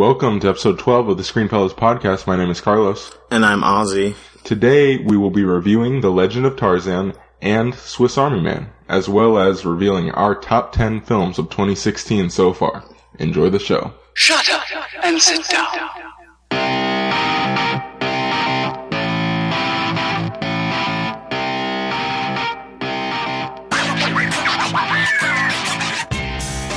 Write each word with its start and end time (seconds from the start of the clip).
Welcome 0.00 0.40
to 0.40 0.48
episode 0.48 0.78
12 0.78 1.10
of 1.10 1.18
the 1.18 1.24
Screen 1.24 1.48
Fellows 1.48 1.74
podcast. 1.74 2.26
My 2.26 2.34
name 2.34 2.48
is 2.48 2.62
Carlos. 2.62 3.14
And 3.30 3.44
I'm 3.44 3.60
Ozzy. 3.60 4.14
Today 4.44 4.96
we 4.96 5.18
will 5.18 5.28
be 5.28 5.44
reviewing 5.44 6.00
The 6.00 6.10
Legend 6.10 6.46
of 6.46 6.56
Tarzan 6.56 7.12
and 7.42 7.74
Swiss 7.74 8.16
Army 8.16 8.40
Man, 8.40 8.72
as 8.88 9.10
well 9.10 9.38
as 9.38 9.66
revealing 9.66 10.10
our 10.12 10.34
top 10.34 10.72
10 10.72 11.02
films 11.02 11.38
of 11.38 11.50
2016 11.50 12.30
so 12.30 12.54
far. 12.54 12.82
Enjoy 13.18 13.50
the 13.50 13.58
show. 13.58 13.92
Shut 14.14 14.48
up 14.48 14.62
and 15.04 15.20
sit 15.20 15.46
down. 15.50 15.66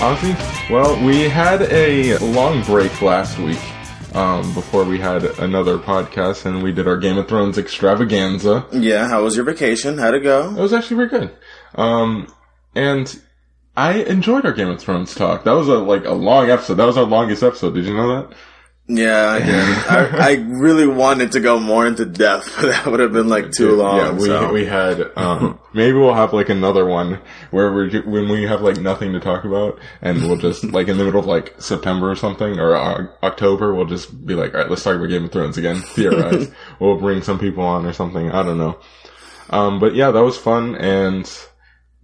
Ozzy? 0.03 0.62
Well, 0.69 1.03
we 1.05 1.29
had 1.29 1.61
a 1.63 2.17
long 2.19 2.63
break 2.63 3.01
last 3.01 3.37
week 3.37 3.59
um, 4.15 4.53
before 4.53 4.85
we 4.85 4.97
had 4.97 5.23
another 5.39 5.77
podcast, 5.77 6.45
and 6.45 6.63
we 6.63 6.71
did 6.71 6.87
our 6.87 6.97
Game 6.97 7.17
of 7.17 7.27
Thrones 7.27 7.57
extravaganza. 7.57 8.65
Yeah, 8.71 9.07
how 9.07 9.23
was 9.23 9.35
your 9.35 9.45
vacation? 9.45 9.97
How'd 9.97 10.15
it 10.15 10.21
go? 10.21 10.49
It 10.49 10.59
was 10.59 10.73
actually 10.73 10.97
very 11.05 11.09
good. 11.09 11.35
Um, 11.75 12.33
and 12.75 13.21
I 13.75 14.03
enjoyed 14.03 14.45
our 14.45 14.53
Game 14.53 14.69
of 14.69 14.79
Thrones 14.79 15.13
talk. 15.13 15.43
That 15.43 15.51
was 15.51 15.67
a 15.67 15.75
like 15.79 16.05
a 16.05 16.13
long 16.13 16.49
episode. 16.49 16.75
That 16.75 16.85
was 16.85 16.97
our 16.97 17.03
longest 17.05 17.43
episode. 17.43 17.75
Did 17.75 17.85
you 17.85 17.95
know 17.95 18.15
that? 18.21 18.35
Yeah, 18.87 19.39
I. 19.87 19.95
I, 19.95 20.29
I 20.31 20.33
really 20.33 20.87
wanted 20.87 21.31
to 21.33 21.39
go 21.39 21.57
more 21.57 21.87
into 21.87 22.05
depth, 22.05 22.53
but 22.61 22.67
that 22.67 22.85
would 22.85 22.99
have 22.99 23.13
been 23.13 23.29
like 23.29 23.51
too 23.51 23.75
long. 23.75 23.97
Yeah, 23.97 24.11
we 24.11 24.25
so. 24.25 24.51
we 24.51 24.65
had. 24.65 25.09
Um, 25.15 25.57
maybe 25.73 25.97
we'll 25.97 26.13
have 26.13 26.33
like 26.33 26.49
another 26.49 26.85
one 26.85 27.19
where 27.51 27.71
we 27.71 27.97
when 28.01 28.27
we 28.27 28.43
have 28.43 28.61
like 28.61 28.77
nothing 28.77 29.13
to 29.13 29.21
talk 29.21 29.45
about, 29.45 29.79
and 30.01 30.23
we'll 30.23 30.35
just 30.35 30.63
like 30.73 30.89
in 30.89 30.97
the 30.97 31.05
middle 31.05 31.21
of 31.21 31.25
like 31.25 31.61
September 31.61 32.11
or 32.11 32.15
something 32.17 32.59
or 32.59 32.75
uh, 32.75 33.07
October, 33.23 33.73
we'll 33.73 33.85
just 33.85 34.25
be 34.25 34.35
like, 34.35 34.53
all 34.53 34.61
right, 34.61 34.69
let's 34.69 34.83
talk 34.83 34.97
about 34.97 35.07
Game 35.07 35.25
of 35.25 35.31
Thrones 35.31 35.57
again. 35.57 35.77
Theorize. 35.77 36.51
we'll 36.79 36.99
bring 36.99 37.21
some 37.21 37.39
people 37.39 37.63
on 37.63 37.85
or 37.85 37.93
something. 37.93 38.31
I 38.31 38.43
don't 38.43 38.57
know. 38.57 38.79
Um, 39.49 39.79
but 39.79 39.95
yeah, 39.95 40.11
that 40.11 40.23
was 40.23 40.37
fun, 40.37 40.75
and 40.75 41.25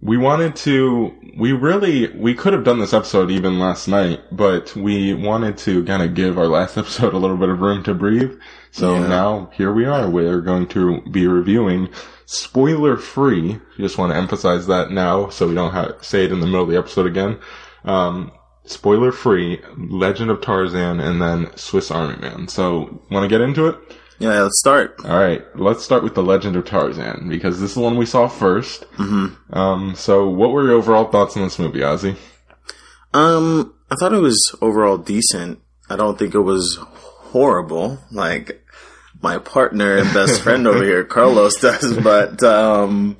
we 0.02 0.16
wanted 0.16 0.56
to. 0.56 1.14
We 1.38 1.52
really 1.52 2.08
we 2.16 2.34
could 2.34 2.52
have 2.52 2.64
done 2.64 2.78
this 2.80 2.92
episode 2.94 3.30
even 3.30 3.58
last 3.58 3.86
night, 3.88 4.20
but 4.32 4.74
we 4.74 5.14
wanted 5.14 5.58
to 5.58 5.84
kind 5.84 6.02
of 6.02 6.14
give 6.14 6.38
our 6.38 6.46
last 6.48 6.76
episode 6.82 7.12
a 7.14 7.18
little 7.18 7.36
bit 7.36 7.48
of 7.48 7.60
room 7.60 7.82
to 7.84 7.94
breathe. 7.94 8.32
So 8.70 8.94
Yeah. 8.94 9.06
now 9.08 9.50
here 9.54 9.72
we 9.72 9.84
are. 9.84 10.08
We're 10.08 10.40
going 10.40 10.66
to 10.68 11.02
be 11.10 11.26
reviewing 11.26 11.88
spoiler 12.26 12.96
free. 12.96 13.58
Just 13.78 13.98
want 13.98 14.12
to 14.12 14.16
emphasize 14.18 14.66
that 14.68 14.90
now, 14.90 15.28
so 15.28 15.48
we 15.48 15.54
don't 15.54 15.72
have 15.72 15.96
say 16.02 16.24
it 16.24 16.32
in 16.32 16.40
the 16.40 16.46
middle 16.46 16.62
of 16.62 16.68
the 16.70 16.78
episode 16.78 17.06
again. 17.06 17.38
Um, 17.84 18.32
spoiler 18.64 19.12
free, 19.12 19.60
Legend 19.76 20.30
of 20.30 20.40
Tarzan, 20.40 21.00
and 21.00 21.20
then 21.20 21.50
Swiss 21.56 21.90
Army 21.90 22.16
Man. 22.20 22.48
So 22.48 23.02
want 23.10 23.24
to 23.24 23.28
get 23.28 23.40
into 23.40 23.66
it? 23.66 23.76
Yeah, 24.20 24.42
let's 24.42 24.60
start. 24.60 25.00
All 25.04 25.18
right, 25.18 25.44
let's 25.56 25.82
start 25.82 26.04
with 26.04 26.14
the 26.14 26.22
Legend 26.22 26.54
of 26.56 26.66
Tarzan 26.66 27.28
because 27.28 27.60
this 27.60 27.70
is 27.70 27.74
the 27.74 27.80
one 27.80 27.96
we 27.96 28.06
saw 28.06 28.28
1st 28.28 28.86
Mm-hmm. 28.86 29.54
Um, 29.58 29.94
so 29.96 30.28
what 30.28 30.52
were 30.52 30.64
your 30.64 30.74
overall 30.74 31.10
thoughts 31.10 31.36
on 31.36 31.42
this 31.42 31.58
movie, 31.58 31.80
Ozzy? 31.80 32.16
Um, 33.12 33.74
I 33.90 33.96
thought 33.96 34.12
it 34.12 34.18
was 34.20 34.54
overall 34.60 34.98
decent. 34.98 35.60
I 35.88 35.96
don't 35.96 36.18
think 36.18 36.34
it 36.34 36.40
was 36.40 36.78
horrible, 36.80 37.98
like 38.12 38.62
my 39.22 39.38
partner 39.38 39.96
and 39.96 40.12
best 40.14 40.42
friend 40.44 40.66
over 40.66 40.84
here, 40.84 41.02
Carlos, 41.04 41.56
does. 41.60 41.96
But 41.98 42.42
um, 42.42 43.16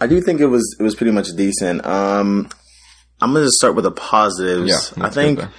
I 0.00 0.06
do 0.06 0.20
think 0.20 0.40
it 0.40 0.46
was 0.46 0.76
it 0.78 0.82
was 0.82 0.94
pretty 0.94 1.12
much 1.12 1.28
decent. 1.36 1.84
Um, 1.84 2.48
I'm 3.20 3.32
gonna 3.32 3.50
start 3.50 3.74
with 3.74 3.84
the 3.84 3.90
positives. 3.90 4.92
Yeah, 4.96 5.04
I 5.04 5.10
think. 5.10 5.38
there. 5.40 5.50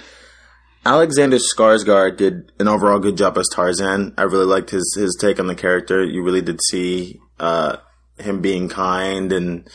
Alexander 0.84 1.36
Skarsgård 1.36 2.16
did 2.16 2.52
an 2.58 2.68
overall 2.68 2.98
good 2.98 3.16
job 3.16 3.36
as 3.36 3.48
Tarzan. 3.52 4.14
I 4.16 4.22
really 4.22 4.46
liked 4.46 4.70
his 4.70 4.96
his 4.98 5.16
take 5.20 5.38
on 5.38 5.46
the 5.46 5.54
character. 5.54 6.02
You 6.02 6.22
really 6.22 6.40
did 6.42 6.60
see 6.70 7.20
uh, 7.38 7.76
him 8.18 8.40
being 8.40 8.68
kind 8.68 9.32
and 9.32 9.68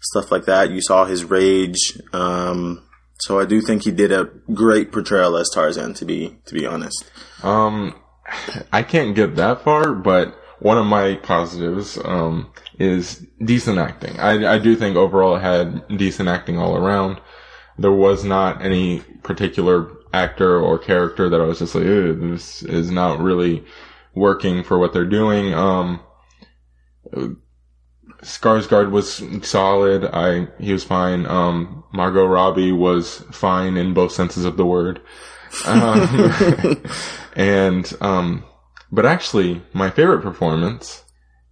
stuff 0.00 0.30
like 0.30 0.46
that. 0.46 0.70
You 0.70 0.80
saw 0.80 1.04
his 1.04 1.24
rage. 1.24 2.00
Um, 2.12 2.82
so 3.20 3.38
I 3.38 3.44
do 3.44 3.60
think 3.60 3.84
he 3.84 3.90
did 3.90 4.12
a 4.12 4.30
great 4.52 4.92
portrayal 4.92 5.36
as 5.36 5.50
Tarzan. 5.50 5.94
To 5.94 6.04
be 6.04 6.38
to 6.46 6.54
be 6.54 6.66
honest, 6.66 7.04
Um, 7.42 7.94
I 8.72 8.82
can't 8.82 9.14
get 9.14 9.36
that 9.36 9.62
far, 9.62 9.92
but 9.92 10.34
one 10.58 10.78
of 10.78 10.86
my 10.86 11.16
positives 11.16 11.98
um, 12.02 12.50
is 12.78 13.24
decent 13.44 13.78
acting. 13.78 14.18
I, 14.18 14.54
I 14.54 14.58
do 14.58 14.74
think 14.74 14.96
overall 14.96 15.36
it 15.36 15.42
had 15.42 15.86
decent 15.98 16.28
acting 16.30 16.58
all 16.58 16.76
around. 16.76 17.20
There 17.78 17.92
was 17.92 18.24
not 18.24 18.62
any 18.62 19.00
particular 19.22 19.90
actor 20.16 20.58
or 20.58 20.78
character 20.78 21.28
that 21.28 21.40
I 21.40 21.44
was 21.44 21.58
just 21.58 21.74
like, 21.74 21.84
this 21.84 22.62
is 22.62 22.90
not 22.90 23.20
really 23.20 23.64
working 24.14 24.64
for 24.64 24.78
what 24.78 24.92
they're 24.92 25.04
doing. 25.04 25.54
Um, 25.54 26.00
Skarsgård 28.22 28.90
was 28.90 29.22
solid. 29.48 30.04
I 30.04 30.48
he 30.58 30.72
was 30.72 30.84
fine. 30.84 31.26
Um, 31.26 31.84
Margot 31.92 32.26
Robbie 32.26 32.72
was 32.72 33.18
fine 33.30 33.76
in 33.76 33.94
both 33.94 34.12
senses 34.12 34.44
of 34.44 34.56
the 34.56 34.66
word. 34.66 35.00
Um, 35.66 36.82
and 37.36 37.92
um, 38.00 38.44
but 38.90 39.06
actually, 39.06 39.62
my 39.72 39.90
favorite 39.90 40.22
performance 40.22 41.04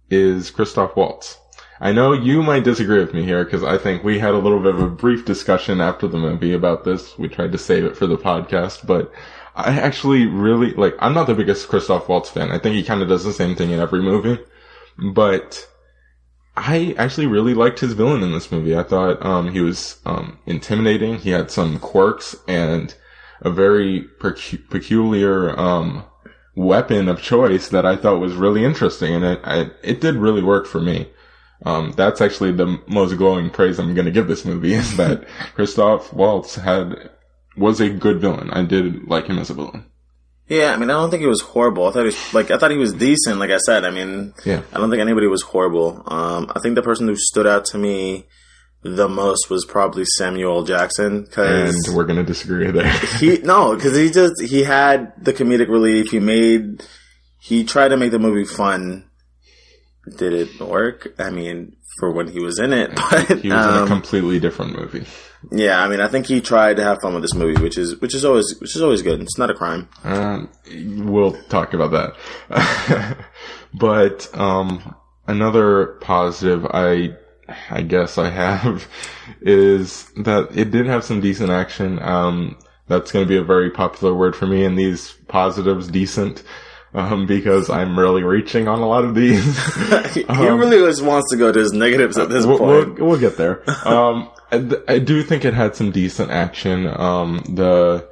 is 0.09 0.51
Christoph 0.51 0.95
Waltz. 0.95 1.37
I 1.79 1.91
know 1.91 2.13
you 2.13 2.41
might 2.41 2.63
disagree 2.63 2.99
with 2.99 3.13
me 3.13 3.23
here 3.23 3.43
because 3.43 3.63
I 3.63 3.77
think 3.77 4.03
we 4.03 4.19
had 4.19 4.33
a 4.33 4.39
little 4.39 4.59
bit 4.59 4.75
of 4.75 4.81
a 4.81 4.89
brief 4.89 5.25
discussion 5.25 5.81
after 5.81 6.07
the 6.07 6.17
movie 6.17 6.53
about 6.53 6.85
this. 6.85 7.17
We 7.17 7.27
tried 7.27 7.51
to 7.51 7.57
save 7.57 7.83
it 7.83 7.97
for 7.97 8.07
the 8.07 8.17
podcast, 8.17 8.87
but 8.87 9.11
I 9.55 9.79
actually 9.79 10.25
really 10.25 10.71
like. 10.71 10.95
I'm 10.99 11.13
not 11.13 11.27
the 11.27 11.33
biggest 11.33 11.67
Christoph 11.67 12.07
Waltz 12.07 12.29
fan. 12.29 12.51
I 12.51 12.59
think 12.59 12.75
he 12.75 12.83
kind 12.83 13.01
of 13.01 13.09
does 13.09 13.25
the 13.25 13.33
same 13.33 13.55
thing 13.55 13.71
in 13.71 13.79
every 13.79 14.01
movie, 14.01 14.41
but 14.97 15.67
I 16.55 16.95
actually 16.97 17.27
really 17.27 17.53
liked 17.53 17.79
his 17.81 17.93
villain 17.93 18.23
in 18.23 18.31
this 18.31 18.51
movie. 18.51 18.75
I 18.75 18.83
thought 18.83 19.25
um, 19.25 19.51
he 19.51 19.59
was 19.59 19.99
um, 20.05 20.39
intimidating. 20.45 21.17
He 21.17 21.31
had 21.31 21.51
some 21.51 21.79
quirks 21.79 22.35
and 22.47 22.95
a 23.41 23.51
very 23.51 24.07
pecu- 24.19 24.69
peculiar 24.69 25.57
um, 25.59 26.05
weapon 26.55 27.09
of 27.09 27.21
choice 27.21 27.67
that 27.67 27.85
I 27.85 27.97
thought 27.97 28.19
was 28.19 28.35
really 28.35 28.63
interesting, 28.63 29.13
and 29.13 29.25
it 29.25 29.41
I, 29.43 29.71
it 29.83 29.99
did 29.99 30.15
really 30.15 30.41
work 30.41 30.67
for 30.67 30.79
me. 30.79 31.09
Um, 31.65 31.93
that's 31.97 32.21
actually 32.21 32.51
the 32.51 32.79
most 32.87 33.17
glowing 33.17 33.49
praise 33.49 33.79
I'm 33.79 33.93
going 33.95 34.05
to 34.05 34.11
give 34.11 34.27
this 34.27 34.45
movie 34.45 34.73
is 34.73 34.95
that 35.01 35.25
Christoph 35.55 36.13
Waltz 36.13 36.55
had 36.55 37.09
was 37.57 37.79
a 37.81 37.89
good 37.89 38.21
villain. 38.21 38.49
I 38.51 38.63
did 38.63 39.07
like 39.07 39.25
him 39.27 39.39
as 39.39 39.49
a 39.49 39.53
villain. 39.55 39.85
yeah. 40.47 40.73
I 40.73 40.77
mean, 40.77 40.89
I 40.89 40.93
don't 40.93 41.09
think 41.09 41.21
he 41.21 41.27
was 41.27 41.41
horrible. 41.41 41.87
I 41.87 41.91
thought 41.91 41.99
he 42.01 42.05
was 42.05 42.33
like 42.33 42.51
I 42.51 42.57
thought 42.57 42.71
he 42.71 42.77
was 42.77 42.93
decent. 42.93 43.39
Like 43.39 43.49
I 43.51 43.57
said, 43.57 43.83
I 43.83 43.89
mean, 43.91 44.33
Yeah. 44.45 44.61
I 44.73 44.77
don't 44.77 44.89
think 44.89 45.01
anybody 45.01 45.27
was 45.27 45.41
horrible. 45.41 46.03
Um, 46.05 46.51
I 46.55 46.59
think 46.59 46.75
the 46.75 46.83
person 46.83 47.07
who 47.07 47.15
stood 47.15 47.47
out 47.47 47.65
to 47.65 47.77
me 47.77 48.27
the 48.83 49.09
most 49.09 49.49
was 49.49 49.65
probably 49.65 50.05
Samuel 50.05 50.63
Jackson 50.63 51.23
because 51.23 51.87
And 51.87 51.95
we're 51.97 52.03
going 52.05 52.17
to 52.19 52.23
disagree 52.23 52.69
there. 52.69 52.87
he 53.19 53.39
no 53.39 53.75
because 53.75 53.97
he 53.97 54.11
just 54.11 54.39
he 54.39 54.63
had 54.63 55.13
the 55.17 55.33
comedic 55.33 55.69
relief. 55.69 56.11
He 56.11 56.19
made 56.19 56.83
he 57.39 57.63
tried 57.63 57.87
to 57.89 57.97
make 57.97 58.11
the 58.11 58.19
movie 58.19 58.45
fun. 58.45 59.09
Did 60.17 60.33
it 60.33 60.59
work? 60.59 61.13
I 61.17 61.29
mean, 61.29 61.75
for 61.99 62.11
when 62.11 62.27
he 62.27 62.39
was 62.39 62.59
in 62.59 62.73
it, 62.73 62.95
but 63.11 63.27
He 63.39 63.49
was 63.49 63.65
in 63.67 63.73
a 63.73 63.81
um, 63.81 63.87
completely 63.87 64.39
different 64.39 64.77
movie. 64.77 65.05
yeah, 65.51 65.81
I 65.81 65.87
mean, 65.87 66.01
I 66.01 66.07
think 66.07 66.27
he 66.27 66.41
tried 66.41 66.77
to 66.77 66.83
have 66.83 67.01
fun 67.01 67.13
with 67.13 67.23
this 67.23 67.33
movie, 67.33 67.61
which 67.61 67.77
is 67.77 67.99
which 68.01 68.13
is 68.13 68.25
always 68.25 68.55
which 68.59 68.75
is 68.75 68.81
always 68.81 69.01
good. 69.01 69.21
It's 69.21 69.37
not 69.37 69.49
a 69.49 69.53
crime. 69.53 69.89
Um, 70.03 70.49
we'll 71.05 71.33
talk 71.49 71.73
about 71.73 71.91
that. 72.49 73.17
but 73.73 74.29
um, 74.37 74.95
another 75.27 75.97
positive 76.01 76.65
I 76.65 77.15
I 77.69 77.81
guess 77.81 78.17
I 78.17 78.29
have 78.29 78.87
is 79.41 80.05
that 80.17 80.49
it 80.55 80.71
did 80.71 80.87
have 80.87 81.03
some 81.03 81.21
decent 81.21 81.49
action. 81.51 82.01
Um, 82.01 82.57
that's 82.87 83.11
going 83.11 83.25
to 83.25 83.29
be 83.29 83.37
a 83.37 83.43
very 83.43 83.71
popular 83.71 84.13
word 84.13 84.35
for 84.35 84.45
me 84.45 84.63
in 84.63 84.75
these 84.75 85.13
positives, 85.27 85.87
decent. 85.87 86.43
Um, 86.95 87.25
because 87.25 87.69
I'm 87.69 87.99
really 87.99 88.23
reaching 88.23 88.69
on 88.69 88.79
a 88.79 88.87
lot 88.87 89.03
of 89.03 89.15
these. 89.15 89.43
he 90.13 90.23
really 90.23 90.77
just 90.77 91.03
wants 91.03 91.29
to 91.31 91.37
go 91.37 91.51
to 91.51 91.59
his 91.59 91.73
negatives 91.73 92.17
at 92.17 92.29
this 92.29 92.45
we'll, 92.45 92.57
point. 92.57 92.99
we'll, 92.99 93.09
we'll 93.09 93.19
get 93.19 93.37
there. 93.37 93.63
Um, 93.85 94.31
I, 94.51 94.71
I 94.87 94.99
do 94.99 95.21
think 95.23 95.43
it 95.43 95.53
had 95.53 95.75
some 95.75 95.91
decent 95.91 96.31
action. 96.31 96.87
Um, 96.87 97.43
the, 97.49 98.07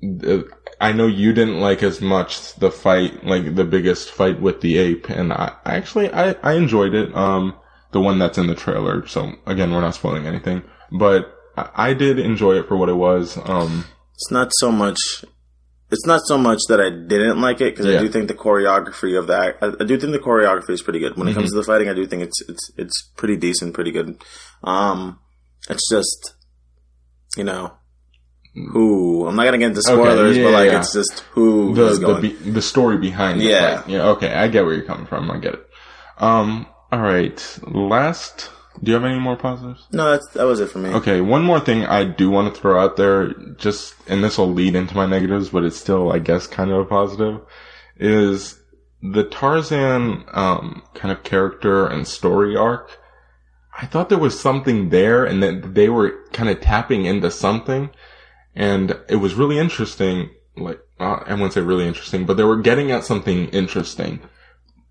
the, 0.00 0.48
I 0.80 0.92
know 0.92 1.06
you 1.06 1.32
didn't 1.32 1.60
like 1.60 1.82
as 1.82 2.00
much 2.00 2.54
the 2.54 2.70
fight, 2.70 3.24
like 3.24 3.56
the 3.56 3.64
biggest 3.64 4.10
fight 4.10 4.40
with 4.40 4.60
the 4.60 4.78
ape, 4.78 5.10
and 5.10 5.32
I 5.32 5.54
I 5.64 5.76
actually 5.76 6.12
I, 6.12 6.32
I 6.42 6.52
enjoyed 6.54 6.94
it. 6.94 7.14
Um, 7.14 7.56
the 7.92 8.00
one 8.00 8.18
that's 8.18 8.38
in 8.38 8.46
the 8.46 8.54
trailer. 8.54 9.06
So 9.06 9.32
again, 9.46 9.72
we're 9.72 9.80
not 9.80 9.94
spoiling 9.94 10.26
anything, 10.26 10.62
but 10.92 11.34
I, 11.56 11.70
I 11.74 11.94
did 11.94 12.18
enjoy 12.18 12.58
it 12.58 12.68
for 12.68 12.76
what 12.76 12.88
it 12.88 12.94
was. 12.94 13.38
Um, 13.44 13.86
It's 14.14 14.30
not 14.30 14.52
so 14.58 14.70
much. 14.70 14.98
It's 15.90 16.06
not 16.06 16.20
so 16.24 16.38
much 16.38 16.60
that 16.68 16.80
I 16.80 16.90
didn't 16.90 17.40
like 17.40 17.60
it 17.60 17.74
because 17.74 17.86
Yeah. 17.86 17.98
I 17.98 18.00
do 18.00 18.08
think 18.08 18.28
the 18.28 18.34
choreography 18.34 19.18
of 19.18 19.26
that. 19.26 19.56
I, 19.60 19.72
I 19.80 19.84
do 19.84 19.98
think 19.98 20.12
the 20.12 20.20
choreography 20.20 20.70
is 20.70 20.82
pretty 20.82 21.00
good 21.00 21.16
when 21.16 21.26
it 21.26 21.34
comes 21.34 21.50
to 21.50 21.56
the 21.56 21.64
fighting. 21.64 21.88
I 21.88 21.94
do 21.94 22.06
think 22.06 22.22
it's 22.22 22.40
it's 22.48 22.70
it's 22.76 23.02
pretty 23.16 23.36
decent, 23.36 23.74
pretty 23.74 23.90
good. 23.90 24.22
Um, 24.62 25.18
it's 25.68 25.88
just 25.90 26.34
you 27.36 27.44
know 27.44 27.72
who. 28.54 29.26
I'm 29.26 29.36
not 29.36 29.44
gonna 29.44 29.58
get 29.58 29.68
into 29.68 29.82
spoilers, 29.82 30.36
yeah, 30.36 30.44
but 30.44 30.52
like 30.52 30.70
yeah. 30.70 30.78
it's 30.78 30.92
just 30.92 31.20
who 31.32 31.74
the 31.74 31.94
the 31.94 32.20
be- 32.20 32.50
the 32.50 32.62
story 32.62 32.98
behind 32.98 33.42
it. 33.42 33.46
Yeah. 33.46 33.82
Yeah. 33.86 34.08
Okay, 34.10 34.32
I 34.32 34.48
get 34.48 34.64
where 34.64 34.74
you're 34.74 34.84
coming 34.84 35.06
from. 35.06 35.30
I 35.30 35.38
get 35.38 35.54
it. 35.54 35.66
Um. 36.18 36.66
All 36.92 37.00
right. 37.00 37.58
Last. 37.66 38.50
Do 38.82 38.90
you 38.90 38.94
have 38.94 39.04
any 39.04 39.18
more 39.18 39.36
positives? 39.36 39.86
no, 39.92 40.10
that's, 40.10 40.28
that 40.28 40.44
was 40.44 40.60
it 40.60 40.70
for 40.70 40.78
me. 40.78 40.90
Okay, 40.90 41.20
one 41.20 41.42
more 41.42 41.60
thing 41.60 41.84
I 41.84 42.04
do 42.04 42.30
want 42.30 42.54
to 42.54 42.60
throw 42.60 42.80
out 42.80 42.96
there, 42.96 43.32
just, 43.58 43.94
and 44.06 44.22
this 44.22 44.38
will 44.38 44.52
lead 44.52 44.74
into 44.74 44.94
my 44.94 45.06
negatives, 45.06 45.50
but 45.50 45.64
it's 45.64 45.76
still, 45.76 46.12
I 46.12 46.18
guess, 46.18 46.46
kind 46.46 46.70
of 46.70 46.78
a 46.78 46.84
positive, 46.84 47.40
is 47.96 48.60
the 49.02 49.24
Tarzan, 49.24 50.24
um, 50.32 50.82
kind 50.94 51.12
of 51.12 51.24
character 51.24 51.86
and 51.86 52.06
story 52.06 52.56
arc. 52.56 52.98
I 53.80 53.86
thought 53.86 54.08
there 54.08 54.18
was 54.18 54.38
something 54.38 54.90
there 54.90 55.24
and 55.24 55.42
that 55.42 55.74
they 55.74 55.88
were 55.88 56.24
kind 56.32 56.48
of 56.48 56.60
tapping 56.60 57.06
into 57.06 57.30
something, 57.30 57.90
and 58.54 58.98
it 59.08 59.16
was 59.16 59.34
really 59.34 59.58
interesting, 59.58 60.30
like, 60.56 60.80
uh, 60.98 61.22
I 61.26 61.32
wouldn't 61.32 61.54
say 61.54 61.60
really 61.60 61.88
interesting, 61.88 62.24
but 62.24 62.36
they 62.36 62.44
were 62.44 62.60
getting 62.60 62.90
at 62.90 63.04
something 63.04 63.48
interesting, 63.48 64.20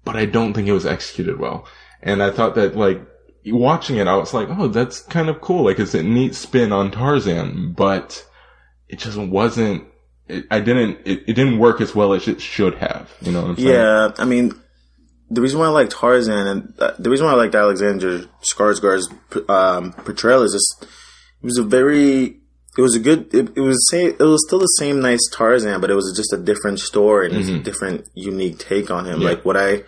but 0.04 0.16
I 0.16 0.26
don't 0.26 0.54
think 0.54 0.68
it 0.68 0.74
was 0.74 0.86
executed 0.86 1.40
well. 1.40 1.68
And 2.02 2.22
I 2.24 2.32
thought 2.32 2.56
that, 2.56 2.76
like, 2.76 3.02
watching 3.46 3.98
it, 3.98 4.08
I 4.08 4.16
was 4.16 4.34
like, 4.34 4.48
oh, 4.50 4.68
that's 4.68 5.02
kind 5.02 5.30
of 5.30 5.42
cool. 5.42 5.66
Like, 5.66 5.80
it's 5.80 5.94
a 5.94 6.04
neat 6.04 6.36
spin 6.36 6.72
on 6.72 6.92
Tarzan, 6.92 7.74
but 7.74 8.26
it 8.88 9.00
just 9.00 9.18
wasn't, 9.18 9.86
it, 10.28 10.46
I 10.52 10.60
didn't, 10.60 11.00
it, 11.06 11.24
it 11.28 11.34
didn't 11.34 11.60
work 11.60 11.82
as 11.82 11.96
well 11.96 12.14
as 12.14 12.28
it 12.28 12.42
should 12.42 12.76
have. 12.76 13.12
You 13.22 13.32
know 13.32 13.42
what 13.42 13.50
I'm 13.52 13.56
saying? 13.58 13.70
Yeah, 13.70 14.12
I 14.18 14.26
mean, 14.26 14.54
the 15.30 15.42
reason 15.42 15.60
why 15.60 15.66
I 15.66 15.70
liked 15.70 15.92
Tarzan 15.92 16.48
and 16.48 16.74
uh, 16.80 16.94
the 16.98 17.10
reason 17.10 17.26
why 17.26 17.34
I 17.34 17.36
liked 17.36 17.56
Alexander 17.56 18.26
Skarsgård's 18.42 19.10
um, 19.48 19.94
portrayal 19.94 20.44
is 20.44 20.54
just 20.54 20.92
it 21.42 21.46
was 21.46 21.58
a 21.58 21.64
very 21.64 22.40
it 22.78 22.82
was 22.82 22.96
a 22.96 23.00
good 23.00 23.34
it, 23.34 23.50
it 23.56 23.62
was 23.62 23.90
say 23.90 24.06
it 24.06 24.20
was 24.20 24.44
still 24.48 24.60
the 24.60 24.66
same 24.66 25.02
nice 25.02 25.22
Tarzan, 25.32 25.82
but 25.82 25.92
it 25.92 25.96
was 25.96 26.12
just 26.16 26.34
a 26.34 26.38
different 26.38 26.80
story 26.80 27.28
and 27.28 27.38
it's 27.38 27.50
a 27.50 27.60
different 27.60 28.08
unique 28.16 28.58
take 28.58 28.90
on 28.90 29.06
him. 29.06 29.22
Like 29.22 29.46
what 29.46 29.58
I 29.58 29.84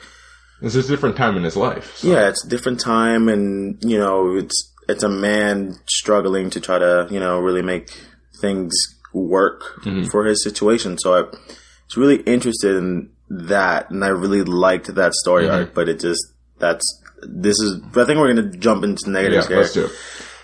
It's 0.61 0.73
just 0.75 0.89
a 0.89 0.91
different 0.91 1.17
time 1.17 1.37
in 1.37 1.43
his 1.43 1.55
life. 1.55 1.97
so- 1.97 2.07
yeah, 2.07 2.27
it's 2.27 2.45
a 2.45 2.49
different 2.49 2.79
time, 2.79 3.27
and 3.27 3.77
you 3.83 3.97
know, 3.97 4.35
it's 4.35 4.71
it's 4.87 5.03
a 5.03 5.09
man 5.09 5.79
struggling 5.87 6.49
to 6.51 6.59
try 6.59 6.79
to 6.79 7.07
you 7.09 7.19
know 7.19 7.39
really 7.39 7.61
make 7.61 7.89
things 8.39 8.73
work 9.13 9.81
mm-hmm. 9.81 10.05
for 10.05 10.25
his 10.25 10.43
situation. 10.43 10.97
So 10.97 11.13
I 11.13 11.21
was 11.21 11.97
really 11.97 12.21
interested 12.23 12.75
in 12.75 13.11
that, 13.29 13.89
and 13.89 14.03
I 14.03 14.09
really 14.09 14.43
liked 14.43 14.93
that 14.93 15.13
story 15.13 15.45
mm-hmm. 15.45 15.55
arc. 15.55 15.73
But 15.73 15.89
it 15.89 15.99
just 15.99 16.21
that's 16.59 16.85
this 17.21 17.59
is. 17.59 17.81
I 17.95 18.05
think 18.05 18.19
we're 18.19 18.33
gonna 18.33 18.51
jump 18.51 18.83
into 18.83 19.03
Yeah, 19.07 19.13
negatives 19.13 19.47
here. 19.47 19.57
let's 19.57 19.73
do 19.73 19.85
it. 19.85 19.91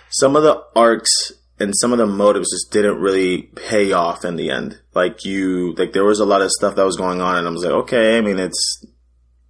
Some 0.09 0.35
of 0.35 0.43
the 0.43 0.63
arcs 0.75 1.33
and 1.59 1.73
some 1.77 1.91
of 1.91 1.97
the 1.97 2.05
motives 2.05 2.51
just 2.51 2.71
didn't 2.71 2.99
really 2.99 3.43
pay 3.43 3.91
off 3.91 4.23
in 4.23 4.35
the 4.35 4.51
end. 4.51 4.79
Like 4.93 5.25
you, 5.25 5.73
like 5.73 5.93
there 5.93 6.05
was 6.05 6.19
a 6.19 6.25
lot 6.25 6.41
of 6.41 6.51
stuff 6.51 6.75
that 6.75 6.85
was 6.85 6.97
going 6.97 7.21
on, 7.21 7.37
and 7.37 7.47
I 7.47 7.51
was 7.51 7.63
like, 7.63 7.73
okay, 7.73 8.17
I 8.17 8.21
mean, 8.21 8.39
it's 8.39 8.85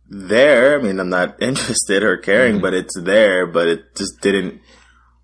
there. 0.10 0.80
I 0.80 0.84
mean, 0.84 1.00
I'm 1.00 1.10
not 1.10 1.42
interested 1.42 2.04
or 2.04 2.18
caring, 2.18 2.60
but 2.60 2.74
it's 2.74 3.00
there. 3.00 3.46
But 3.46 3.68
it 3.68 3.96
just 3.96 4.22
didn't 4.22 4.62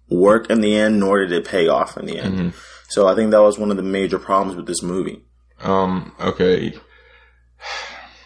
work 0.09 0.49
in 0.49 0.61
the 0.61 0.75
end, 0.75 0.99
nor 0.99 1.19
did 1.19 1.31
it 1.31 1.47
pay 1.47 1.67
off 1.67 1.97
in 1.97 2.05
the 2.05 2.19
end. 2.19 2.53
So 2.89 3.07
I 3.07 3.15
think 3.15 3.31
that 3.31 3.41
was 3.41 3.57
one 3.57 3.71
of 3.71 3.77
the 3.77 3.83
major 3.83 4.19
problems 4.19 4.55
with 4.55 4.67
this 4.67 4.83
movie. 4.83 5.23
Um, 5.61 6.13
okay. 6.19 6.73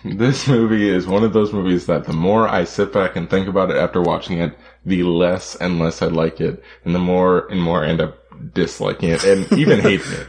This 0.05 0.47
movie 0.47 0.87
is 0.87 1.05
one 1.07 1.23
of 1.23 1.33
those 1.33 1.51
movies 1.51 1.87
that 1.87 2.05
the 2.05 2.13
more 2.13 2.47
I 2.47 2.63
sit 2.63 2.93
back 2.93 3.17
and 3.17 3.29
think 3.29 3.47
about 3.47 3.71
it 3.71 3.77
after 3.77 3.99
watching 3.99 4.39
it, 4.39 4.57
the 4.85 5.03
less 5.03 5.55
and 5.55 5.79
less 5.79 6.01
I 6.01 6.05
like 6.05 6.39
it, 6.39 6.63
and 6.85 6.95
the 6.95 6.99
more 6.99 7.47
and 7.47 7.61
more 7.61 7.83
I 7.83 7.89
end 7.89 7.99
up 7.99 8.17
disliking 8.53 9.09
it 9.09 9.25
and 9.25 9.51
even 9.59 9.81
hating 9.81 10.11
it. 10.11 10.27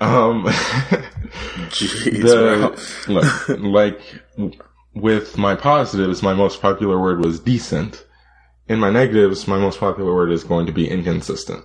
Um, 0.00 0.44
Jeez, 1.68 2.22
the, 3.06 3.12
look, 3.12 3.58
like 3.58 4.00
with 4.94 5.38
my 5.38 5.54
positives, 5.54 6.22
my 6.22 6.34
most 6.34 6.60
popular 6.60 7.00
word 7.00 7.24
was 7.24 7.40
decent. 7.40 8.04
In 8.68 8.78
my 8.78 8.90
negatives, 8.90 9.48
my 9.48 9.58
most 9.58 9.80
popular 9.80 10.14
word 10.14 10.30
is 10.30 10.44
going 10.44 10.66
to 10.66 10.72
be 10.72 10.88
inconsistent. 10.88 11.64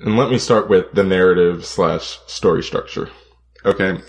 And 0.00 0.16
let 0.16 0.30
me 0.30 0.38
start 0.38 0.68
with 0.68 0.92
the 0.92 1.04
narrative 1.04 1.64
slash 1.64 2.18
story 2.26 2.62
structure. 2.62 3.10
Okay. 3.64 4.00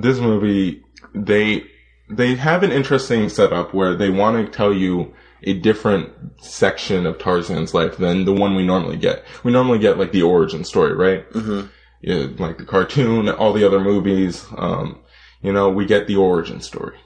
This 0.00 0.18
movie, 0.18 0.82
they, 1.14 1.64
they 2.10 2.34
have 2.34 2.62
an 2.62 2.72
interesting 2.72 3.28
setup 3.28 3.74
where 3.74 3.94
they 3.94 4.10
want 4.10 4.44
to 4.44 4.56
tell 4.56 4.72
you 4.72 5.14
a 5.42 5.52
different 5.52 6.10
section 6.42 7.06
of 7.06 7.18
Tarzan's 7.18 7.74
life 7.74 7.98
than 7.98 8.24
the 8.24 8.32
one 8.32 8.56
we 8.56 8.66
normally 8.66 8.96
get. 8.96 9.24
We 9.44 9.52
normally 9.52 9.78
get 9.78 9.98
like 9.98 10.12
the 10.12 10.22
origin 10.22 10.64
story, 10.64 10.94
right? 10.94 11.30
Mm-hmm. 11.32 11.66
Yeah, 12.00 12.26
like 12.38 12.58
the 12.58 12.64
cartoon, 12.64 13.28
all 13.28 13.52
the 13.52 13.66
other 13.66 13.80
movies, 13.80 14.44
um, 14.56 15.00
you 15.42 15.52
know, 15.52 15.68
we 15.68 15.86
get 15.86 16.06
the 16.06 16.16
origin 16.16 16.60
story. 16.60 16.98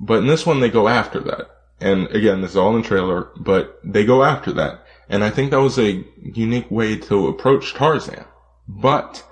But 0.00 0.18
in 0.18 0.26
this 0.26 0.46
one, 0.46 0.60
they 0.60 0.70
go 0.70 0.88
after 0.88 1.20
that. 1.20 1.50
And 1.80 2.08
again, 2.08 2.40
this 2.40 2.52
is 2.52 2.56
all 2.56 2.74
in 2.74 2.82
the 2.82 2.88
trailer, 2.88 3.30
but 3.36 3.80
they 3.84 4.04
go 4.04 4.24
after 4.24 4.52
that. 4.52 4.84
And 5.08 5.24
I 5.24 5.30
think 5.30 5.50
that 5.50 5.60
was 5.60 5.78
a 5.78 6.04
unique 6.22 6.70
way 6.70 6.96
to 6.98 7.28
approach 7.28 7.74
Tarzan. 7.74 8.24
But 8.66 9.24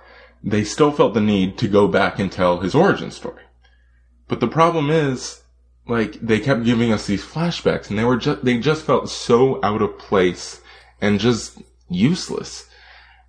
they 0.42 0.64
still 0.64 0.92
felt 0.92 1.14
the 1.14 1.20
need 1.20 1.58
to 1.58 1.68
go 1.68 1.88
back 1.88 2.18
and 2.18 2.30
tell 2.30 2.60
his 2.60 2.74
origin 2.74 3.10
story. 3.10 3.42
But 4.28 4.40
the 4.40 4.48
problem 4.48 4.90
is, 4.90 5.42
like, 5.86 6.14
they 6.20 6.40
kept 6.40 6.64
giving 6.64 6.92
us 6.92 7.06
these 7.06 7.24
flashbacks 7.24 7.90
and 7.90 7.98
they 7.98 8.04
were 8.04 8.16
just, 8.16 8.44
they 8.44 8.58
just 8.58 8.84
felt 8.84 9.08
so 9.08 9.62
out 9.64 9.82
of 9.82 9.98
place 9.98 10.60
and 11.00 11.20
just 11.20 11.60
useless. 11.88 12.68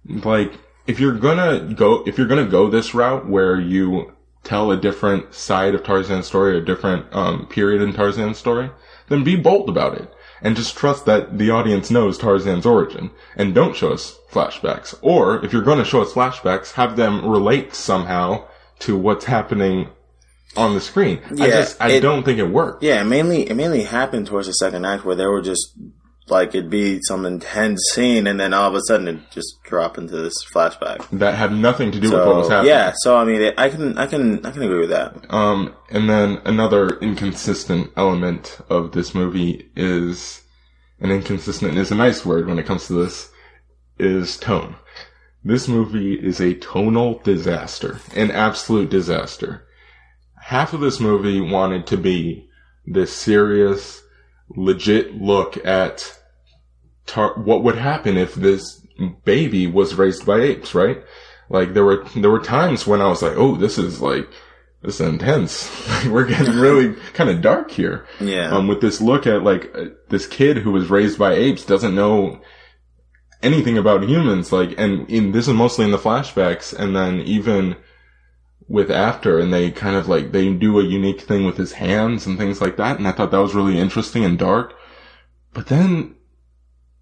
Like, 0.05 0.53
if 0.85 0.99
you're 0.99 1.17
gonna 1.17 1.73
go, 1.73 2.03
if 2.07 2.17
you're 2.17 2.27
gonna 2.27 2.45
go 2.45 2.69
this 2.69 2.93
route 2.93 3.27
where 3.27 3.59
you 3.59 4.13
tell 4.43 4.71
a 4.71 4.77
different 4.77 5.33
side 5.33 5.75
of 5.75 5.83
Tarzan's 5.83 6.25
story, 6.27 6.57
a 6.57 6.61
different, 6.61 7.05
um, 7.13 7.45
period 7.47 7.81
in 7.81 7.93
Tarzan's 7.93 8.37
story, 8.37 8.69
then 9.09 9.23
be 9.23 9.35
bold 9.35 9.69
about 9.69 9.95
it. 9.95 10.13
And 10.41 10.55
just 10.55 10.77
trust 10.77 11.05
that 11.05 11.37
the 11.39 11.49
audience 11.49 11.89
knows 11.89 12.17
Tarzan's 12.17 12.65
origin. 12.65 13.09
And 13.35 13.55
don't 13.55 13.75
show 13.75 13.91
us 13.91 14.17
flashbacks. 14.31 14.95
Or, 15.01 15.43
if 15.43 15.51
you're 15.51 15.63
gonna 15.63 15.83
show 15.85 16.01
us 16.01 16.13
flashbacks, 16.13 16.73
have 16.73 16.95
them 16.95 17.27
relate 17.27 17.73
somehow 17.73 18.43
to 18.79 18.95
what's 18.95 19.25
happening 19.25 19.89
on 20.55 20.73
the 20.75 20.81
screen. 20.81 21.19
I 21.39 21.47
just, 21.49 21.81
I 21.81 21.89
it- 21.93 22.01
don't 22.01 22.23
think 22.23 22.39
it 22.39 22.49
worked. 22.51 22.83
Yeah, 22.83 23.01
it 23.01 23.05
mainly 23.05 23.49
it 23.49 23.55
mainly 23.55 23.83
happened 23.83 24.27
towards 24.27 24.47
the 24.47 24.53
second 24.53 24.85
act 24.85 25.03
where 25.05 25.15
they 25.15 25.25
were 25.25 25.41
just 25.41 25.73
like 26.29 26.49
it'd 26.49 26.69
be 26.69 26.99
some 27.03 27.25
intense 27.25 27.81
scene, 27.93 28.27
and 28.27 28.39
then 28.39 28.53
all 28.53 28.69
of 28.69 28.75
a 28.75 28.81
sudden 28.87 29.07
it 29.07 29.19
just 29.31 29.61
drop 29.63 29.97
into 29.97 30.17
this 30.17 30.33
flashback. 30.53 31.07
That 31.11 31.35
had 31.35 31.51
nothing 31.53 31.91
to 31.91 31.99
do 31.99 32.11
with 32.11 32.19
what 32.19 32.35
was 32.35 32.49
happening. 32.49 32.71
yeah, 32.71 32.93
so 32.97 33.17
I 33.17 33.25
mean, 33.25 33.53
I 33.57 33.69
can 33.69 33.97
I 33.97 34.07
can 34.07 34.45
I 34.45 34.51
can 34.51 34.63
agree 34.63 34.79
with 34.79 34.89
that. 34.89 35.33
Um, 35.33 35.75
and 35.89 36.09
then 36.09 36.39
another 36.45 36.97
inconsistent 36.99 37.91
element 37.95 38.59
of 38.69 38.91
this 38.91 39.13
movie 39.15 39.69
is, 39.75 40.41
and 40.99 41.11
inconsistent 41.11 41.77
is 41.77 41.91
a 41.91 41.95
nice 41.95 42.25
word 42.25 42.47
when 42.47 42.59
it 42.59 42.65
comes 42.65 42.87
to 42.87 42.93
this, 42.93 43.29
is 43.99 44.37
tone. 44.37 44.75
This 45.43 45.67
movie 45.67 46.13
is 46.13 46.41
a 46.41 46.55
tonal 46.55 47.19
disaster, 47.19 47.99
an 48.15 48.31
absolute 48.31 48.89
disaster. 48.89 49.65
Half 50.41 50.73
of 50.73 50.81
this 50.81 50.99
movie 50.99 51.39
wanted 51.39 51.87
to 51.87 51.97
be 51.97 52.49
this 52.85 53.13
serious, 53.13 54.01
legit 54.49 55.15
look 55.15 55.63
at 55.65 56.16
tar- 57.07 57.33
what 57.39 57.63
would 57.63 57.75
happen 57.77 58.17
if 58.17 58.35
this 58.35 58.85
baby 59.25 59.65
was 59.67 59.95
raised 59.95 60.25
by 60.25 60.39
apes, 60.41 60.75
right? 60.75 61.03
Like 61.49 61.73
there 61.73 61.85
were 61.85 62.03
there 62.15 62.29
were 62.29 62.39
times 62.41 62.85
when 62.85 63.01
I 63.01 63.07
was 63.07 63.21
like, 63.21 63.37
"Oh, 63.37 63.55
this 63.55 63.77
is 63.77 64.01
like 64.01 64.27
this 64.83 64.99
is 64.99 65.07
intense. 65.07 65.69
We're 66.05 66.25
getting 66.25 66.55
really 66.59 66.93
kind 67.13 67.29
of 67.29 67.41
dark 67.41 67.71
here." 67.71 68.05
Yeah, 68.19 68.51
Um, 68.51 68.67
with 68.67 68.81
this 68.81 68.99
look 69.01 69.25
at 69.25 69.43
like 69.43 69.71
uh, 69.75 69.85
this 70.09 70.27
kid 70.27 70.57
who 70.57 70.71
was 70.71 70.89
raised 70.89 71.17
by 71.17 71.33
apes 71.33 71.65
doesn't 71.65 71.95
know 71.95 72.41
anything 73.41 73.77
about 73.77 74.03
humans. 74.03 74.51
Like, 74.51 74.73
and 74.77 75.09
in 75.09 75.31
this 75.31 75.47
is 75.47 75.53
mostly 75.53 75.85
in 75.85 75.91
the 75.91 75.97
flashbacks, 75.97 76.77
and 76.77 76.95
then 76.95 77.21
even 77.21 77.77
with 78.67 78.91
after, 78.91 79.39
and 79.39 79.53
they 79.53 79.71
kind 79.71 79.95
of 79.95 80.09
like 80.09 80.33
they 80.33 80.51
do 80.53 80.79
a 80.81 80.83
unique 80.83 81.21
thing 81.21 81.45
with 81.45 81.55
his 81.55 81.71
hands 81.71 82.25
and 82.25 82.37
things 82.37 82.59
like 82.59 82.75
that. 82.75 82.97
And 82.97 83.07
I 83.07 83.13
thought 83.13 83.31
that 83.31 83.37
was 83.37 83.55
really 83.55 83.79
interesting 83.79 84.25
and 84.25 84.37
dark. 84.37 84.73
But 85.53 85.67
then 85.67 86.16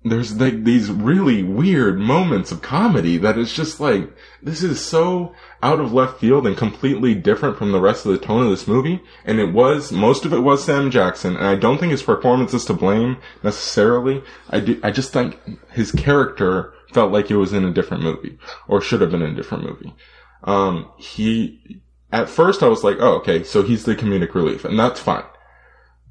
there's 0.05 0.39
like 0.39 0.63
these 0.63 0.91
really 0.91 1.41
weird 1.41 1.97
moments 1.97 2.51
of 2.51 2.61
comedy 2.61 3.17
that 3.17 3.39
it's 3.39 3.53
just 3.53 3.79
like 3.79 4.07
this 4.41 4.61
is 4.61 4.79
so 4.79 5.33
out 5.63 5.79
of 5.79 5.93
left 5.93 6.19
field 6.19 6.45
and 6.45 6.55
completely 6.55 7.15
different 7.15 7.57
from 7.57 7.71
the 7.71 7.81
rest 7.81 8.05
of 8.05 8.11
the 8.11 8.23
tone 8.23 8.43
of 8.43 8.51
this 8.51 8.67
movie. 8.67 9.01
And 9.25 9.39
it 9.39 9.51
was 9.51 9.91
most 9.91 10.23
of 10.23 10.31
it 10.31 10.39
was 10.39 10.63
Sam 10.63 10.91
Jackson, 10.91 11.35
and 11.35 11.47
I 11.47 11.55
don't 11.55 11.79
think 11.79 11.91
his 11.91 12.03
performance 12.03 12.53
is 12.53 12.65
to 12.65 12.73
blame 12.73 13.17
necessarily. 13.41 14.21
I 14.51 14.59
do, 14.59 14.79
I 14.83 14.91
just 14.91 15.11
think 15.11 15.39
his 15.71 15.91
character 15.91 16.71
felt 16.93 17.11
like 17.11 17.31
it 17.31 17.37
was 17.37 17.51
in 17.51 17.65
a 17.65 17.73
different 17.73 18.03
movie 18.03 18.37
or 18.67 18.81
should 18.81 19.01
have 19.01 19.09
been 19.09 19.23
in 19.23 19.31
a 19.31 19.35
different 19.35 19.63
movie. 19.63 19.95
Um, 20.43 20.91
he 20.97 21.81
at 22.11 22.29
first 22.29 22.61
I 22.61 22.67
was 22.67 22.83
like, 22.83 22.97
oh 22.99 23.15
okay, 23.15 23.43
so 23.43 23.63
he's 23.63 23.85
the 23.85 23.95
comedic 23.95 24.35
relief, 24.35 24.65
and 24.65 24.77
that's 24.77 24.99
fine 24.99 25.23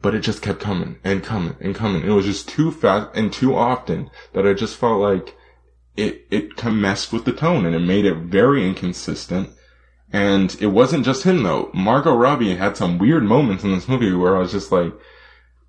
but 0.04 0.14
it 0.14 0.20
just 0.20 0.42
kept 0.42 0.60
coming 0.60 0.98
and 1.02 1.24
coming 1.24 1.56
and 1.60 1.74
coming. 1.74 2.04
It 2.04 2.10
was 2.10 2.26
just 2.26 2.46
too 2.46 2.70
fast 2.70 3.08
and 3.14 3.32
too 3.32 3.56
often 3.56 4.10
that 4.34 4.46
I 4.46 4.52
just 4.52 4.76
felt 4.76 5.00
like 5.00 5.34
it 5.96 6.26
it 6.30 6.62
messed 6.62 7.10
with 7.10 7.24
the 7.24 7.32
tone 7.32 7.64
and 7.64 7.74
it 7.74 7.78
made 7.78 8.04
it 8.04 8.18
very 8.18 8.68
inconsistent. 8.68 9.48
And 10.12 10.54
it 10.60 10.66
wasn't 10.66 11.06
just 11.06 11.22
him 11.22 11.42
though. 11.42 11.70
Margot 11.72 12.14
Robbie 12.14 12.54
had 12.54 12.76
some 12.76 12.98
weird 12.98 13.22
moments 13.22 13.64
in 13.64 13.72
this 13.72 13.88
movie 13.88 14.12
where 14.12 14.36
I 14.36 14.40
was 14.40 14.52
just 14.52 14.70
like, 14.70 14.92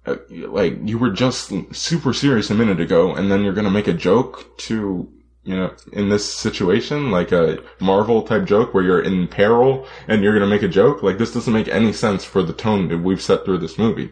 uh, 0.05 0.17
like 0.29 0.79
you 0.83 0.97
were 0.97 1.11
just 1.11 1.53
super 1.73 2.11
serious 2.11 2.49
a 2.49 2.55
minute 2.55 2.81
ago, 2.81 3.15
and 3.15 3.31
then 3.31 3.41
you're 3.41 3.53
gonna 3.53 3.71
make 3.71 3.87
a 3.87 3.93
joke 3.93 4.57
to 4.67 5.09
you 5.45 5.55
know 5.55 5.73
in 5.93 6.09
this 6.09 6.29
situation, 6.29 7.09
like 7.09 7.31
a 7.31 7.63
Marvel 7.79 8.21
type 8.21 8.43
joke 8.43 8.73
where 8.73 8.83
you're 8.83 9.01
in 9.01 9.29
peril 9.29 9.87
and 10.09 10.21
you're 10.21 10.33
gonna 10.33 10.55
make 10.55 10.63
a 10.63 10.67
joke. 10.67 11.03
Like 11.03 11.19
this 11.19 11.33
doesn't 11.33 11.53
make 11.53 11.69
any 11.69 11.93
sense 11.93 12.25
for 12.25 12.43
the 12.43 12.51
tone 12.51 12.89
that 12.89 12.97
we've 12.97 13.21
set 13.21 13.45
through 13.45 13.59
this 13.59 13.77
movie. 13.77 14.11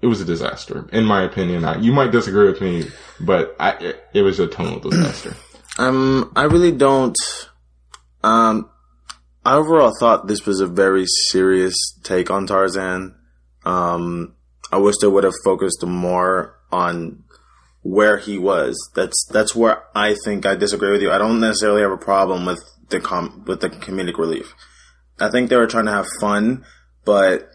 It 0.00 0.06
was 0.06 0.20
a 0.20 0.24
disaster, 0.24 0.88
in 0.92 1.04
my 1.04 1.22
opinion. 1.22 1.64
I, 1.64 1.78
you 1.78 1.92
might 1.92 2.12
disagree 2.12 2.46
with 2.46 2.60
me, 2.60 2.90
but 3.20 3.56
I, 3.58 3.70
it, 3.72 4.04
it 4.12 4.22
was 4.22 4.38
a 4.38 4.46
total 4.46 4.80
disaster. 4.80 5.34
Um, 5.78 6.32
I 6.34 6.44
really 6.44 6.72
don't. 6.72 7.14
Um, 8.24 8.70
I 9.44 9.56
overall 9.56 9.92
thought 10.00 10.26
this 10.26 10.46
was 10.46 10.60
a 10.60 10.66
very 10.66 11.04
serious 11.06 11.74
take 12.02 12.30
on 12.30 12.46
Tarzan. 12.46 13.14
Um, 13.64 14.34
I 14.72 14.78
wish 14.78 14.96
they 15.00 15.06
would 15.06 15.24
have 15.24 15.34
focused 15.44 15.84
more 15.84 16.58
on 16.72 17.24
where 17.82 18.18
he 18.18 18.38
was. 18.38 18.76
That's 18.94 19.26
that's 19.30 19.54
where 19.54 19.84
I 19.94 20.16
think 20.24 20.44
I 20.46 20.56
disagree 20.56 20.90
with 20.90 21.02
you. 21.02 21.12
I 21.12 21.18
don't 21.18 21.40
necessarily 21.40 21.82
have 21.82 21.92
a 21.92 21.96
problem 21.96 22.46
with 22.46 22.62
the 22.88 23.00
com- 23.00 23.44
with 23.46 23.60
the 23.60 23.68
comedic 23.68 24.18
relief. 24.18 24.52
I 25.20 25.30
think 25.30 25.48
they 25.48 25.56
were 25.56 25.66
trying 25.66 25.86
to 25.86 25.92
have 25.92 26.06
fun, 26.20 26.64
but 27.04 27.50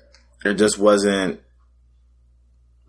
it 0.45 0.53
just 0.55 0.77
wasn't. 0.77 1.41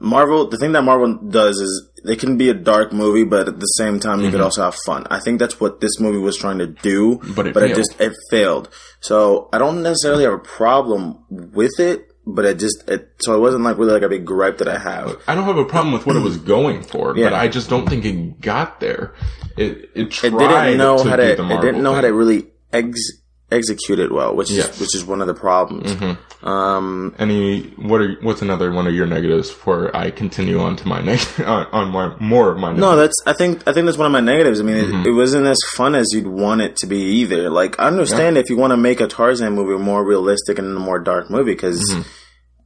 Marvel, 0.02 0.48
the 0.48 0.58
thing 0.58 0.72
that 0.72 0.82
Marvel 0.82 1.14
does 1.14 1.60
is 1.60 1.90
they 2.04 2.16
can 2.16 2.36
be 2.36 2.48
a 2.48 2.54
dark 2.54 2.92
movie, 2.92 3.24
but 3.24 3.46
at 3.46 3.60
the 3.60 3.66
same 3.66 4.00
time, 4.00 4.20
you 4.20 4.30
could 4.30 4.36
mm-hmm. 4.36 4.44
also 4.44 4.64
have 4.64 4.74
fun. 4.84 5.06
I 5.10 5.20
think 5.20 5.38
that's 5.38 5.60
what 5.60 5.80
this 5.80 6.00
movie 6.00 6.18
was 6.18 6.36
trying 6.36 6.58
to 6.58 6.66
do, 6.66 7.20
But 7.36 7.46
it 7.46 7.54
but 7.54 7.62
it 7.62 7.76
just 7.76 8.00
it 8.00 8.12
failed. 8.30 8.68
So 9.00 9.48
I 9.52 9.58
don't 9.58 9.82
necessarily 9.82 10.24
have 10.24 10.32
a 10.32 10.38
problem 10.38 11.24
with 11.30 11.78
it, 11.78 12.08
but 12.26 12.44
it 12.44 12.58
just 12.58 12.88
it 12.88 13.10
so 13.20 13.36
it 13.36 13.38
wasn't 13.38 13.62
like 13.62 13.78
really 13.78 13.92
like 13.92 14.02
a 14.02 14.08
big 14.08 14.24
gripe 14.24 14.58
that 14.58 14.68
I 14.68 14.78
have. 14.78 15.22
I 15.28 15.36
don't 15.36 15.44
have 15.44 15.56
a 15.56 15.64
problem 15.64 15.92
with 15.92 16.04
what 16.04 16.16
it 16.16 16.22
was 16.22 16.36
going 16.36 16.82
for, 16.82 17.14
but 17.14 17.32
I 17.32 17.46
just 17.46 17.70
don't 17.70 17.88
think 17.88 18.04
it 18.04 18.40
got 18.40 18.80
there. 18.80 19.14
It 19.56 19.90
it 19.94 20.06
It 20.06 20.10
tried 20.10 20.30
didn't 20.30 20.78
know 20.78 20.98
to 20.98 21.10
how 21.10 21.16
to. 21.16 21.32
It 21.32 21.60
didn't 21.60 21.82
know 21.82 21.94
how 21.94 22.00
to 22.00 22.12
really 22.12 22.48
ex- 22.72 23.21
execute 23.52 23.98
it 23.98 24.10
well, 24.12 24.34
which 24.34 24.50
is 24.50 24.56
Yes. 24.58 24.80
which 24.80 24.94
is 24.94 25.04
one 25.04 25.20
of 25.20 25.26
the 25.26 25.34
problems. 25.34 25.94
Um, 26.42 27.14
Any 27.18 27.62
what 27.76 28.00
are 28.00 28.14
what's 28.22 28.42
another 28.42 28.72
one 28.72 28.86
of 28.88 28.94
your 28.94 29.06
negatives 29.06 29.48
before 29.50 29.96
I 29.96 30.10
continue 30.10 30.58
on 30.60 30.74
to 30.76 30.88
my 30.88 31.00
neg- 31.08 31.20
on, 31.46 31.66
on 31.72 31.90
my 31.92 32.16
more 32.18 32.50
of 32.50 32.58
my 32.58 32.72
No, 32.72 32.96
that's. 32.96 33.14
I 33.26 33.32
think. 33.32 33.66
I 33.68 33.72
think 33.72 33.86
that's 33.86 33.98
one 33.98 34.06
of 34.06 34.12
my 34.12 34.20
negatives. 34.20 34.58
I 34.60 34.64
mean, 34.64 34.76
it, 34.76 35.06
it 35.06 35.12
wasn't 35.12 35.46
as 35.46 35.58
fun 35.74 35.94
as 35.94 36.08
you'd 36.12 36.26
want 36.26 36.60
it 36.60 36.76
to 36.78 36.86
be 36.86 36.98
either. 37.20 37.48
Like, 37.50 37.78
I 37.78 37.86
understand 37.86 38.38
if 38.38 38.50
you 38.50 38.56
want 38.56 38.72
to 38.72 38.76
make 38.76 39.00
a 39.00 39.06
Tarzan 39.06 39.52
movie 39.54 39.80
more 39.82 40.04
realistic 40.04 40.58
and 40.58 40.76
a 40.76 40.80
more 40.80 40.98
dark 40.98 41.30
movie, 41.30 41.52
because 41.52 41.80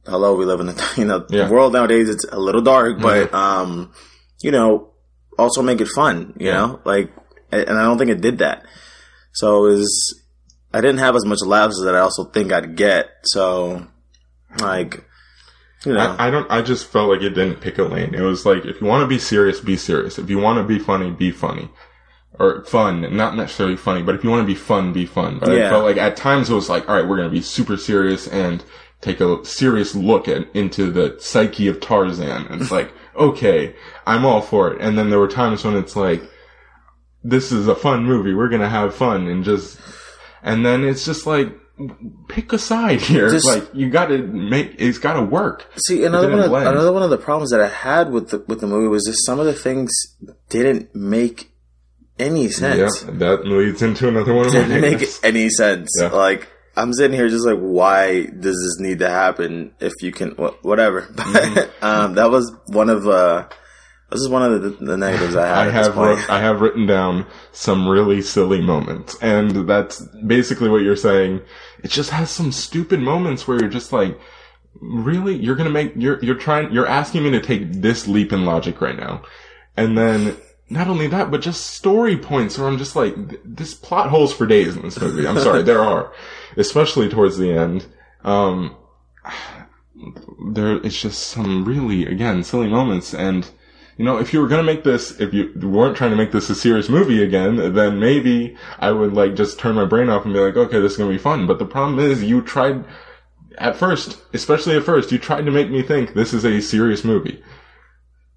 hello, 0.07 0.35
we 0.35 0.45
live 0.45 0.59
in 0.59 0.67
the 0.67 0.93
you 0.97 1.05
know 1.05 1.25
Yeah. 1.29 1.45
the 1.45 1.51
world 1.53 1.73
nowadays. 1.73 2.09
It's 2.09 2.25
a 2.31 2.39
little 2.39 2.61
dark, 2.61 2.99
but 2.99 3.31
um, 3.33 3.91
you 4.41 4.49
know, 4.51 4.93
also 5.37 5.61
make 5.61 5.81
it 5.81 5.87
fun. 5.89 6.33
You 6.39 6.51
know, 6.51 6.79
like, 6.83 7.11
and 7.51 7.69
I 7.77 7.83
don't 7.83 7.99
think 7.99 8.09
it 8.09 8.21
did 8.21 8.39
that. 8.39 8.65
So 9.33 9.65
it 9.67 9.75
was. 9.75 10.23
I 10.77 10.81
didn't 10.81 10.99
have 10.99 11.15
as 11.15 11.25
much 11.25 11.41
laughs 11.41 11.81
as 11.81 11.87
I 11.87 11.99
also 11.99 12.25
think 12.25 12.51
I'd 12.51 12.75
get. 12.75 13.09
So, 13.23 13.87
like, 14.59 15.03
you 15.83 15.93
know, 15.93 16.15
I, 16.19 16.27
I 16.27 16.29
don't. 16.29 16.51
I 16.51 16.61
just 16.61 16.85
felt 16.85 17.09
like 17.09 17.21
it 17.21 17.31
didn't 17.31 17.61
pick 17.61 17.79
a 17.79 17.83
lane. 17.83 18.13
It 18.13 18.21
was 18.21 18.45
like 18.45 18.63
if 18.65 18.79
you 18.79 18.85
want 18.85 19.01
to 19.01 19.07
be 19.07 19.17
serious, 19.17 19.59
be 19.59 19.75
serious. 19.75 20.19
If 20.19 20.29
you 20.29 20.37
want 20.37 20.59
to 20.59 20.63
be 20.63 20.77
funny, 20.77 21.09
be 21.09 21.31
funny, 21.31 21.69
or 22.37 22.63
fun. 22.65 23.15
Not 23.17 23.35
necessarily 23.35 23.75
funny, 23.75 24.03
but 24.03 24.13
if 24.13 24.23
you 24.23 24.29
want 24.29 24.43
to 24.43 24.53
be 24.53 24.59
fun, 24.59 24.93
be 24.93 25.07
fun. 25.07 25.39
But 25.39 25.49
I 25.49 25.69
felt 25.69 25.83
like 25.83 25.97
at 25.97 26.15
times 26.15 26.49
it 26.49 26.53
was 26.53 26.69
like, 26.69 26.87
all 26.87 26.95
right, 26.95 27.07
we're 27.07 27.17
gonna 27.17 27.29
be 27.29 27.41
super 27.41 27.75
serious 27.75 28.27
and 28.27 28.63
take 29.01 29.19
a 29.19 29.43
serious 29.45 29.95
look 29.95 30.27
at 30.27 30.55
into 30.55 30.91
the 30.91 31.17
psyche 31.19 31.67
of 31.67 31.79
Tarzan. 31.79 32.47
And 32.47 32.61
it's 32.61 32.71
like, 32.79 32.93
okay, 33.15 33.75
I'm 34.05 34.25
all 34.25 34.41
for 34.41 34.73
it. 34.73 34.81
And 34.81 34.95
then 34.95 35.09
there 35.09 35.19
were 35.19 35.27
times 35.27 35.63
when 35.63 35.75
it's 35.75 35.95
like, 35.95 36.21
this 37.23 37.51
is 37.51 37.67
a 37.67 37.75
fun 37.75 38.05
movie. 38.05 38.35
We're 38.35 38.49
gonna 38.49 38.69
have 38.69 38.93
fun 38.93 39.27
and 39.27 39.43
just, 39.43 39.79
and 40.43 40.65
then 40.65 40.83
it's 40.83 41.05
just 41.05 41.25
like. 41.27 41.49
Pick 42.27 42.53
a 42.53 42.57
side 42.57 43.01
here. 43.11 43.29
Just- 43.29 43.45
like 43.45 43.69
you 43.71 43.91
got 43.91 44.07
to 44.07 44.17
make. 44.17 44.73
It's 44.79 44.97
got 44.97 45.13
to 45.13 45.21
work. 45.21 45.67
See, 45.85 46.05
another 46.05 46.27
one, 46.31 46.39
of, 46.39 46.49
blend. 46.49 46.67
another 46.67 46.91
one 46.91 47.03
of 47.03 47.11
the 47.11 47.19
problems 47.19 47.51
that 47.51 47.61
I 47.61 47.67
had 47.67 48.11
with 48.11 48.29
the 48.31 48.43
with 48.47 48.61
the 48.61 48.65
movie 48.67 48.87
was 48.87 49.03
just 49.05 49.23
some 49.27 49.39
of 49.39 49.45
the 49.45 49.53
things 49.53 49.91
didn't 50.49 50.95
make 50.95 51.51
any 52.17 52.49
sense. 52.49 53.03
Yeah, 53.05 53.11
that 53.19 53.45
leads 53.45 53.83
into 53.83 54.07
another 54.07 54.33
one 54.33 54.47
of 54.47 54.53
my 54.53 54.59
Didn't 54.61 54.81
make 54.81 54.91
negatives. 54.93 55.19
any 55.23 55.49
sense. 55.51 55.91
Yeah. 56.01 56.07
Like 56.07 56.47
I'm 56.75 56.93
sitting 56.93 57.15
here 57.15 57.29
just 57.29 57.45
like, 57.45 57.59
why 57.59 58.23
does 58.25 58.55
this 58.55 58.79
need 58.79 58.97
to 58.99 59.09
happen? 59.11 59.73
If 59.79 59.93
you 60.01 60.11
can, 60.11 60.31
wh- 60.31 60.65
whatever. 60.65 61.07
But 61.15 61.25
Mm-hmm. 61.27 61.85
um, 61.85 62.15
that 62.15 62.31
was 62.31 62.51
one 62.69 62.89
of 62.89 63.07
uh, 63.07 63.49
this 64.09 64.21
is 64.21 64.29
one 64.29 64.41
of 64.41 64.61
the, 64.61 64.69
the 64.69 64.97
negatives 64.97 65.35
I 65.35 65.47
had. 65.47 65.57
I 65.57 65.61
at 65.61 65.65
this 65.65 65.85
have 65.87 65.97
wrote, 65.97 66.29
I 66.29 66.39
have 66.39 66.61
written 66.61 66.85
down 66.85 67.25
some 67.51 67.87
really 67.87 68.21
silly 68.21 68.61
moments, 68.61 69.17
and 69.21 69.67
that's 69.67 69.99
basically 70.25 70.69
what 70.69 70.81
you're 70.81 70.95
saying. 70.95 71.41
It 71.83 71.91
just 71.91 72.11
has 72.11 72.31
some 72.31 72.51
stupid 72.51 73.01
moments 73.01 73.47
where 73.47 73.59
you're 73.59 73.69
just 73.69 73.91
like, 73.91 74.17
really, 74.79 75.35
you're 75.35 75.55
gonna 75.55 75.69
make 75.69 75.93
you're 75.97 76.23
you're 76.23 76.35
trying 76.35 76.71
you're 76.71 76.87
asking 76.87 77.23
me 77.23 77.31
to 77.31 77.41
take 77.41 77.73
this 77.73 78.07
leap 78.07 78.31
in 78.31 78.45
logic 78.45 78.79
right 78.79 78.97
now, 78.97 79.23
and 79.75 79.97
then 79.97 80.37
not 80.69 80.87
only 80.87 81.07
that, 81.07 81.29
but 81.29 81.41
just 81.41 81.67
story 81.67 82.17
points 82.17 82.57
where 82.57 82.67
I'm 82.67 82.77
just 82.77 82.95
like, 82.95 83.13
this 83.43 83.73
plot 83.73 84.09
holes 84.09 84.33
for 84.33 84.45
days 84.45 84.75
in 84.75 84.83
this 84.83 84.99
movie. 84.99 85.27
I'm 85.27 85.39
sorry, 85.39 85.63
there 85.63 85.81
are, 85.81 86.13
especially 86.57 87.09
towards 87.09 87.37
the 87.37 87.51
end. 87.51 87.85
Um, 88.23 88.75
there 90.53 90.77
it's 90.77 91.01
just 91.01 91.23
some 91.23 91.65
really 91.65 92.05
again 92.05 92.43
silly 92.43 92.67
moments 92.67 93.13
and 93.13 93.49
you 93.97 94.05
know 94.05 94.17
if 94.17 94.33
you 94.33 94.39
were 94.39 94.47
going 94.47 94.65
to 94.65 94.73
make 94.73 94.83
this 94.83 95.19
if 95.19 95.33
you 95.33 95.51
weren't 95.61 95.97
trying 95.97 96.11
to 96.11 96.17
make 96.17 96.31
this 96.31 96.49
a 96.49 96.55
serious 96.55 96.87
movie 96.89 97.23
again 97.23 97.73
then 97.73 97.99
maybe 97.99 98.55
i 98.79 98.91
would 98.91 99.13
like 99.13 99.35
just 99.35 99.59
turn 99.59 99.75
my 99.75 99.85
brain 99.85 100.09
off 100.09 100.23
and 100.23 100.33
be 100.33 100.39
like 100.39 100.55
okay 100.55 100.79
this 100.79 100.93
is 100.93 100.97
going 100.97 101.09
to 101.09 101.15
be 101.15 101.21
fun. 101.21 101.47
But 101.47 101.59
the 101.59 101.65
problem 101.65 101.99
is 101.99 102.23
you 102.23 102.41
tried 102.41 102.85
at 103.57 103.75
first 103.75 104.21
especially 104.33 104.75
at 104.77 104.83
first 104.83 105.11
you 105.11 105.17
tried 105.17 105.45
to 105.45 105.51
make 105.51 105.69
me 105.69 105.81
think 105.81 106.13
this 106.13 106.33
is 106.33 106.45
a 106.45 106.61
serious 106.61 107.03
movie. 107.03 107.43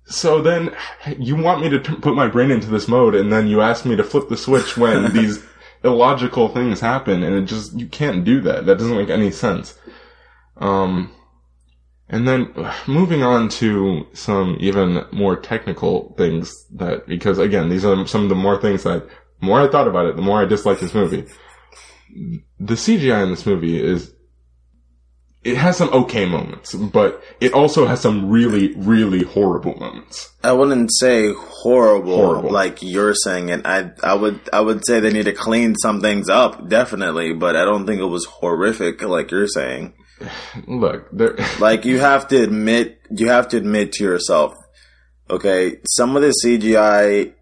So 0.07 0.43
then 0.43 0.75
you 1.19 1.37
want 1.37 1.61
me 1.61 1.69
to 1.69 1.79
t- 1.79 1.95
put 1.95 2.17
my 2.17 2.27
brain 2.27 2.51
into 2.51 2.69
this 2.69 2.89
mode 2.89 3.15
and 3.15 3.33
then 3.33 3.47
you 3.47 3.61
ask 3.61 3.85
me 3.85 3.95
to 3.97 4.03
flip 4.03 4.29
the 4.29 4.37
switch 4.37 4.77
when 4.77 5.13
these 5.13 5.45
illogical 5.85 6.49
things 6.49 6.81
happen 6.81 7.23
and 7.23 7.35
it 7.37 7.43
just 7.43 7.79
you 7.79 7.87
can't 7.87 8.25
do 8.25 8.41
that. 8.41 8.67
That 8.67 8.79
doesn't 8.79 8.97
make 8.97 9.11
any 9.11 9.31
sense. 9.31 9.79
Um 10.57 11.13
and 12.11 12.29
then 12.29 12.53
moving 12.87 13.23
on 13.23 13.49
to 13.61 14.07
some 14.13 14.57
even 14.61 15.05
more 15.13 15.37
technical 15.37 16.15
things 16.19 16.67
that, 16.75 17.07
because 17.07 17.39
again, 17.39 17.69
these 17.71 17.85
are 17.85 18.07
some 18.07 18.25
of 18.25 18.29
the 18.29 18.35
more 18.35 18.61
things 18.61 18.83
that, 18.83 19.07
the 19.41 19.47
more 19.47 19.61
I 19.61 19.69
thought 19.71 19.89
about 19.89 20.07
it, 20.07 20.17
the 20.17 20.23
more 20.23 20.43
I 20.43 20.45
dislike 20.45 20.81
this 20.81 20.95
movie. 20.95 21.25
The 22.59 22.75
CGI 22.75 23.23
in 23.23 23.31
this 23.31 23.47
movie 23.47 23.81
is, 23.83 24.13
it 25.43 25.57
has 25.57 25.79
some 25.79 25.89
okay 25.91 26.27
moments, 26.27 26.75
but 26.75 27.23
it 27.41 27.55
also 27.55 27.87
has 27.87 28.01
some 28.03 28.29
really, 28.29 28.75
really 28.75 29.23
horrible 29.23 29.75
moments. 29.77 30.31
I 30.45 30.53
wouldn't 30.53 30.91
say 30.93 31.33
horrible, 31.35 32.17
Horrible. 32.17 32.51
like 32.51 32.83
you're 32.83 33.15
saying 33.15 33.49
it. 33.49 33.65
I 33.65 33.91
I 34.03 34.13
would 34.13 34.39
I 34.53 34.61
would 34.61 34.85
say 34.85 35.01
they 35.01 35.11
need 35.11 35.25
to 35.25 35.33
clean 35.33 35.77
some 35.77 36.03
things 36.03 36.29
up, 36.29 36.69
definitely, 36.69 37.33
but 37.33 37.57
I 37.57 37.65
don't 37.65 37.87
think 37.87 38.01
it 38.03 38.05
was 38.05 38.27
horrific 38.27 39.01
like 39.01 39.31
you're 39.31 39.47
saying. 39.47 39.95
Look, 40.67 41.09
there, 41.13 41.37
Like 41.61 41.85
you 41.85 41.99
have 41.99 42.29
to 42.29 42.43
admit, 42.43 43.01
you 43.11 43.29
have 43.29 43.49
to 43.49 43.57
admit 43.57 43.93
to 43.93 44.05
yourself, 44.05 44.55
okay, 45.29 45.77
some 45.87 46.17
of 46.17 46.23
the 46.23 46.35
CGI, 46.45 47.33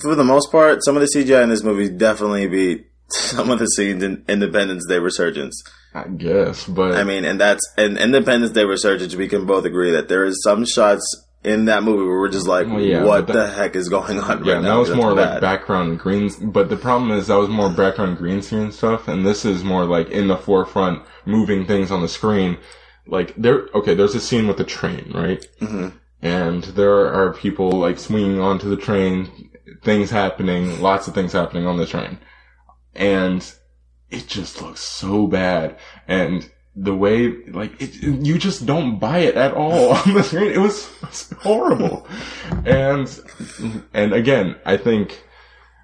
for 0.00 0.14
the 0.14 0.24
most 0.24 0.50
part, 0.50 0.84
some 0.84 0.96
of 0.96 1.02
the 1.02 1.08
CGI 1.14 1.42
in 1.42 1.48
this 1.50 1.62
movie 1.62 1.88
definitely 1.88 2.46
beat 2.48 2.86
some 3.08 3.50
of 3.50 3.58
the 3.58 3.66
scenes 3.66 4.02
in 4.02 4.24
Independence 4.28 4.84
Day 4.88 4.98
Resurgence. 4.98 5.62
I 5.94 6.08
guess, 6.08 6.66
but 6.66 6.92
I 6.94 7.04
mean, 7.04 7.26
and 7.26 7.38
that's 7.38 7.60
in 7.76 7.98
Independence 7.98 8.52
Day 8.52 8.64
Resurgence. 8.64 9.14
We 9.14 9.28
can 9.28 9.44
both 9.44 9.66
agree 9.66 9.90
that 9.90 10.08
there 10.08 10.24
is 10.24 10.42
some 10.42 10.64
shots 10.64 11.04
in 11.44 11.66
that 11.66 11.82
movie 11.82 11.98
where 12.04 12.18
we're 12.18 12.30
just 12.30 12.46
like, 12.46 12.66
Well, 12.66 12.80
yeah, 12.80 13.04
what 13.04 13.26
but 13.26 13.32
the 13.34 13.46
heck 13.50 13.76
is 13.76 13.90
going 13.90 14.18
on 14.18 14.42
Yeah, 14.44 14.52
right 14.52 14.56
and 14.58 14.64
now? 14.64 14.74
that 14.74 14.78
was 14.78 14.88
That's 14.88 14.96
more 15.00 15.12
like 15.12 15.40
background 15.42 15.98
greens. 15.98 16.36
But 16.36 16.70
the 16.70 16.76
problem 16.76 17.10
is 17.10 17.26
that 17.26 17.34
was 17.34 17.50
more 17.50 17.68
background 17.68 18.16
green 18.16 18.40
screen 18.40 18.72
stuff, 18.72 19.06
and 19.08 19.26
this 19.26 19.44
is 19.44 19.62
more 19.64 19.84
like 19.84 20.08
in 20.08 20.28
the 20.28 20.36
forefront, 20.38 21.02
moving 21.26 21.66
things 21.66 21.90
on 21.90 22.02
the 22.02 22.08
screen. 22.08 22.58
Like 23.06 23.34
there, 23.36 23.68
okay, 23.74 23.94
there's 23.94 24.14
a 24.14 24.20
scene 24.20 24.46
with 24.46 24.58
the 24.58 24.64
train, 24.64 25.10
right? 25.14 25.46
Mm-hmm. 25.60 25.88
And 26.22 26.62
there 26.64 27.12
are 27.12 27.32
people 27.32 27.70
like 27.72 27.98
swinging 27.98 28.38
onto 28.38 28.68
the 28.70 28.76
train, 28.76 29.50
things 29.82 30.10
happening, 30.10 30.80
lots 30.80 31.08
of 31.08 31.14
things 31.14 31.32
happening 31.32 31.66
on 31.66 31.78
the 31.78 31.86
train, 31.86 32.18
and 32.94 33.52
it 34.10 34.28
just 34.28 34.62
looks 34.62 34.80
so 34.80 35.26
bad. 35.26 35.78
And 36.06 36.48
the 36.76 36.94
way, 36.94 37.34
like, 37.48 37.80
it, 37.80 37.94
you 38.02 38.38
just 38.38 38.64
don't 38.64 38.98
buy 38.98 39.20
it 39.20 39.36
at 39.36 39.54
all 39.54 39.92
on 39.96 40.14
the 40.14 40.22
screen. 40.22 40.52
It 40.52 40.58
was, 40.58 40.88
it 41.02 41.08
was 41.08 41.34
horrible. 41.40 42.06
And, 42.64 43.08
and 43.92 44.12
again, 44.12 44.56
I 44.64 44.76
think 44.76 45.24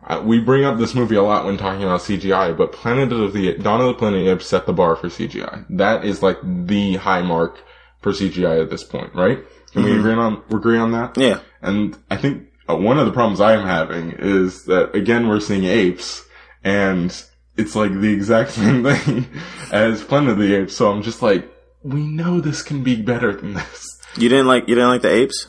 uh, 0.09 0.23
we 0.25 0.41
bring 0.41 0.65
up 0.65 0.79
this 0.79 0.95
movie 0.95 1.17
a 1.17 1.23
lot 1.23 1.45
when 1.45 1.59
talking 1.59 1.83
about 1.83 2.01
CGI, 2.01 2.57
but 2.57 2.73
Planet 2.73 3.13
of 3.13 3.35
the 3.35 3.55
Dawn 3.59 3.81
of 3.81 3.89
the 3.89 3.95
Planet 3.95 4.21
of 4.21 4.25
the 4.25 4.33
Apes 4.33 4.47
set 4.47 4.65
the 4.65 4.73
bar 4.73 4.97
for 4.97 5.09
CGI. 5.09 5.67
That 5.69 6.05
is 6.05 6.23
like 6.23 6.39
the 6.43 6.97
high 6.97 7.21
mark 7.21 7.63
for 8.01 8.13
CGI 8.13 8.63
at 8.63 8.71
this 8.71 8.83
point, 8.83 9.15
right? 9.15 9.39
Can 9.73 9.85
we 9.85 9.99
agree 9.99 10.15
on 10.15 10.43
agree 10.51 10.79
on 10.79 10.93
that? 10.93 11.17
Yeah. 11.19 11.41
And 11.61 11.97
I 12.11 12.17
think 12.17 12.49
uh, 12.69 12.77
one 12.77 12.99
of 12.99 13.05
the 13.05 13.13
problems 13.13 13.41
I'm 13.41 13.67
having 13.67 14.13
is 14.13 14.65
that 14.65 14.97
again 14.97 15.29
we're 15.29 15.41
seeing 15.41 15.65
apes, 15.65 16.25
and 16.65 17.11
it's 17.59 17.77
like 17.77 17.93
the 17.93 18.11
exact 18.11 18.51
same 18.53 18.83
thing 18.83 19.27
as 19.71 20.03
Planet 20.03 20.31
of 20.31 20.39
the 20.39 20.55
Apes. 20.55 20.75
So 20.75 20.91
I'm 20.91 21.03
just 21.03 21.21
like, 21.21 21.47
we 21.83 22.07
know 22.07 22.41
this 22.41 22.63
can 22.63 22.83
be 22.83 22.97
better 22.97 23.35
than 23.35 23.55
this. 23.55 24.01
You 24.17 24.31
didn't 24.31 24.47
like 24.47 24.69
you 24.69 24.75
didn't 24.75 24.89
like 24.89 25.03
the 25.03 25.13
apes? 25.13 25.49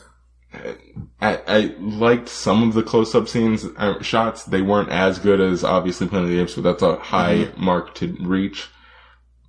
I, 1.20 1.40
I 1.46 1.60
liked 1.78 2.28
some 2.28 2.62
of 2.62 2.74
the 2.74 2.82
close-up 2.82 3.28
scenes, 3.28 3.64
uh, 3.76 4.02
shots. 4.02 4.44
They 4.44 4.62
weren't 4.62 4.90
as 4.90 5.18
good 5.18 5.40
as 5.40 5.62
obviously 5.62 6.08
Planet 6.08 6.30
of 6.30 6.34
the 6.34 6.40
Apes, 6.40 6.54
but 6.54 6.64
that's 6.64 6.82
a 6.82 6.96
high 6.96 7.50
mark 7.56 7.94
to 7.96 8.16
reach. 8.20 8.68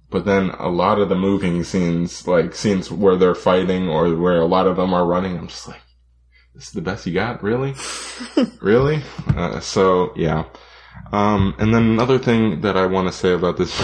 But 0.10 0.26
then 0.26 0.50
a 0.52 0.68
lot 0.68 1.00
of 1.00 1.10
the 1.10 1.16
moving 1.16 1.64
scenes, 1.64 2.28
like 2.28 2.54
scenes 2.54 2.92
where 2.92 3.16
they're 3.16 3.34
fighting 3.34 3.88
or 3.88 4.14
where 4.16 4.42
a 4.42 4.46
lot 4.46 4.68
of 4.68 4.76
them 4.76 4.94
are 4.94 5.06
running, 5.06 5.38
I'm 5.38 5.48
just 5.48 5.70
like, 5.70 5.82
this 6.54 6.68
is 6.68 6.72
the 6.72 6.82
best 6.82 7.08
you 7.08 7.14
got? 7.14 7.42
Really? 7.42 7.74
really? 8.62 9.02
Uh, 9.30 9.62
so, 9.62 10.14
yeah. 10.18 10.46
Um, 11.14 11.56
and 11.58 11.74
then 11.74 11.84
another 11.84 12.20
thing 12.20 12.62
that 12.62 12.76
I 12.76 12.86
want 12.88 13.08
to 13.08 13.14
say 13.14 13.32
about 13.32 13.58
this 13.58 13.82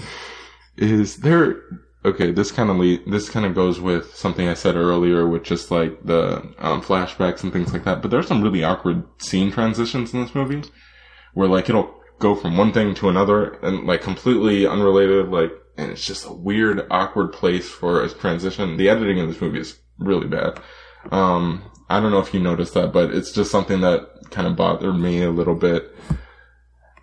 is 0.76 1.16
there, 1.16 1.62
okay, 2.04 2.30
this 2.30 2.50
kind 2.50 2.70
of 2.70 3.10
this 3.10 3.28
kind 3.28 3.46
of 3.46 3.54
goes 3.54 3.80
with 3.80 4.14
something 4.14 4.48
I 4.48 4.54
said 4.54 4.76
earlier 4.76 5.26
with 5.26 5.44
just 5.44 5.70
like 5.70 6.04
the 6.04 6.36
um, 6.58 6.82
flashbacks 6.82 7.42
and 7.42 7.52
things 7.52 7.72
like 7.72 7.84
that. 7.84 8.02
But 8.02 8.10
there's 8.10 8.26
some 8.26 8.42
really 8.42 8.64
awkward 8.64 9.04
scene 9.18 9.52
transitions 9.52 10.14
in 10.14 10.22
this 10.22 10.34
movie 10.34 10.62
where 11.34 11.48
like 11.48 11.68
it'll 11.68 11.94
go 12.18 12.34
from 12.34 12.56
one 12.56 12.72
thing 12.72 12.94
to 12.94 13.08
another 13.08 13.52
and 13.62 13.86
like 13.86 14.02
completely 14.02 14.66
unrelated, 14.66 15.28
like, 15.28 15.52
and 15.76 15.90
it's 15.90 16.04
just 16.04 16.26
a 16.26 16.32
weird, 16.32 16.86
awkward 16.90 17.32
place 17.32 17.68
for 17.68 18.02
a 18.02 18.08
transition. 18.08 18.76
The 18.76 18.88
editing 18.88 19.18
in 19.18 19.28
this 19.28 19.40
movie 19.40 19.60
is 19.60 19.78
really 19.98 20.28
bad. 20.28 20.60
Um, 21.10 21.64
I 21.88 21.98
don't 21.98 22.10
know 22.12 22.20
if 22.20 22.32
you 22.34 22.40
noticed 22.40 22.74
that, 22.74 22.92
but 22.92 23.12
it's 23.12 23.32
just 23.32 23.50
something 23.50 23.80
that 23.80 24.30
kind 24.30 24.46
of 24.46 24.56
bothered 24.56 24.96
me 24.96 25.22
a 25.22 25.30
little 25.30 25.54
bit. 25.54 25.96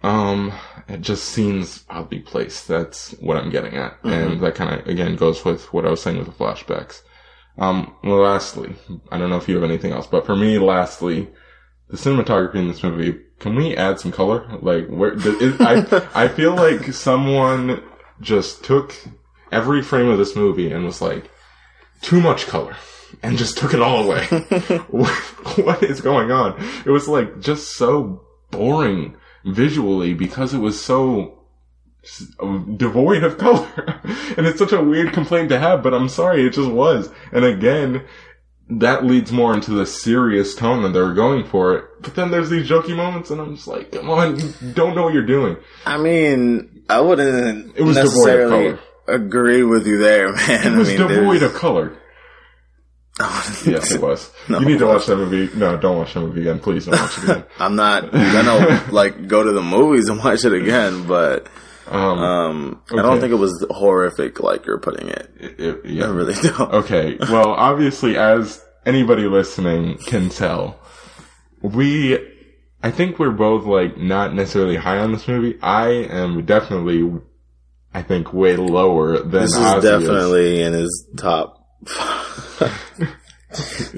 Um, 0.04 0.54
it 0.88 1.02
just 1.02 1.26
seems 1.26 1.84
oddly 1.90 2.20
placed. 2.20 2.68
That's 2.68 3.12
what 3.14 3.38
I'm 3.38 3.50
getting 3.50 3.76
at. 3.76 3.98
And 4.04 4.40
that 4.42 4.56
kind 4.56 4.80
of, 4.80 4.88
again, 4.88 5.16
goes 5.16 5.44
with 5.44 5.74
what 5.74 5.86
I 5.86 5.90
was 5.90 6.02
saying 6.02 6.18
with 6.18 6.28
the 6.28 6.34
flashbacks. 6.34 7.02
Um, 7.58 7.96
well, 8.04 8.20
lastly, 8.20 8.76
I 9.12 9.18
don't 9.18 9.30
know 9.30 9.38
if 9.38 9.50
you 9.50 9.56
have 9.56 9.64
anything 9.64 9.92
else, 9.92 10.06
but 10.06 10.26
for 10.26 10.36
me, 10.36 10.60
lastly, 10.60 11.30
the 11.90 11.98
cinematography 11.98 12.56
in 12.56 12.68
this 12.68 12.84
movie, 12.84 13.20
can 13.40 13.56
we 13.56 13.76
add 13.76 14.00
some 14.00 14.12
color? 14.12 14.48
Like, 14.62 14.88
where, 14.88 15.16
the, 15.16 15.58
I, 16.14 16.24
I 16.26 16.28
feel 16.28 16.56
like 16.56 16.94
someone 16.94 17.84
just 18.22 18.64
took 18.64 18.96
every 19.52 19.82
frame 19.82 20.10
of 20.10 20.18
this 20.18 20.36
movie 20.36 20.72
and 20.72 20.86
was 20.86 21.02
like, 21.02 21.30
too 22.02 22.22
much 22.22 22.48
color. 22.48 22.76
And 23.24 23.38
just 23.38 23.58
took 23.58 23.74
it 23.74 23.82
all 23.82 24.04
away. 24.04 24.26
what, 24.90 25.10
what 25.58 25.84
is 25.84 26.02
going 26.02 26.32
on? 26.32 26.62
It 26.86 26.90
was 26.90 27.08
like 27.08 27.40
just 27.40 27.76
so 27.76 28.22
boring 28.52 29.16
visually 29.48 30.14
because 30.14 30.54
it 30.54 30.60
was 30.60 30.80
so 30.82 31.34
devoid 32.78 33.24
of 33.24 33.38
color. 33.46 33.68
and 34.38 34.46
it's 34.46 34.60
such 34.60 34.72
a 34.72 34.82
weird 34.82 35.14
complaint 35.14 35.50
to 35.50 35.60
have, 35.60 35.84
but 35.84 35.94
I'm 35.94 36.10
sorry, 36.10 36.46
it 36.46 36.54
just 36.54 36.70
was. 36.70 37.10
And 37.32 37.44
again, 37.46 38.04
that 38.70 39.06
leads 39.06 39.32
more 39.32 39.54
into 39.54 39.72
the 39.72 39.86
serious 39.86 40.54
tone 40.56 40.84
that 40.84 40.90
they're 40.94 41.14
going 41.14 41.46
for 41.46 41.76
it. 41.78 41.86
But 42.02 42.16
then 42.16 42.32
there's 42.32 42.50
these 42.50 42.70
jokey 42.70 42.96
moments, 42.96 43.30
and 43.32 43.40
I'm 43.42 43.56
just 43.56 43.68
like, 43.68 43.92
come 43.92 44.10
on, 44.10 44.40
you 44.40 44.54
don't 44.74 44.96
know 44.96 45.04
what 45.04 45.14
you're 45.14 45.26
doing. 45.26 45.58
I 45.86 45.98
mean, 45.98 46.84
I 46.90 47.00
wouldn't 47.02 47.76
It 47.78 47.82
was 47.84 47.96
devoid 47.96 47.98
of 47.98 48.04
necessarily 48.14 48.66
color. 48.74 48.80
agree 49.08 49.64
with 49.64 49.88
you 49.88 49.98
there, 49.98 50.32
man. 50.48 50.74
It 50.74 50.78
was 50.78 50.90
I 50.90 50.98
mean, 50.98 51.08
devoid 51.08 51.40
there's- 51.42 51.54
of 51.54 51.60
color. 51.60 51.98
Yes, 53.66 53.92
it 53.92 54.02
was. 54.02 54.32
No. 54.50 54.60
You 54.60 54.66
need 54.66 54.80
to 54.80 54.86
watch 54.88 55.06
that 55.08 55.16
movie. 55.18 55.54
No, 55.58 55.76
don't 55.78 55.98
watch 55.98 56.14
that 56.14 56.22
movie 56.22 56.42
again. 56.42 56.60
Please 56.60 56.86
don't 56.86 57.00
watch 57.00 57.18
it 57.18 57.24
again. 57.26 57.44
I'm 57.60 57.76
not 57.76 58.12
gonna 58.12 58.84
like 58.92 59.28
go 59.28 59.44
to 59.44 59.52
the 59.52 59.62
movies 59.62 60.08
and 60.10 60.20
watch 60.24 60.46
it 60.46 60.54
again, 60.54 61.06
but 61.08 61.48
Um, 61.90 62.20
um, 62.20 62.82
I 62.92 63.02
don't 63.02 63.20
think 63.20 63.32
it 63.32 63.36
was 63.38 63.66
horrific 63.72 64.40
like 64.40 64.66
you're 64.66 64.78
putting 64.80 65.08
it. 65.10 65.30
it- 65.40 65.60
it- 65.86 66.04
I 66.04 66.08
really 66.10 66.34
don't. 66.36 66.74
Okay. 66.74 67.18
Well, 67.20 67.50
obviously, 67.54 68.18
as 68.18 68.64
anybody 68.86 69.24
listening 69.28 69.98
can 69.98 70.30
tell, 70.30 70.80
we, 71.62 72.18
I 72.84 72.92
think 72.92 73.20
we're 73.20 73.32
both 73.32 73.66
like 73.66 73.98
not 73.98 74.34
necessarily 74.34 74.76
high 74.78 75.00
on 75.00 75.12
this 75.12 75.28
movie. 75.28 75.58
I 75.62 75.88
am 75.90 76.46
definitely, 76.46 77.12
I 77.94 78.02
think, 78.04 78.32
way 78.32 78.56
lower 78.56 79.18
than 79.20 79.32
This 79.42 79.52
is 79.54 79.58
Ozzy 79.58 79.82
definitely 79.82 80.62
in 80.62 80.74
his 80.74 81.08
top. 81.18 81.56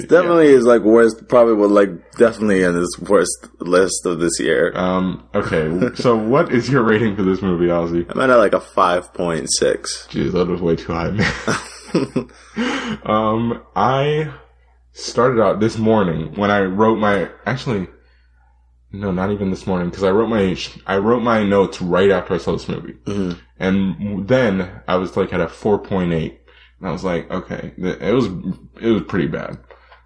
Definitely 0.07 0.47
is 0.47 0.65
like 0.65 0.81
worst. 0.83 1.27
Probably 1.27 1.55
would 1.55 1.71
like 1.71 2.17
definitely 2.17 2.63
in 2.63 2.75
his 2.75 2.99
worst 2.99 3.47
list 3.59 4.05
of 4.05 4.19
this 4.19 4.39
year. 4.39 4.71
Um. 4.75 5.27
Okay. 5.33 5.95
so, 5.95 6.15
what 6.15 6.53
is 6.53 6.69
your 6.69 6.83
rating 6.83 7.15
for 7.15 7.23
this 7.23 7.41
movie, 7.41 7.65
Ozzy? 7.65 8.09
I'm 8.09 8.19
at 8.19 8.35
like 8.35 8.53
a 8.53 8.61
five 8.61 9.13
point 9.13 9.51
six. 9.51 10.07
Jeez, 10.09 10.31
that 10.33 10.47
was 10.47 10.61
way 10.61 10.75
too 10.75 10.93
high, 10.93 11.11
man. 11.11 12.99
um, 13.03 13.63
I 13.75 14.31
started 14.93 15.41
out 15.41 15.59
this 15.59 15.77
morning 15.77 16.35
when 16.35 16.51
I 16.51 16.61
wrote 16.61 16.99
my 16.99 17.29
actually, 17.45 17.87
no, 18.91 19.11
not 19.11 19.31
even 19.31 19.49
this 19.49 19.65
morning 19.65 19.89
because 19.89 20.03
I 20.03 20.11
wrote 20.11 20.29
my 20.29 20.57
I 20.85 20.97
wrote 20.97 21.21
my 21.21 21.43
notes 21.43 21.81
right 21.81 22.11
after 22.11 22.33
I 22.33 22.37
saw 22.37 22.53
this 22.53 22.67
movie, 22.67 22.97
and 23.59 24.27
then 24.27 24.81
I 24.87 24.95
was 24.95 25.17
like 25.17 25.33
at 25.33 25.41
a 25.41 25.47
four 25.47 25.79
point 25.79 26.13
eight, 26.13 26.38
and 26.79 26.89
I 26.89 26.91
was 26.91 27.03
like, 27.03 27.29
okay, 27.29 27.73
it 27.77 28.13
was 28.13 28.27
it 28.81 28.89
was 28.89 29.03
pretty 29.03 29.27
bad. 29.27 29.57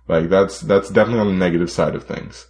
Like 0.07 0.29
that's 0.29 0.59
that's 0.61 0.89
definitely 0.89 1.21
on 1.21 1.27
the 1.27 1.33
negative 1.33 1.71
side 1.71 1.95
of 1.95 2.05
things. 2.05 2.47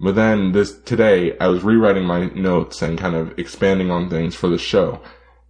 But 0.00 0.14
then 0.14 0.52
this 0.52 0.80
today, 0.80 1.36
I 1.38 1.48
was 1.48 1.62
rewriting 1.62 2.04
my 2.04 2.26
notes 2.28 2.80
and 2.80 2.98
kind 2.98 3.14
of 3.14 3.38
expanding 3.38 3.90
on 3.90 4.08
things 4.08 4.34
for 4.34 4.48
the 4.48 4.56
show, 4.56 5.02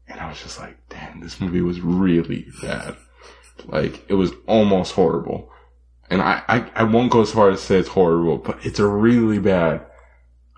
and 0.09 0.19
I 0.19 0.29
was 0.29 0.43
just 0.43 0.59
like, 0.59 0.77
damn, 0.89 1.21
this 1.21 1.41
movie 1.41 1.61
was 1.61 1.81
really 1.81 2.49
bad. 2.63 2.97
Like 3.67 4.05
it 4.09 4.15
was 4.15 4.33
almost 4.47 4.93
horrible. 4.93 5.51
And 6.09 6.21
I, 6.21 6.43
I, 6.49 6.71
I 6.75 6.83
won't 6.83 7.13
go 7.13 7.21
as 7.21 7.31
far 7.31 7.51
as 7.51 7.61
to 7.61 7.67
say 7.67 7.79
it's 7.79 7.89
horrible, 7.89 8.39
but 8.39 8.67
it's 8.67 8.81
a 8.81 8.87
really 8.87 9.39
bad. 9.39 9.87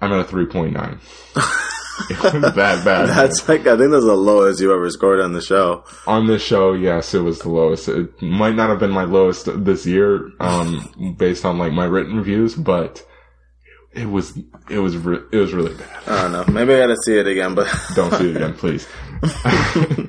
I'm 0.00 0.10
at 0.12 0.20
a 0.20 0.24
3.9. 0.24 0.98
that 2.08 2.82
bad. 2.84 3.08
That's 3.08 3.48
like 3.48 3.66
I 3.66 3.76
think 3.76 3.90
that's 3.90 4.04
the 4.04 4.14
lowest 4.16 4.60
you 4.60 4.72
ever 4.72 4.88
scored 4.90 5.20
on 5.20 5.32
the 5.32 5.42
show. 5.42 5.84
on 6.06 6.26
this 6.26 6.42
show, 6.42 6.72
yes, 6.72 7.14
it 7.14 7.20
was 7.20 7.40
the 7.40 7.50
lowest. 7.50 7.88
It 7.88 8.20
might 8.22 8.54
not 8.54 8.70
have 8.70 8.78
been 8.78 8.90
my 8.90 9.04
lowest 9.04 9.48
this 9.64 9.86
year, 9.86 10.30
um, 10.40 11.14
based 11.18 11.44
on 11.44 11.58
like 11.58 11.72
my 11.72 11.84
written 11.84 12.16
reviews, 12.16 12.54
but 12.54 13.04
it 13.92 14.06
was 14.06 14.38
it 14.70 14.78
was 14.78 14.96
re- 14.96 15.24
it 15.32 15.36
was 15.36 15.52
really 15.52 15.74
bad. 15.74 16.08
I 16.08 16.22
don't 16.22 16.32
know. 16.32 16.44
Maybe 16.52 16.74
I 16.74 16.78
gotta 16.78 16.96
see 17.04 17.18
it 17.18 17.26
again, 17.26 17.54
but 17.54 17.68
Don't 17.94 18.12
see 18.14 18.30
it 18.30 18.36
again, 18.36 18.54
please. 18.54 18.86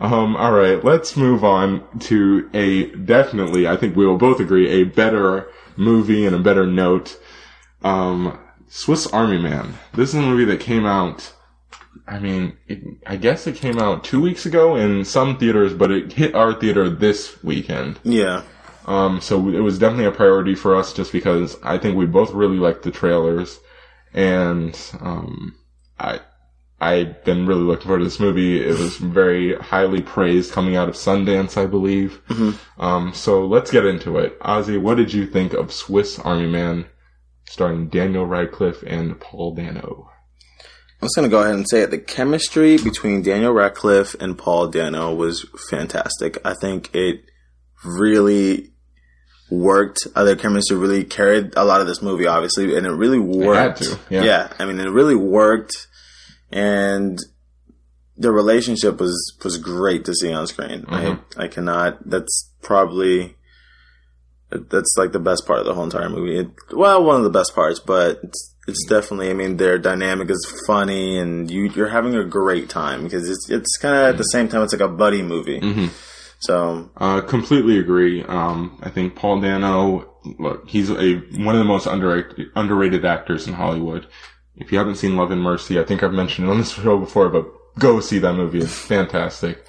um, 0.00 0.36
all 0.36 0.52
right, 0.52 0.82
let's 0.84 1.16
move 1.16 1.44
on 1.44 1.84
to 2.00 2.48
a 2.54 2.86
definitely. 2.96 3.66
I 3.66 3.76
think 3.76 3.96
we 3.96 4.06
will 4.06 4.18
both 4.18 4.40
agree 4.40 4.68
a 4.68 4.84
better 4.84 5.48
movie 5.76 6.26
and 6.26 6.36
a 6.36 6.38
better 6.38 6.66
note. 6.66 7.18
Um, 7.82 8.38
Swiss 8.74 9.06
Army 9.08 9.36
Man. 9.36 9.74
This 9.92 10.08
is 10.08 10.14
a 10.14 10.22
movie 10.22 10.46
that 10.46 10.60
came 10.60 10.86
out. 10.86 11.30
I 12.08 12.18
mean, 12.18 12.56
it, 12.66 12.82
I 13.06 13.16
guess 13.16 13.46
it 13.46 13.56
came 13.56 13.78
out 13.78 14.02
two 14.02 14.18
weeks 14.20 14.46
ago 14.46 14.76
in 14.76 15.04
some 15.04 15.36
theaters, 15.36 15.74
but 15.74 15.90
it 15.90 16.14
hit 16.14 16.34
our 16.34 16.58
theater 16.58 16.88
this 16.88 17.42
weekend. 17.44 18.00
yeah. 18.02 18.42
Um, 18.86 19.20
so 19.20 19.48
it 19.50 19.60
was 19.60 19.78
definitely 19.78 20.06
a 20.06 20.10
priority 20.10 20.54
for 20.56 20.74
us 20.74 20.92
just 20.92 21.12
because 21.12 21.56
I 21.62 21.78
think 21.78 21.96
we 21.96 22.06
both 22.06 22.32
really 22.32 22.56
liked 22.56 22.82
the 22.82 22.90
trailers 22.90 23.60
and, 24.12 24.76
um, 25.00 25.54
I, 26.00 26.18
I've 26.80 27.22
been 27.24 27.46
really 27.46 27.62
looking 27.62 27.84
forward 27.84 27.98
to 28.00 28.04
this 28.04 28.18
movie. 28.18 28.60
It 28.60 28.76
was 28.76 28.96
very 28.96 29.54
highly 29.54 30.00
praised 30.02 30.50
coming 30.50 30.74
out 30.74 30.88
of 30.88 30.96
Sundance, 30.96 31.56
I 31.56 31.66
believe. 31.66 32.20
Um, 32.78 33.12
so 33.14 33.46
let's 33.46 33.70
get 33.70 33.86
into 33.86 34.18
it. 34.18 34.40
Ozzy, 34.40 34.80
what 34.80 34.96
did 34.96 35.12
you 35.12 35.26
think 35.26 35.52
of 35.52 35.72
Swiss 35.72 36.18
Army 36.18 36.48
Man 36.48 36.86
starring 37.52 37.88
Daniel 37.88 38.24
Radcliffe 38.26 38.82
and 38.82 39.20
Paul 39.20 39.54
Dano? 39.54 40.08
I'm 41.00 41.06
just 41.06 41.16
gonna 41.16 41.28
go 41.28 41.42
ahead 41.42 41.54
and 41.54 41.68
say 41.68 41.82
it. 41.82 41.90
The 41.90 41.98
chemistry 41.98 42.78
between 42.78 43.22
Daniel 43.22 43.52
Radcliffe 43.52 44.14
and 44.20 44.38
Paul 44.38 44.68
Dano 44.68 45.12
was 45.14 45.44
fantastic. 45.68 46.38
I 46.46 46.54
think 46.54 46.94
it 46.94 47.24
really 47.84 48.70
worked. 49.50 49.98
Uh, 50.14 50.24
their 50.24 50.36
chemistry 50.36 50.76
really 50.76 51.04
carried 51.04 51.52
a 51.56 51.64
lot 51.64 51.80
of 51.82 51.86
this 51.86 52.00
movie, 52.00 52.26
obviously, 52.26 52.74
and 52.76 52.86
it 52.86 52.90
really 52.92 53.18
worked. 53.18 53.82
to, 53.82 53.98
yeah. 54.08 54.52
I 54.58 54.64
mean, 54.64 54.80
it 54.80 54.88
really 54.90 55.16
worked, 55.16 55.88
and 56.50 57.18
the 58.16 58.30
relationship 58.32 58.98
was 59.00 59.36
was 59.44 59.58
great 59.58 60.04
to 60.06 60.14
see 60.14 60.32
on 60.32 60.46
screen. 60.46 60.82
Mhm. 60.84 61.20
I 61.36 61.44
I 61.44 61.48
cannot. 61.48 62.08
That's 62.08 62.50
probably. 62.62 63.36
That's 64.70 64.94
like 64.96 65.12
the 65.12 65.18
best 65.20 65.46
part 65.46 65.60
of 65.60 65.66
the 65.66 65.74
whole 65.74 65.84
entire 65.84 66.08
movie. 66.08 66.38
It, 66.38 66.48
well, 66.72 67.02
one 67.04 67.16
of 67.16 67.24
the 67.24 67.30
best 67.30 67.54
parts, 67.54 67.78
but 67.78 68.20
it's 68.22 68.54
It's 68.68 68.84
definitely. 68.88 69.30
I 69.30 69.34
mean, 69.34 69.56
their 69.56 69.78
dynamic 69.78 70.30
is 70.30 70.62
funny, 70.66 71.18
and 71.18 71.50
you 71.50 71.64
you're 71.74 71.88
having 71.88 72.14
a 72.14 72.24
great 72.24 72.68
time 72.68 73.04
because 73.04 73.28
it's 73.28 73.50
it's 73.50 73.76
kind 73.78 73.94
of 73.96 74.02
at 74.02 74.18
the 74.18 74.24
same 74.24 74.48
time 74.48 74.62
it's 74.62 74.72
like 74.72 74.82
a 74.82 74.88
buddy 74.88 75.22
movie. 75.22 75.60
Mm-hmm. 75.60 75.86
So 76.40 76.90
Uh, 76.96 77.20
completely 77.20 77.78
agree. 77.78 78.22
Um, 78.24 78.78
I 78.82 78.90
think 78.90 79.14
Paul 79.14 79.40
Dano, 79.40 80.08
look, 80.38 80.68
he's 80.68 80.90
a 80.90 81.16
one 81.46 81.54
of 81.54 81.58
the 81.58 81.64
most 81.64 81.86
underrated, 81.86 82.48
underrated 82.54 83.04
actors 83.04 83.46
in 83.48 83.54
Hollywood. 83.54 84.06
If 84.56 84.70
you 84.70 84.78
haven't 84.78 84.96
seen 84.96 85.16
Love 85.16 85.30
and 85.30 85.42
Mercy, 85.42 85.80
I 85.80 85.84
think 85.84 86.02
I've 86.02 86.12
mentioned 86.12 86.46
it 86.46 86.50
on 86.50 86.58
this 86.58 86.72
show 86.82 86.98
before, 86.98 87.28
but 87.30 87.46
go 87.78 88.00
see 88.00 88.18
that 88.20 88.34
movie. 88.34 88.58
It's 88.58 88.76
fantastic. 88.78 89.64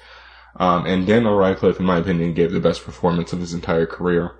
Um, 0.56 0.86
and 0.86 1.04
Daniel 1.06 1.36
Radcliffe, 1.36 1.80
in 1.80 1.86
my 1.86 1.98
opinion, 1.98 2.34
gave 2.34 2.52
the 2.52 2.60
best 2.60 2.84
performance 2.84 3.32
of 3.32 3.40
his 3.40 3.54
entire 3.54 3.86
career 3.86 4.32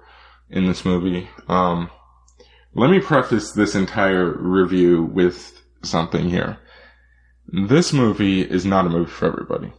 in 0.54 0.66
this 0.66 0.84
movie. 0.84 1.28
Um, 1.48 1.90
let 2.74 2.90
me 2.90 3.00
preface 3.00 3.52
this 3.52 3.74
entire 3.74 4.32
review 4.32 5.02
with 5.04 5.62
something 5.82 6.30
here. 6.30 6.58
This 7.46 7.92
movie 7.92 8.40
is 8.40 8.64
not 8.64 8.86
a 8.86 8.88
movie 8.88 9.10
for 9.10 9.26
everybody 9.26 9.72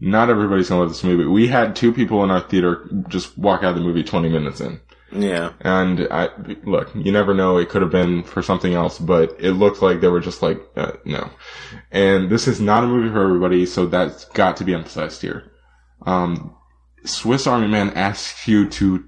not 0.00 0.30
everybody's 0.30 0.68
gonna 0.68 0.80
love 0.80 0.90
this 0.90 1.04
movie. 1.04 1.26
We 1.26 1.46
had 1.46 1.76
two 1.76 1.92
people 1.92 2.24
in 2.24 2.30
our 2.30 2.40
theater 2.40 2.88
just 3.08 3.36
walk 3.36 3.62
out 3.62 3.70
of 3.70 3.74
the 3.76 3.82
movie 3.82 4.02
20 4.02 4.30
minutes 4.30 4.60
in. 4.60 4.80
yeah, 5.12 5.52
And 5.60 6.08
I, 6.10 6.30
look, 6.64 6.90
you 6.94 7.12
never 7.12 7.34
know, 7.34 7.58
it 7.58 7.68
could 7.68 7.82
have 7.82 7.90
been 7.90 8.22
for 8.22 8.42
something 8.42 8.74
else, 8.74 8.98
but 8.98 9.36
it 9.38 9.52
looked 9.52 9.82
like 9.82 10.00
they 10.00 10.08
were 10.08 10.20
just 10.20 10.40
like, 10.40 10.58
uh, 10.76 10.92
no. 11.04 11.30
And 11.90 12.30
this 12.30 12.48
is 12.48 12.60
not 12.60 12.84
a 12.84 12.86
movie 12.86 13.12
for 13.12 13.22
everybody, 13.22 13.66
so 13.66 13.86
that's 13.86 14.24
got 14.26 14.56
to 14.58 14.64
be 14.64 14.72
emphasized 14.72 15.20
here. 15.20 15.52
Um, 16.06 16.56
Swiss 17.04 17.46
Army 17.46 17.68
Man 17.68 17.90
asks 17.90 18.48
you 18.48 18.68
to 18.70 19.04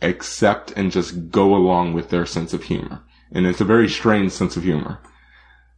accept 0.00 0.72
and 0.76 0.92
just 0.92 1.30
go 1.30 1.54
along 1.54 1.92
with 1.92 2.10
their 2.10 2.26
sense 2.26 2.52
of 2.52 2.64
humor. 2.64 3.02
And 3.32 3.46
it's 3.46 3.60
a 3.60 3.64
very 3.64 3.88
strange 3.88 4.32
sense 4.32 4.56
of 4.56 4.62
humor. 4.62 5.00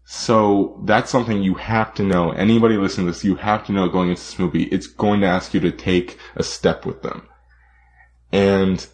So 0.04 0.80
that's 0.84 1.10
something 1.10 1.42
you 1.42 1.54
have 1.54 1.94
to 1.94 2.02
know. 2.02 2.32
Anybody 2.32 2.76
listening 2.76 3.06
to 3.06 3.12
this, 3.12 3.24
you 3.24 3.36
have 3.36 3.64
to 3.66 3.72
know 3.72 3.88
going 3.88 4.10
into 4.10 4.20
this 4.20 4.38
movie, 4.38 4.64
it's 4.64 4.86
going 4.86 5.20
to 5.20 5.26
ask 5.26 5.54
you 5.54 5.60
to 5.60 5.70
take 5.70 6.18
a 6.36 6.42
step 6.42 6.84
with 6.84 7.02
them. 7.02 7.28
And 8.32 8.86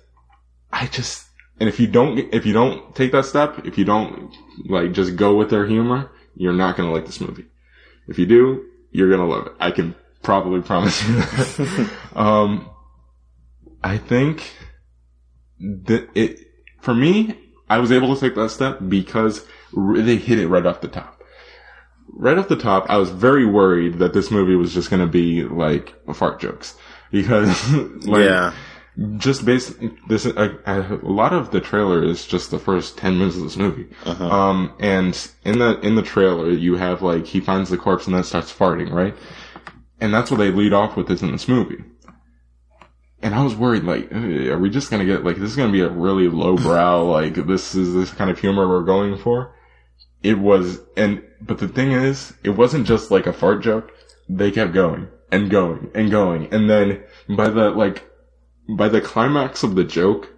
I 0.73 0.87
just, 0.87 1.27
and 1.59 1.69
if 1.69 1.81
you 1.81 1.87
don't, 1.87 2.19
if 2.35 2.45
you 2.45 2.53
don't 2.53 2.95
take 2.95 3.13
that 3.13 3.25
step, 3.25 3.67
if 3.67 3.79
you 3.79 3.85
don't 3.85 4.35
like 4.67 4.93
just 4.93 5.17
go 5.17 5.35
with 5.35 5.51
their 5.51 5.67
humor, 5.67 6.11
you're 6.35 6.53
not 6.53 6.77
going 6.77 6.89
to 6.89 6.95
like 6.95 7.07
this 7.07 7.21
movie. 7.21 7.47
If 8.09 8.19
you 8.19 8.27
do, 8.27 8.67
you're 8.91 9.09
going 9.09 9.21
to 9.21 9.27
love 9.27 9.47
it. 9.47 9.53
I 9.59 9.71
can 9.71 9.95
probably 10.23 10.61
promise 10.61 11.03
you 11.07 11.15
that. 11.15 11.91
um, 12.15 12.69
I 13.83 13.99
think 13.99 14.53
that 15.61 16.09
it, 16.15 16.51
for 16.81 16.95
me, 16.95 17.39
I 17.69 17.79
was 17.79 17.93
able 17.93 18.15
to 18.15 18.21
take 18.21 18.35
that 18.37 18.51
step 18.51 18.79
because 18.89 19.45
they 19.77 20.17
hit 20.17 20.39
it 20.39 20.49
right 20.49 20.67
off 20.67 20.81
the 20.81 20.89
top. 20.89 21.23
Right 22.09 22.39
off 22.39 22.49
the 22.49 22.57
top, 22.57 22.87
I 22.89 22.97
was 22.97 23.11
very 23.11 23.45
worried 23.45 23.99
that 23.99 24.13
this 24.13 24.31
movie 24.31 24.55
was 24.55 24.73
just 24.73 24.91
going 24.91 25.01
to 25.01 25.07
be 25.07 25.43
like 25.43 25.95
fart 26.15 26.41
jokes. 26.41 26.77
Because, 27.11 27.73
like, 28.07 28.25
yeah, 28.25 28.53
just 29.19 29.45
based 29.45 29.75
this 30.09 30.25
a, 30.25 30.59
a 30.67 30.99
lot 31.03 31.33
of 31.33 31.51
the 31.51 31.61
trailer 31.61 32.03
is 32.03 32.27
just 32.27 32.51
the 32.51 32.59
first 32.59 32.97
10 32.97 33.19
minutes 33.19 33.37
of 33.37 33.43
this 33.43 33.57
movie. 33.57 33.89
Um 34.05 34.73
and 34.81 35.31
in 35.45 35.59
the 35.59 35.79
in 35.81 35.97
the 35.97 36.03
trailer 36.03 36.51
you 36.51 36.77
have 36.77 37.03
like 37.03 37.27
he 37.27 37.41
finds 37.41 37.69
the 37.69 37.77
corpse 37.77 38.07
and 38.07 38.17
then 38.17 38.25
starts 38.25 38.53
farting 38.53 38.91
right? 38.91 39.15
And 40.01 40.15
that's 40.15 40.31
what 40.31 40.39
they 40.39 40.51
lead 40.51 40.73
off 40.73 40.97
with 40.97 41.11
is 41.11 41.23
in 41.23 41.33
this 41.33 41.47
movie 41.47 41.85
and 43.27 43.35
i 43.35 43.43
was 43.43 43.55
worried 43.55 43.85
like 43.85 44.11
"Eh, 44.13 44.49
are 44.49 44.59
we 44.59 44.71
just 44.71 44.91
gonna 44.91 45.05
get 45.05 45.25
like 45.25 45.37
this 45.37 45.51
is 45.51 45.57
gonna 45.57 45.73
be 45.73 45.83
a 45.83 45.89
really 45.89 46.29
low 46.29 46.57
brow 46.57 47.03
like 47.19 47.35
this 47.35 47.75
is 47.75 47.93
this 47.95 48.11
kind 48.13 48.31
of 48.31 48.39
humor 48.39 48.69
we're 48.69 48.83
going 48.83 49.19
for 49.19 49.55
it 50.23 50.39
was 50.39 50.81
and 50.97 51.23
but 51.41 51.59
the 51.59 51.69
thing 51.69 51.93
is 51.93 52.33
it 52.43 52.51
wasn't 52.51 52.87
just 52.87 53.11
like 53.11 53.27
a 53.27 53.33
fart 53.33 53.63
joke 53.63 53.93
they 54.29 54.51
kept 54.51 54.73
going 54.73 55.09
and 55.31 55.51
going 55.51 55.91
and 55.95 56.11
going 56.11 56.53
and 56.53 56.71
then 56.71 57.03
by 57.29 57.49
the 57.49 57.71
like 57.71 58.09
by 58.69 58.89
the 58.89 59.01
climax 59.01 59.63
of 59.63 59.75
the 59.75 59.85
joke, 59.85 60.33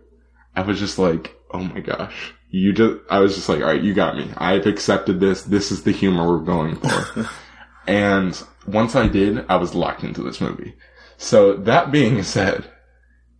I 0.55 0.63
was 0.63 0.79
just 0.79 0.99
like, 0.99 1.37
oh 1.53 1.61
my 1.63 1.81
gosh. 1.81 2.35
You 2.51 2.73
just, 2.73 2.99
I 3.11 3.21
was 3.21 3.35
just 3.35 3.49
like, 3.49 3.61
alright, 3.61 3.83
you 3.83 3.95
got 3.95 4.17
me. 4.17 4.31
I've 4.37 4.67
accepted 4.67 5.21
this. 5.21 5.43
This 5.43 5.71
is 5.71 5.83
the 5.83 5.93
humor 5.93 6.27
we're 6.27 6.45
going 6.45 6.77
for. 6.77 7.29
and 7.87 8.41
once 8.67 8.97
I 8.97 9.07
did, 9.07 9.45
I 9.49 9.57
was 9.57 9.75
locked 9.75 10.05
into 10.05 10.23
this 10.23 10.41
movie. 10.41 10.75
So 11.17 11.55
that 11.55 11.93
being 11.93 12.23
said, 12.23 12.71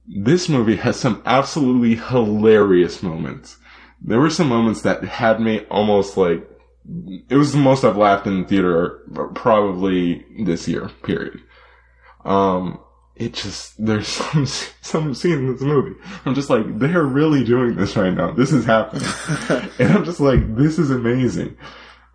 this 0.09 0.49
movie 0.49 0.77
has 0.77 0.99
some 0.99 1.23
absolutely 1.27 1.97
hilarious 1.97 3.03
moments. 3.03 3.59
There 4.01 4.21
were 4.21 4.31
some 4.31 4.49
moments 4.49 4.83
that 4.83 5.05
had 5.05 5.41
me 5.41 5.65
almost 5.71 6.17
like, 6.17 6.49
it 7.29 7.37
was 7.37 7.53
the 7.53 7.59
most 7.59 7.85
I've 7.85 7.97
laughed 7.97 8.27
in 8.27 8.43
the 8.43 8.49
theater 8.49 9.03
probably 9.35 10.25
this 10.45 10.67
year, 10.67 10.89
period. 11.03 11.41
Um, 12.25 12.81
it 13.17 13.35
just 13.35 13.85
there's 13.85 14.07
some 14.09 14.47
some 14.47 15.15
scene 15.15 15.33
in 15.33 15.53
this 15.53 15.61
movie. 15.61 15.99
I'm 16.25 16.35
just 16.35 16.51
like 16.51 16.79
they're 16.79 17.03
really 17.03 17.45
doing 17.45 17.75
this 17.75 17.97
right 17.97 18.15
now. 18.15 18.33
This 18.33 18.53
is 18.53 18.65
happening, 18.65 19.09
and 19.79 19.93
I'm 19.93 20.05
just 20.05 20.21
like 20.21 20.57
this 20.57 20.79
is 20.79 20.91
amazing. 20.91 21.57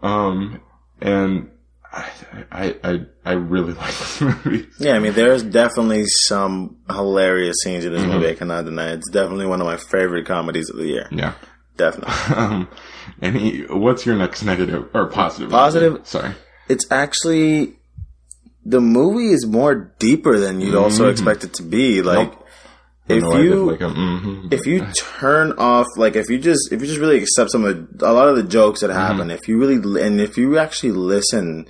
Um, 0.01 0.61
and 1.01 1.49
I 1.93 2.75
I 2.81 3.05
I, 3.23 3.31
really 3.33 3.73
like 3.83 3.87
this 3.97 4.19
movie. 4.21 4.67
yeah. 4.79 4.93
I 4.93 4.99
mean, 4.99 5.13
there's 5.13 5.43
definitely 5.43 6.05
some 6.27 6.77
hilarious 6.89 7.57
scenes 7.63 7.85
in 7.85 7.91
Mm-hmm. 7.93 8.01
this 8.07 8.11
movie. 8.13 8.29
I 8.29 8.33
cannot 8.33 8.65
deny. 8.65 8.91
It's 8.93 9.09
definitely 9.11 9.45
one 9.45 9.61
of 9.61 9.67
my 9.67 9.77
favorite 9.77 10.25
comedies 10.25 10.69
of 10.69 10.77
the 10.77 10.87
year. 10.87 11.07
Yeah. 11.11 11.33
Definitely. 11.77 12.13
Um, 12.35 12.67
and 13.21 13.35
he, 13.35 13.61
what's 13.69 14.05
your 14.05 14.15
next 14.15 14.43
negative 14.43 14.89
or 14.93 15.05
positive? 15.07 15.49
Positive? 15.51 16.05
Sorry. 16.07 16.31
it's 16.69 16.85
actually 16.91 17.75
the 18.65 18.79
movie 18.81 19.31
is 19.33 19.45
more 19.45 19.75
deeper 19.99 20.39
than 20.39 20.61
you'd 20.61 20.75
also 20.75 21.09
expect 21.09 21.43
it 21.43 21.53
to 21.55 21.63
be. 21.63 22.01
Like 22.01 22.31
if 23.09 23.21
No, 23.21 23.31
I 23.33 23.37
did 23.37 23.45
you 23.45 23.65
like 23.71 23.81
a, 23.81 23.85
mhm. 23.89 24.53
if 24.53 24.65
you 24.65 24.85
turn 25.19 25.51
off 25.57 25.87
like 25.97 26.15
if 26.15 26.29
you 26.29 26.39
just 26.39 26.71
if 26.71 26.79
you 26.81 26.87
just 26.87 26.99
really 26.99 27.17
accept 27.17 27.51
some 27.51 27.65
of 27.65 27.97
the, 27.99 28.09
a 28.09 28.13
lot 28.13 28.29
of 28.29 28.35
the 28.37 28.43
jokes 28.43 28.79
that 28.81 28.89
happen, 28.89 29.29
if 29.31 29.47
you 29.47 29.57
really 29.59 30.01
and 30.01 30.21
if 30.21 30.37
you 30.37 30.57
actually 30.57 30.91
listen 30.93 31.67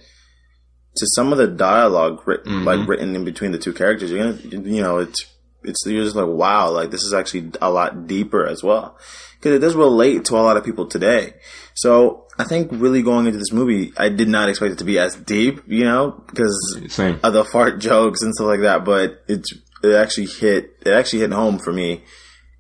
to 0.96 1.08
some 1.16 1.32
of 1.32 1.38
the 1.38 1.48
dialogue 1.48 2.22
written 2.28 2.66
like 2.66 2.88
written 2.88 3.16
in 3.16 3.26
between 3.26 3.52
the 3.52 3.58
two 3.58 3.74
characters, 3.74 4.12
you're 4.12 4.32
gonna 4.32 4.42
you 4.42 4.82
know 4.82 5.00
it's 5.00 5.26
it's 5.64 5.86
you're 5.86 6.04
just 6.04 6.16
like 6.16 6.28
wow 6.28 6.70
like 6.70 6.92
this 6.92 7.04
is 7.04 7.14
actually 7.14 7.52
a 7.62 7.70
lot 7.70 8.08
deeper 8.08 8.46
as 8.46 8.64
well 8.64 8.98
because 9.44 9.56
it 9.56 9.60
does 9.60 9.76
relate 9.76 10.26
to 10.26 10.36
a 10.36 10.38
lot 10.38 10.56
of 10.56 10.64
people 10.64 10.88
today. 10.88 11.34
So 11.74 12.28
I 12.40 12.46
think 12.46 12.70
really 12.72 13.02
going 13.02 13.26
into 13.26 13.38
this 13.38 13.52
movie, 13.52 13.92
I 13.98 14.10
did 14.10 14.28
not 14.28 14.48
expect 14.48 14.74
it 14.74 14.78
to 14.80 14.86
be 14.86 15.00
as 15.00 15.16
deep, 15.16 15.62
you 15.68 15.84
know, 15.84 16.24
because 16.28 16.80
same. 16.88 17.20
of 17.24 17.34
the 17.34 17.44
fart 17.44 17.80
jokes 17.80 18.22
and 18.22 18.34
stuff 18.34 18.48
like 18.48 18.62
that. 18.62 18.86
But 18.86 19.22
it's 19.28 19.52
it 19.84 19.96
actually 19.96 20.28
hit 20.28 20.78
it 20.86 20.94
actually 20.94 21.20
hit 21.20 21.32
home 21.32 21.60
for 21.60 21.74
me 21.74 22.04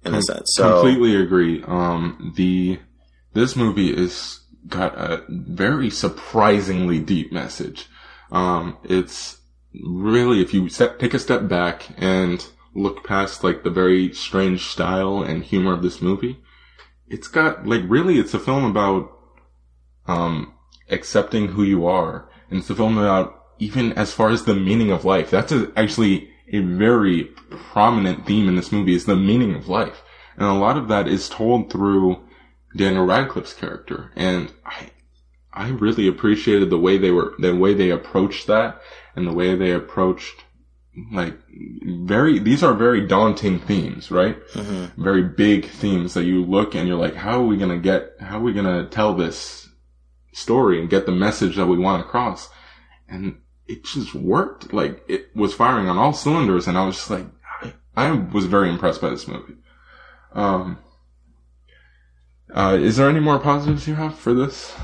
in 0.03 0.13
a 0.13 0.21
sense. 0.21 0.47
So 0.55 0.81
completely 0.81 1.15
agree. 1.15 1.63
Um, 1.63 2.33
the 2.35 2.79
this 3.33 3.55
movie 3.55 3.95
is 3.95 4.41
got 4.67 4.95
a 4.97 5.23
very 5.29 5.89
surprisingly 5.89 6.99
deep 6.99 7.31
message. 7.31 7.87
Um, 8.33 8.77
it's 8.83 9.39
really 9.73 10.41
if 10.41 10.53
you 10.53 10.67
take 10.67 11.13
a 11.13 11.19
step 11.19 11.47
back 11.47 11.87
and 11.97 12.45
look 12.75 13.05
past 13.05 13.43
like 13.43 13.63
the 13.63 13.69
very 13.69 14.11
strange 14.13 14.65
style 14.65 15.21
and 15.21 15.43
humor 15.43 15.73
of 15.73 15.83
this 15.83 16.01
movie, 16.01 16.43
it's 17.07 17.27
got 17.27 17.65
like 17.65 17.83
really 17.87 18.17
it's 18.19 18.33
a 18.33 18.39
film 18.39 18.65
about 18.65 19.11
um 20.07 20.53
accepting 20.89 21.49
who 21.49 21.63
you 21.63 21.85
are, 21.85 22.27
and 22.49 22.59
it's 22.59 22.69
a 22.69 22.75
film 22.75 22.97
about 22.97 23.39
even 23.59 23.93
as 23.93 24.11
far 24.11 24.29
as 24.29 24.43
the 24.43 24.55
meaning 24.55 24.91
of 24.91 25.05
life. 25.05 25.29
That's 25.29 25.51
a, 25.51 25.71
actually 25.77 26.29
a 26.51 26.59
very 26.59 27.25
prominent 27.49 28.25
theme 28.25 28.49
in 28.49 28.55
this 28.55 28.71
movie 28.71 28.95
is 28.95 29.05
the 29.05 29.15
meaning 29.15 29.55
of 29.55 29.69
life. 29.69 30.01
And 30.35 30.47
a 30.47 30.53
lot 30.53 30.77
of 30.77 30.87
that 30.87 31.07
is 31.07 31.29
told 31.29 31.71
through 31.71 32.19
Daniel 32.75 33.05
Radcliffe's 33.05 33.53
character. 33.53 34.11
And 34.15 34.51
I, 34.65 34.89
I 35.53 35.69
really 35.69 36.07
appreciated 36.07 36.69
the 36.69 36.79
way 36.79 36.97
they 36.97 37.11
were, 37.11 37.33
the 37.39 37.55
way 37.55 37.73
they 37.73 37.91
approached 37.91 38.47
that 38.47 38.81
and 39.15 39.27
the 39.27 39.33
way 39.33 39.55
they 39.55 39.71
approached 39.71 40.43
like 41.11 41.37
very, 41.49 42.39
these 42.39 42.63
are 42.63 42.73
very 42.73 43.07
daunting 43.07 43.59
themes, 43.59 44.11
right? 44.11 44.37
Very 44.97 45.23
big 45.23 45.65
themes 45.65 46.13
that 46.13 46.25
you 46.25 46.45
look 46.45 46.75
and 46.75 46.87
you're 46.87 46.97
like, 46.97 47.15
how 47.15 47.41
are 47.41 47.45
we 47.45 47.57
going 47.57 47.71
to 47.71 47.79
get, 47.79 48.13
how 48.19 48.39
are 48.39 48.43
we 48.43 48.53
going 48.53 48.65
to 48.65 48.89
tell 48.89 49.15
this 49.15 49.69
story 50.33 50.79
and 50.79 50.89
get 50.89 51.05
the 51.05 51.11
message 51.11 51.55
that 51.55 51.65
we 51.67 51.77
want 51.77 52.01
across? 52.01 52.49
And 53.07 53.37
it 53.67 53.83
just 53.83 54.13
worked. 54.13 54.73
Like 54.73 55.03
it 55.07 55.35
was 55.35 55.53
firing 55.53 55.87
on 55.87 55.97
all 55.97 56.13
cylinders, 56.13 56.67
and 56.67 56.77
I 56.77 56.85
was 56.85 56.95
just 56.95 57.09
like, 57.09 57.25
I, 57.61 57.73
I 57.95 58.11
was 58.11 58.45
very 58.45 58.69
impressed 58.69 59.01
by 59.01 59.09
this 59.09 59.27
movie. 59.27 59.55
Um, 60.33 60.79
uh, 62.53 62.77
is 62.79 62.97
there 62.97 63.09
any 63.09 63.19
more 63.19 63.39
positives 63.39 63.87
you 63.87 63.95
have 63.95 64.17
for 64.17 64.33
this? 64.33 64.75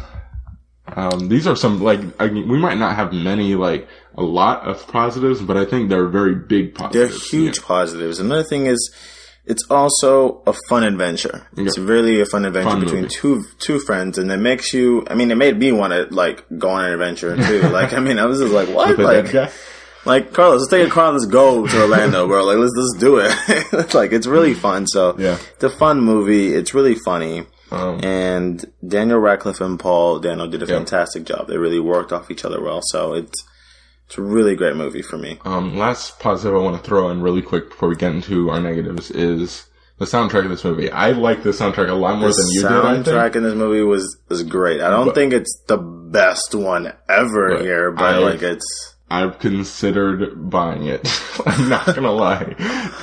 Um, 0.95 1.29
these 1.29 1.47
are 1.47 1.55
some 1.55 1.81
like 1.81 1.99
I 2.19 2.27
mean, 2.27 2.47
we 2.49 2.57
might 2.57 2.77
not 2.77 2.95
have 2.95 3.13
many 3.13 3.55
like 3.55 3.87
a 4.17 4.23
lot 4.23 4.67
of 4.67 4.85
positives, 4.87 5.41
but 5.41 5.57
I 5.57 5.65
think 5.65 5.89
they're 5.89 6.07
very 6.07 6.35
big 6.35 6.75
positives. 6.75 7.29
they're 7.31 7.39
huge 7.39 7.61
positives. 7.61 8.19
Another 8.19 8.43
thing 8.43 8.65
is 8.65 8.79
It's 9.45 9.63
also 9.71 10.43
a 10.45 10.53
fun 10.69 10.83
adventure. 10.83 11.47
It's 11.57 11.75
Yeah. 11.77 11.83
really 11.85 12.21
a 12.21 12.25
fun 12.25 12.45
adventure 12.45 12.69
Fun 12.69 12.79
between 12.81 13.01
movie. 13.03 13.15
two 13.15 13.43
two 13.59 13.79
friends, 13.79 14.17
and 14.19 14.31
it 14.31 14.37
makes 14.37 14.73
you. 14.73 15.03
I 15.09 15.15
mean, 15.15 15.31
it 15.31 15.37
made 15.37 15.57
me 15.57 15.71
want 15.71 15.91
to 15.93 16.01
like 16.13 16.45
go 16.59 16.69
on 16.69 16.85
an 16.85 16.93
adventure 16.93 17.35
too. 17.35 17.61
like, 17.79 17.93
I 17.93 17.99
mean, 17.99 18.19
I 18.19 18.25
was 18.25 18.39
just 18.39 18.53
like, 18.53 18.69
what? 18.69 18.99
Like, 18.99 19.33
like 20.05 20.33
Carlos, 20.33 20.59
let's 20.61 20.71
take 20.71 20.87
a 20.87 20.91
car. 20.91 21.11
Let's 21.11 21.25
go 21.25 21.65
to 21.65 21.81
Orlando, 21.81 22.27
bro. 22.27 22.43
Like, 22.45 22.57
let's 22.57 22.73
let's 22.75 22.95
do 22.99 23.17
it. 23.19 23.31
it's 23.73 23.93
like 23.99 24.11
it's 24.11 24.27
really 24.27 24.53
fun. 24.53 24.85
So 24.85 25.15
Yeah. 25.17 25.37
it's 25.55 25.63
a 25.63 25.69
fun 25.69 26.01
movie. 26.01 26.53
It's 26.53 26.73
really 26.75 26.95
funny. 26.95 27.45
Um, 27.71 28.03
and 28.03 28.65
Daniel 28.87 29.19
Radcliffe 29.19 29.61
and 29.61 29.79
Paul 29.79 30.19
Dano 30.19 30.47
did 30.47 30.63
a 30.63 30.65
Yeah. 30.65 30.77
fantastic 30.77 31.23
job. 31.25 31.47
They 31.47 31.57
really 31.57 31.79
worked 31.79 32.11
off 32.11 32.31
each 32.31 32.45
other 32.45 32.61
well. 32.61 32.81
So 32.83 33.13
it's 33.13 33.43
it's 34.07 34.17
a 34.17 34.21
really 34.23 34.55
great 34.55 34.75
movie 34.75 35.03
for 35.03 35.17
me. 35.19 35.37
Um, 35.45 35.77
last 35.77 36.19
positive 36.19 36.55
I 36.57 36.61
want 36.63 36.81
to 36.81 36.87
throw 36.87 37.09
in 37.09 37.21
really 37.21 37.43
quick 37.43 37.69
before 37.69 37.89
we 37.89 37.95
get 37.95 38.11
into 38.11 38.49
our 38.49 38.59
negatives 38.59 39.11
is 39.11 39.67
the 39.99 40.05
soundtrack 40.05 40.45
of 40.45 40.49
this 40.49 40.63
movie. 40.63 40.89
I 40.89 41.11
like 41.11 41.43
the 41.43 41.51
soundtrack 41.51 41.89
a 41.89 41.93
lot 41.93 42.17
more 42.17 42.29
than 42.29 42.47
you 42.49 42.61
did. 42.63 42.71
The 42.71 43.11
soundtrack 43.11 43.35
in 43.35 43.43
this 43.43 43.53
movie 43.53 43.83
was 43.83 44.17
was 44.29 44.41
great. 44.43 44.81
I 44.81 44.89
don't 44.89 45.07
But- 45.07 45.15
think 45.15 45.33
it's 45.33 45.61
the 45.67 45.77
best 45.77 46.55
one 46.55 46.91
ever 47.07 47.59
here, 47.59 47.91
but 47.91 48.03
I- 48.15 48.17
like 48.17 48.41
it's 48.41 48.95
I've 49.11 49.39
considered 49.39 50.49
buying 50.49 50.85
it. 50.85 51.01
I'm 51.45 51.67
not 51.69 51.85
gonna 51.87 52.11
lie. 52.11 52.55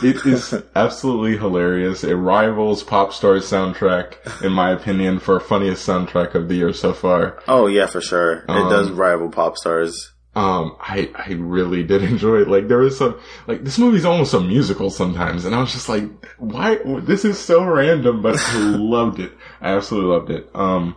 It 0.02 0.24
is 0.26 0.54
absolutely 0.74 1.36
hilarious. 1.36 2.04
It 2.04 2.14
rivals 2.14 2.84
Popstar's 2.84 3.44
soundtrack, 3.50 4.42
in 4.44 4.52
my 4.52 4.70
opinion, 4.70 5.18
for 5.18 5.40
funniest 5.40 5.86
soundtrack 5.86 6.34
of 6.34 6.48
the 6.48 6.54
year 6.54 6.72
so 6.72 6.92
far. 6.92 7.42
oh 7.48 7.66
yeah 7.66 7.86
for 7.86 8.00
sure. 8.00 8.38
it 8.48 8.70
does 8.70 8.88
Um, 8.90 8.96
rival 8.96 9.30
Popstar's. 9.30 10.12
Um, 10.36 10.76
I, 10.78 11.10
I 11.14 11.32
really 11.32 11.82
did 11.82 12.02
enjoy 12.02 12.42
it. 12.42 12.48
Like, 12.48 12.68
there 12.68 12.76
was 12.76 12.98
some, 12.98 13.18
like, 13.46 13.64
this 13.64 13.78
movie's 13.78 14.04
almost 14.04 14.34
a 14.34 14.40
musical 14.40 14.90
sometimes, 14.90 15.46
and 15.46 15.54
I 15.54 15.60
was 15.60 15.72
just 15.72 15.88
like, 15.88 16.04
why, 16.36 16.76
this 17.00 17.24
is 17.24 17.38
so 17.38 17.64
random, 17.64 18.20
but 18.20 18.36
I 18.38 18.58
loved 18.76 19.18
it. 19.18 19.32
I 19.62 19.70
absolutely 19.72 20.10
loved 20.10 20.30
it. 20.30 20.50
Um, 20.54 20.94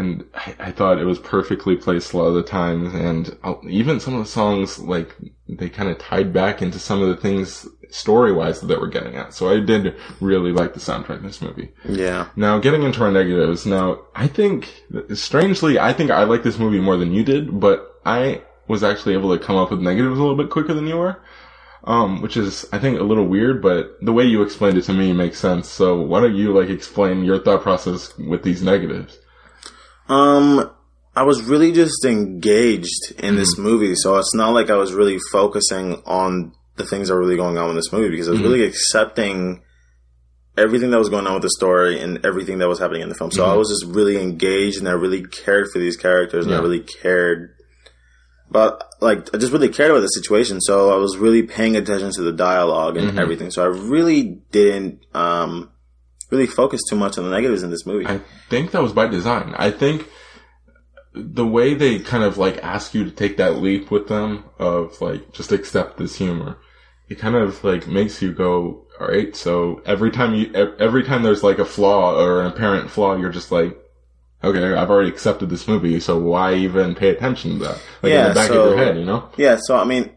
and 0.00 0.24
I, 0.34 0.56
I 0.58 0.70
thought 0.72 0.98
it 0.98 1.04
was 1.04 1.18
perfectly 1.18 1.76
placed 1.76 2.12
a 2.12 2.18
lot 2.18 2.26
of 2.26 2.34
the 2.34 2.42
times, 2.42 2.94
and 2.94 3.36
uh, 3.44 3.54
even 3.68 4.00
some 4.00 4.14
of 4.14 4.24
the 4.24 4.30
songs, 4.30 4.78
like, 4.78 5.14
they 5.48 5.68
kind 5.68 5.88
of 5.88 5.98
tied 5.98 6.32
back 6.32 6.62
into 6.62 6.78
some 6.78 7.02
of 7.02 7.08
the 7.08 7.16
things 7.16 7.68
story-wise 7.90 8.60
that 8.60 8.80
we're 8.80 8.86
getting 8.86 9.16
at. 9.16 9.34
So 9.34 9.50
I 9.50 9.60
did 9.60 9.94
really 10.20 10.52
like 10.52 10.74
the 10.74 10.80
soundtrack 10.80 11.18
in 11.18 11.26
this 11.26 11.42
movie. 11.42 11.72
Yeah. 11.88 12.28
Now, 12.36 12.58
getting 12.58 12.82
into 12.84 13.02
our 13.02 13.12
negatives. 13.12 13.66
Now, 13.66 14.00
I 14.14 14.26
think, 14.26 14.84
strangely, 15.14 15.78
I 15.78 15.92
think 15.92 16.10
I 16.10 16.24
like 16.24 16.42
this 16.42 16.58
movie 16.58 16.80
more 16.80 16.96
than 16.96 17.12
you 17.12 17.24
did, 17.24 17.60
but 17.60 18.00
I 18.06 18.42
was 18.68 18.82
actually 18.84 19.14
able 19.14 19.36
to 19.36 19.44
come 19.44 19.56
up 19.56 19.70
with 19.70 19.80
negatives 19.80 20.18
a 20.18 20.22
little 20.22 20.36
bit 20.36 20.50
quicker 20.50 20.74
than 20.74 20.86
you 20.86 20.96
were. 20.96 21.20
Um, 21.82 22.20
which 22.20 22.36
is, 22.36 22.66
I 22.74 22.78
think, 22.78 23.00
a 23.00 23.04
little 23.04 23.26
weird, 23.26 23.62
but 23.62 23.96
the 24.02 24.12
way 24.12 24.24
you 24.24 24.42
explained 24.42 24.76
it 24.76 24.82
to 24.82 24.92
me 24.92 25.14
makes 25.14 25.38
sense. 25.38 25.66
So 25.66 25.98
why 25.98 26.20
don't 26.20 26.36
you, 26.36 26.52
like, 26.52 26.68
explain 26.68 27.24
your 27.24 27.42
thought 27.42 27.62
process 27.62 28.16
with 28.18 28.42
these 28.42 28.62
negatives? 28.62 29.18
Um, 30.10 30.70
I 31.16 31.22
was 31.22 31.42
really 31.42 31.72
just 31.72 32.04
engaged 32.04 33.12
in 33.18 33.36
this 33.36 33.54
Mm-hmm. 33.54 33.62
movie, 33.62 33.94
so 33.94 34.16
it's 34.16 34.34
not 34.34 34.50
like 34.52 34.70
I 34.70 34.76
was 34.76 34.92
really 34.92 35.18
focusing 35.32 36.02
on 36.06 36.52
the 36.76 36.84
things 36.84 37.08
that 37.08 37.14
were 37.14 37.20
really 37.20 37.36
going 37.36 37.58
on 37.58 37.70
in 37.70 37.76
this 37.76 37.92
movie 37.92 38.10
because 38.10 38.28
I 38.28 38.32
was 38.32 38.40
Mm-hmm. 38.40 38.48
really 38.50 38.64
accepting 38.64 39.62
everything 40.56 40.90
that 40.90 40.98
was 40.98 41.08
going 41.08 41.26
on 41.26 41.34
with 41.34 41.42
the 41.42 41.50
story 41.50 42.00
and 42.00 42.24
everything 42.26 42.58
that 42.58 42.68
was 42.68 42.78
happening 42.78 43.02
in 43.02 43.08
the 43.08 43.14
film. 43.14 43.30
So 43.30 43.44
I 43.46 43.54
was 43.54 43.68
just 43.70 43.86
really 43.94 44.20
engaged 44.20 44.78
and 44.78 44.88
I 44.88 44.92
really 44.92 45.22
cared 45.22 45.68
for 45.72 45.78
these 45.78 45.96
characters 45.96 46.44
and 46.44 46.54
I 46.54 46.58
Mm-hmm. 46.58 46.64
Really 46.66 46.80
cared 46.80 47.54
about 48.50 48.82
like 49.00 49.32
I 49.34 49.38
just 49.38 49.52
really 49.52 49.68
cared 49.68 49.90
about 49.92 50.00
the 50.00 50.08
situation. 50.08 50.60
So 50.60 50.92
I 50.92 50.96
was 50.96 51.16
really 51.16 51.44
paying 51.44 51.76
attention 51.76 52.10
to 52.12 52.22
the 52.22 52.32
dialogue 52.32 52.96
and 52.96 53.08
Mm-hmm. 53.10 53.18
everything. 53.18 53.50
So 53.50 53.62
I 53.62 53.66
really 53.68 54.22
didn't 54.50 55.06
um 55.14 55.70
really 56.30 56.46
focus 56.46 56.80
too 56.88 56.96
much 56.96 57.18
on 57.18 57.24
the 57.24 57.30
negatives 57.30 57.62
in 57.62 57.70
this 57.70 57.86
movie. 57.86 58.06
I 58.06 58.20
think 58.48 58.70
that 58.70 58.82
was 58.82 58.92
by 58.92 59.06
design. 59.06 59.54
I 59.56 59.70
think 59.70 60.08
the 61.12 61.46
way 61.46 61.74
they 61.74 61.98
kind 61.98 62.22
of 62.22 62.38
like 62.38 62.58
ask 62.58 62.94
you 62.94 63.04
to 63.04 63.10
take 63.10 63.36
that 63.38 63.56
leap 63.56 63.90
with 63.90 64.08
them 64.08 64.44
of 64.58 65.00
like 65.00 65.32
just 65.32 65.52
accept 65.52 65.98
this 65.98 66.16
humor, 66.16 66.58
it 67.08 67.18
kind 67.18 67.34
of 67.34 67.62
like 67.64 67.86
makes 67.86 68.22
you 68.22 68.32
go, 68.32 68.86
all 69.00 69.08
right. 69.08 69.34
So 69.34 69.82
every 69.84 70.10
time 70.10 70.34
you, 70.34 70.52
every 70.78 71.02
time 71.02 71.22
there's 71.22 71.42
like 71.42 71.58
a 71.58 71.64
flaw 71.64 72.16
or 72.20 72.40
an 72.40 72.46
apparent 72.46 72.90
flaw, 72.90 73.16
you're 73.16 73.30
just 73.30 73.50
like, 73.50 73.76
okay, 74.42 74.74
I've 74.74 74.90
already 74.90 75.10
accepted 75.10 75.50
this 75.50 75.66
movie, 75.66 75.98
so 76.00 76.18
why 76.18 76.54
even 76.54 76.94
pay 76.94 77.10
attention 77.10 77.58
to 77.58 77.64
that? 77.64 77.82
Like 78.02 78.12
in 78.12 78.28
the 78.28 78.34
back 78.34 78.48
so- 78.48 78.62
of 78.62 78.68
your 78.70 78.78
head, 78.78 78.96
you 78.96 79.04
know? 79.04 79.28
Yeah, 79.36 79.58
so 79.60 79.76
I 79.76 79.84
mean, 79.84 80.10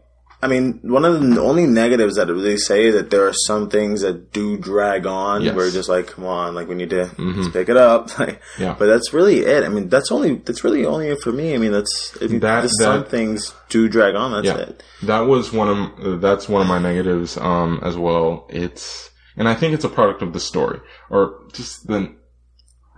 I 0.44 0.46
mean, 0.46 0.78
one 0.82 1.04
of 1.04 1.20
the 1.20 1.40
only 1.40 1.66
negatives 1.66 2.16
that 2.16 2.28
really 2.28 2.58
say 2.58 2.90
that 2.90 3.10
there 3.10 3.26
are 3.26 3.32
some 3.32 3.70
things 3.70 4.02
that 4.02 4.30
do 4.32 4.56
drag 4.58 5.06
on. 5.06 5.40
Yes. 5.42 5.48
Mm-hmm. 5.50 5.56
We're 5.58 5.70
just 5.70 5.88
like, 5.88 6.06
come 6.08 6.26
on, 6.26 6.54
like 6.54 6.68
we 6.68 6.74
need 6.74 6.90
to 6.90 7.06
just 7.34 7.52
pick 7.52 7.68
it 7.68 7.76
up. 7.76 8.10
Like, 8.18 8.40
Yeah. 8.58 8.76
But 8.78 8.86
that's 8.86 9.12
really 9.12 9.40
it. 9.40 9.64
I 9.64 9.68
mean, 9.68 9.88
that's 9.88 10.12
only 10.12 10.34
that's 10.36 10.62
really 10.62 10.84
only 10.84 11.08
it 11.08 11.20
for 11.22 11.32
me. 11.32 11.54
I 11.54 11.58
mean, 11.58 11.72
that's 11.72 12.16
if 12.20 12.30
you, 12.30 12.38
That- 12.40 12.68
some 12.70 13.04
things 13.06 13.54
do 13.70 13.88
drag 13.88 14.14
on. 14.14 14.32
That's 14.32 14.46
Yeah. 14.46 14.66
it. 14.68 14.82
That 15.02 15.20
was 15.20 15.52
one 15.52 15.68
of 15.68 16.20
that's 16.20 16.48
one 16.48 16.62
of 16.62 16.68
my 16.68 16.78
negatives 16.78 17.36
um 17.38 17.80
as 17.82 17.96
well. 17.96 18.46
It's 18.50 19.10
and 19.36 19.48
I 19.48 19.54
think 19.54 19.74
it's 19.74 19.84
a 19.84 19.88
product 19.88 20.22
of 20.22 20.32
the 20.32 20.40
story 20.40 20.80
or 21.10 21.40
just 21.52 21.86
the 21.88 22.14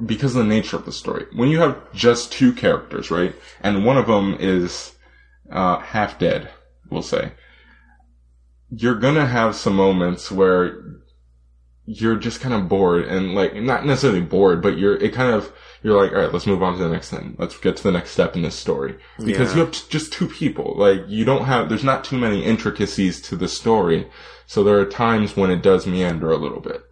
because 0.05 0.37
of 0.37 0.43
the 0.45 0.49
nature 0.57 0.77
of 0.77 0.85
the 0.85 0.93
story. 0.93 1.27
When 1.35 1.49
you 1.49 1.61
have 1.61 1.77
just 1.95 2.31
two 2.33 2.53
characters, 2.53 3.11
right? 3.11 3.35
And 3.63 3.85
one 3.85 3.97
of 3.97 4.07
them 4.07 4.37
is 4.41 4.93
uh 5.51 5.79
half 5.79 6.19
dead, 6.19 6.51
we'll 6.91 7.03
say. 7.03 7.33
You're 8.71 8.97
to 9.15 9.27
have 9.27 9.55
some 9.55 9.77
moments 9.77 10.31
where 10.31 10.83
you're 11.89 12.17
just 12.17 12.41
kind 12.41 12.53
of 12.53 12.69
bored 12.69 13.05
and 13.05 13.35
like 13.35 13.55
not 13.55 13.87
necessarily 13.87 14.21
bored, 14.21 14.61
but 14.61 14.77
you're 14.77 14.97
it 14.97 15.13
kind 15.13 15.33
of 15.33 15.53
you're 15.83 16.01
like, 16.01 16.11
all 16.13 16.19
right, 16.19 16.33
let's 16.33 16.47
move 16.47 16.63
on 16.63 16.77
to 16.77 16.83
the 16.83 16.89
next 16.89 17.11
thing. 17.11 17.37
Let's 17.39 17.57
get 17.59 17.77
to 17.77 17.83
the 17.85 17.93
next 17.93 18.11
step 18.11 18.35
in 18.35 18.43
this 18.43 18.57
story 18.57 18.97
because 19.25 19.51
Yeah. 19.51 19.55
you 19.59 19.65
have 19.67 19.71
t- 19.73 19.85
just 19.89 20.13
two 20.13 20.27
people. 20.27 20.75
Like 20.77 21.03
you 21.07 21.25
don't 21.25 21.45
have 21.45 21.69
there's 21.69 21.85
not 21.85 22.03
too 22.03 22.19
many 22.19 22.43
intricacies 22.45 23.21
to 23.23 23.37
the 23.37 23.47
story, 23.47 24.09
so 24.47 24.65
there 24.65 24.81
are 24.81 24.85
times 24.85 25.37
when 25.37 25.51
it 25.51 25.63
does 25.63 25.87
meander 25.87 26.31
a 26.33 26.37
little 26.39 26.61
bit. 26.61 26.83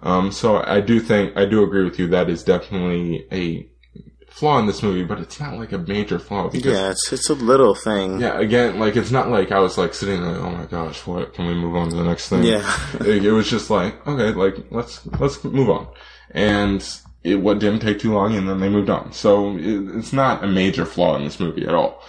Um, 0.00 0.32
so 0.32 0.62
I 0.64 0.80
do 0.80 1.00
think 1.00 1.36
I 1.36 1.44
do 1.44 1.62
agree 1.62 1.84
with 1.84 1.98
you. 1.98 2.06
That 2.08 2.30
is 2.30 2.42
definitely 2.42 3.26
a 3.30 3.68
flaw 4.30 4.58
in 4.58 4.66
this 4.66 4.82
movie, 4.82 5.04
but 5.04 5.18
it's 5.18 5.38
not 5.40 5.58
like 5.58 5.72
a 5.72 5.78
major 5.78 6.18
flaw 6.18 6.48
because 6.48 6.72
Yeah, 6.72 6.90
it's 6.90 7.12
it's 7.12 7.28
a 7.28 7.34
little 7.34 7.74
thing. 7.74 8.20
yeah, 8.20 8.38
again, 8.38 8.78
like 8.78 8.96
it's 8.96 9.10
not 9.10 9.28
like 9.28 9.52
I 9.52 9.58
was 9.58 9.76
like 9.76 9.92
sitting 9.94 10.22
there, 10.22 10.36
oh 10.36 10.50
my 10.50 10.66
gosh, 10.66 11.06
what? 11.06 11.34
Can 11.34 11.46
we 11.46 11.54
move 11.54 11.76
on 11.76 11.90
to 11.90 11.96
the 11.96 12.04
next 12.04 12.28
thing? 12.28 12.44
Yeah. 12.44 12.64
it, 13.00 13.24
it 13.24 13.32
was 13.32 13.50
just 13.50 13.70
like, 13.70 14.06
okay, 14.06 14.32
like 14.32 14.56
let's 14.70 15.04
let's 15.18 15.42
move 15.44 15.68
on, 15.70 15.88
and 16.30 16.86
it 17.22 17.36
what 17.36 17.58
didn't 17.58 17.80
take 17.80 17.98
too 17.98 18.14
long, 18.14 18.34
and 18.34 18.48
then 18.48 18.60
they 18.60 18.68
moved 18.68 18.88
on. 18.90 19.12
So 19.12 19.56
it, 19.56 19.96
it's 19.96 20.12
not 20.12 20.42
a 20.44 20.46
major 20.46 20.84
flaw 20.86 21.16
in 21.16 21.24
this 21.24 21.40
movie 21.40 21.66
at 21.66 21.74
all. 21.74 22.02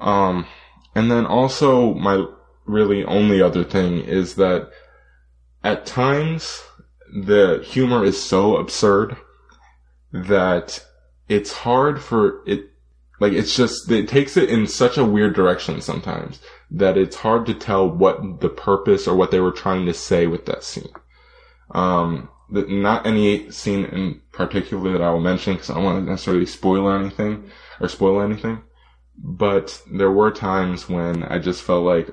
Um, 0.00 0.46
and 0.94 1.10
then 1.10 1.26
also 1.26 1.94
my 1.94 2.24
really 2.64 3.04
only 3.04 3.40
other 3.40 3.62
thing 3.64 3.98
is 3.98 4.34
that 4.36 4.70
at 5.62 5.86
times 5.86 6.62
the 7.24 7.62
humor 7.64 8.04
is 8.04 8.20
so 8.20 8.56
absurd 8.56 9.16
that 10.12 10.84
it's 11.28 11.52
hard 11.52 12.00
for 12.00 12.42
it 12.46 12.70
like 13.20 13.32
it's 13.32 13.56
just 13.56 13.90
it 13.90 14.08
takes 14.08 14.36
it 14.36 14.50
in 14.50 14.66
such 14.66 14.96
a 14.98 15.04
weird 15.04 15.34
direction 15.34 15.80
sometimes 15.80 16.40
that 16.70 16.98
it's 16.98 17.16
hard 17.16 17.46
to 17.46 17.54
tell 17.54 17.88
what 17.88 18.40
the 18.40 18.48
purpose 18.48 19.06
or 19.06 19.16
what 19.16 19.30
they 19.30 19.40
were 19.40 19.52
trying 19.52 19.86
to 19.86 19.94
say 19.94 20.26
with 20.26 20.46
that 20.46 20.64
scene. 20.64 20.90
Um, 21.70 22.28
that 22.50 22.68
not 22.68 23.06
any 23.06 23.50
scene 23.50 23.84
in 23.86 24.20
particular 24.32 24.92
that 24.92 25.02
I 25.02 25.10
will 25.10 25.20
mention 25.20 25.54
because 25.54 25.70
I 25.70 25.74
don't 25.74 25.84
want 25.84 26.04
to 26.04 26.10
necessarily 26.10 26.46
spoil 26.46 26.90
anything 26.90 27.50
or 27.80 27.88
spoil 27.88 28.20
anything. 28.20 28.62
But 29.18 29.82
there 29.90 30.10
were 30.10 30.30
times 30.30 30.88
when 30.88 31.22
I 31.24 31.38
just 31.38 31.62
felt 31.62 31.84
like, 31.84 32.08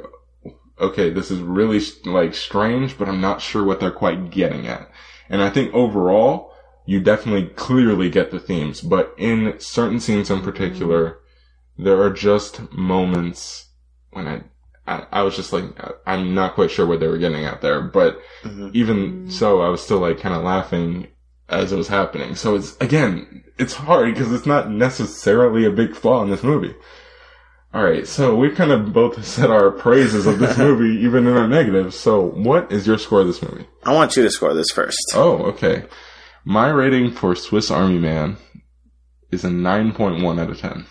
okay, 0.80 1.10
this 1.10 1.30
is 1.30 1.40
really 1.40 1.82
like 2.06 2.34
strange, 2.34 2.98
but 2.98 3.08
I'm 3.08 3.22
not 3.22 3.42
sure 3.42 3.64
what 3.64 3.80
they're 3.80 3.92
quite 3.92 4.32
getting 4.32 4.68
at. 4.68 4.90
And 5.30 5.42
I 5.42 5.50
think 5.50 5.74
overall, 5.74 6.53
you 6.86 7.00
definitely 7.00 7.48
clearly 7.50 8.10
get 8.10 8.32
the 8.32 8.40
themes, 8.40 8.82
but 8.82 9.14
in 9.18 9.60
certain 9.60 10.00
scenes 10.00 10.30
in 10.30 10.38
mm-hmm. 10.38 10.46
particular, 10.46 11.20
there 11.78 12.02
are 12.02 12.12
just 12.12 12.72
moments 12.72 13.70
when 14.12 14.28
I, 14.28 14.44
I, 14.86 15.06
I 15.12 15.22
was 15.22 15.36
just 15.36 15.54
like, 15.54 15.66
I- 15.80 16.14
I'm 16.14 16.36
not 16.36 16.56
quite 16.56 16.72
sure 16.72 16.86
what 16.86 17.00
they 17.00 17.08
were 17.08 17.18
getting 17.18 17.46
at 17.46 17.62
there, 17.62 17.82
but 17.82 18.20
mm-hmm. 18.44 18.70
even 18.74 18.98
mm-hmm. 18.98 19.30
so, 19.30 19.62
I 19.62 19.70
was 19.70 19.82
still 19.82 20.00
like 20.00 20.20
kind 20.20 20.36
of 20.36 20.44
laughing 20.44 21.08
as 21.50 21.72
it 21.72 21.78
was 21.78 21.88
happening. 21.88 22.36
So 22.36 22.56
it's, 22.56 22.76
again, 22.78 23.44
it's 23.58 23.74
hard 23.74 24.14
because 24.14 24.32
it's 24.32 24.46
not 24.46 24.70
necessarily 24.70 25.66
a 25.66 25.72
big 25.72 25.96
flaw 25.96 26.24
in 26.24 26.30
this 26.30 26.44
movie. 26.44 26.76
Alright, 27.74 28.08
so 28.08 28.36
we 28.36 28.52
kind 28.52 28.72
of 28.72 28.94
both 28.94 29.26
said 29.26 29.50
our 29.50 29.72
praises 29.72 30.28
of 30.28 30.38
this 30.38 30.58
movie, 30.60 31.04
even 31.04 31.26
in 31.26 31.36
our 31.36 31.48
negatives. 31.48 31.98
So 31.98 32.22
what 32.22 32.72
is 32.72 32.86
your 32.86 33.00
score 33.00 33.22
of 33.22 33.28
this 33.28 33.42
movie? 33.42 33.66
I 33.84 33.94
want 33.94 34.16
you 34.16 34.22
to 34.24 34.30
score 34.30 34.54
this 34.54 34.70
first. 34.70 35.00
Oh, 35.16 35.38
okay. 35.46 35.86
My 36.46 36.70
rating 36.70 37.12
for 37.12 37.36
Swiss 37.36 37.72
Army 37.72 38.00
Man 38.00 38.38
is 39.32 39.44
a 39.44 39.50
9.1 39.50 40.40
out 40.40 40.50
of 40.50 40.60
10. 40.60 40.86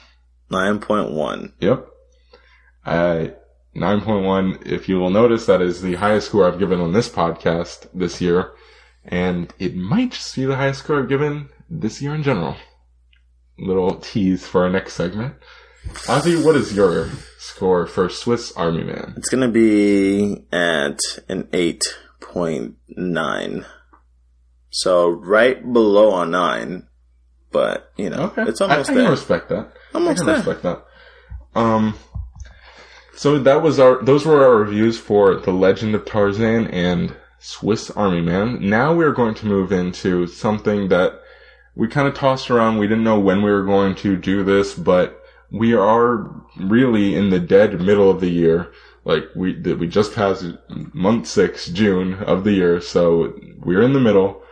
Nine 0.51 0.81
point 0.81 1.13
one. 1.13 1.53
Yep. 1.61 1.87
I 2.85 3.33
9.1. 3.75 4.67
If 4.67 4.89
you 4.89 4.99
will 4.99 5.11
notice, 5.11 5.47
that 5.47 5.63
is 5.63 5.81
the 5.81 5.95
highest 5.95 6.29
score 6.29 6.47
I've 6.47 6.59
given 6.59 6.81
on 6.81 6.93
this 6.93 7.09
podcast 7.09 7.89
this 7.95 8.21
year. 8.21 8.53
And 9.05 9.53
it 9.59 9.75
might 9.75 10.13
just 10.13 10.37
be 10.37 10.45
the 10.45 10.57
highest 10.57 10.81
score 10.81 11.01
I've 11.01 11.09
given 11.09 11.49
this 11.71 12.03
year 12.03 12.15
in 12.15 12.23
general. 12.23 12.57
Little 13.59 13.97
tease 13.97 14.47
for 14.47 14.65
our 14.65 14.71
next 14.71 14.95
segment. 14.95 15.35
Ozzy, 16.07 16.43
what 16.45 16.55
is 16.55 16.75
your 16.75 17.11
score 17.39 17.87
for 17.87 18.09
Swiss 18.09 18.53
Army 18.53 18.85
Man? 18.85 19.15
It's 19.17 19.29
gonna 19.29 19.49
be 19.49 20.45
at 20.53 20.99
an 21.29 21.49
eight 21.53 21.83
point 22.21 22.77
nine. 22.89 23.65
So 24.75 25.09
right 25.11 25.63
below 25.73 26.19
a 26.21 26.27
nine, 26.27 26.89
but 27.51 27.93
you 27.99 28.09
know, 28.11 28.23
Okay. 28.25 28.45
it's 28.45 28.61
almost 28.61 28.89
I, 28.89 28.93
I 28.93 28.97
there. 28.97 29.05
can 29.05 29.11
respect 29.13 29.49
that. 29.51 29.73
Almost 29.95 30.13
I 30.13 30.15
can 30.17 30.27
there. 30.27 30.37
respect 30.37 30.63
that. 30.63 30.85
Um, 31.55 31.95
so 33.15 33.39
that 33.39 33.63
was 33.63 33.79
our, 33.79 34.03
those 34.03 34.25
were 34.25 34.43
our 34.43 34.57
reviews 34.57 34.99
for 34.99 35.37
The 35.37 35.53
Legend 35.53 35.95
of 35.95 36.07
Tarzan 36.07 36.67
and 36.69 37.15
Swiss 37.39 37.91
Army 37.91 38.23
Man. 38.23 38.69
Now 38.71 38.95
we're 38.95 39.13
going 39.13 39.35
to 39.35 39.47
move 39.47 39.71
into 39.73 40.27
something 40.27 40.89
that 40.89 41.21
we 41.75 41.89
kind 41.89 42.09
of 42.09 42.15
tossed 42.15 42.51
around. 42.51 42.79
We 42.79 42.87
didn't 42.89 43.05
know 43.05 43.21
when 43.21 43.43
we 43.43 43.51
were 43.51 43.65
going 43.65 43.95
to 43.97 44.17
do 44.17 44.43
this, 44.43 44.73
but 44.75 45.23
we 45.51 45.75
are 45.75 46.35
really 46.59 47.15
in 47.15 47.29
the 47.29 47.41
dead 47.41 47.79
middle 47.81 48.11
of 48.11 48.21
the 48.21 48.31
year. 48.31 48.73
Like 49.05 49.25
we, 49.37 49.61
we 49.61 49.87
just 49.87 50.15
passed 50.15 50.47
month 50.95 51.27
six, 51.27 51.67
June 51.69 52.15
of 52.15 52.45
the 52.45 52.53
year. 52.53 52.81
So 52.81 53.39
we're 53.59 53.83
in 53.83 53.93
the 53.93 54.01
middle. 54.01 54.43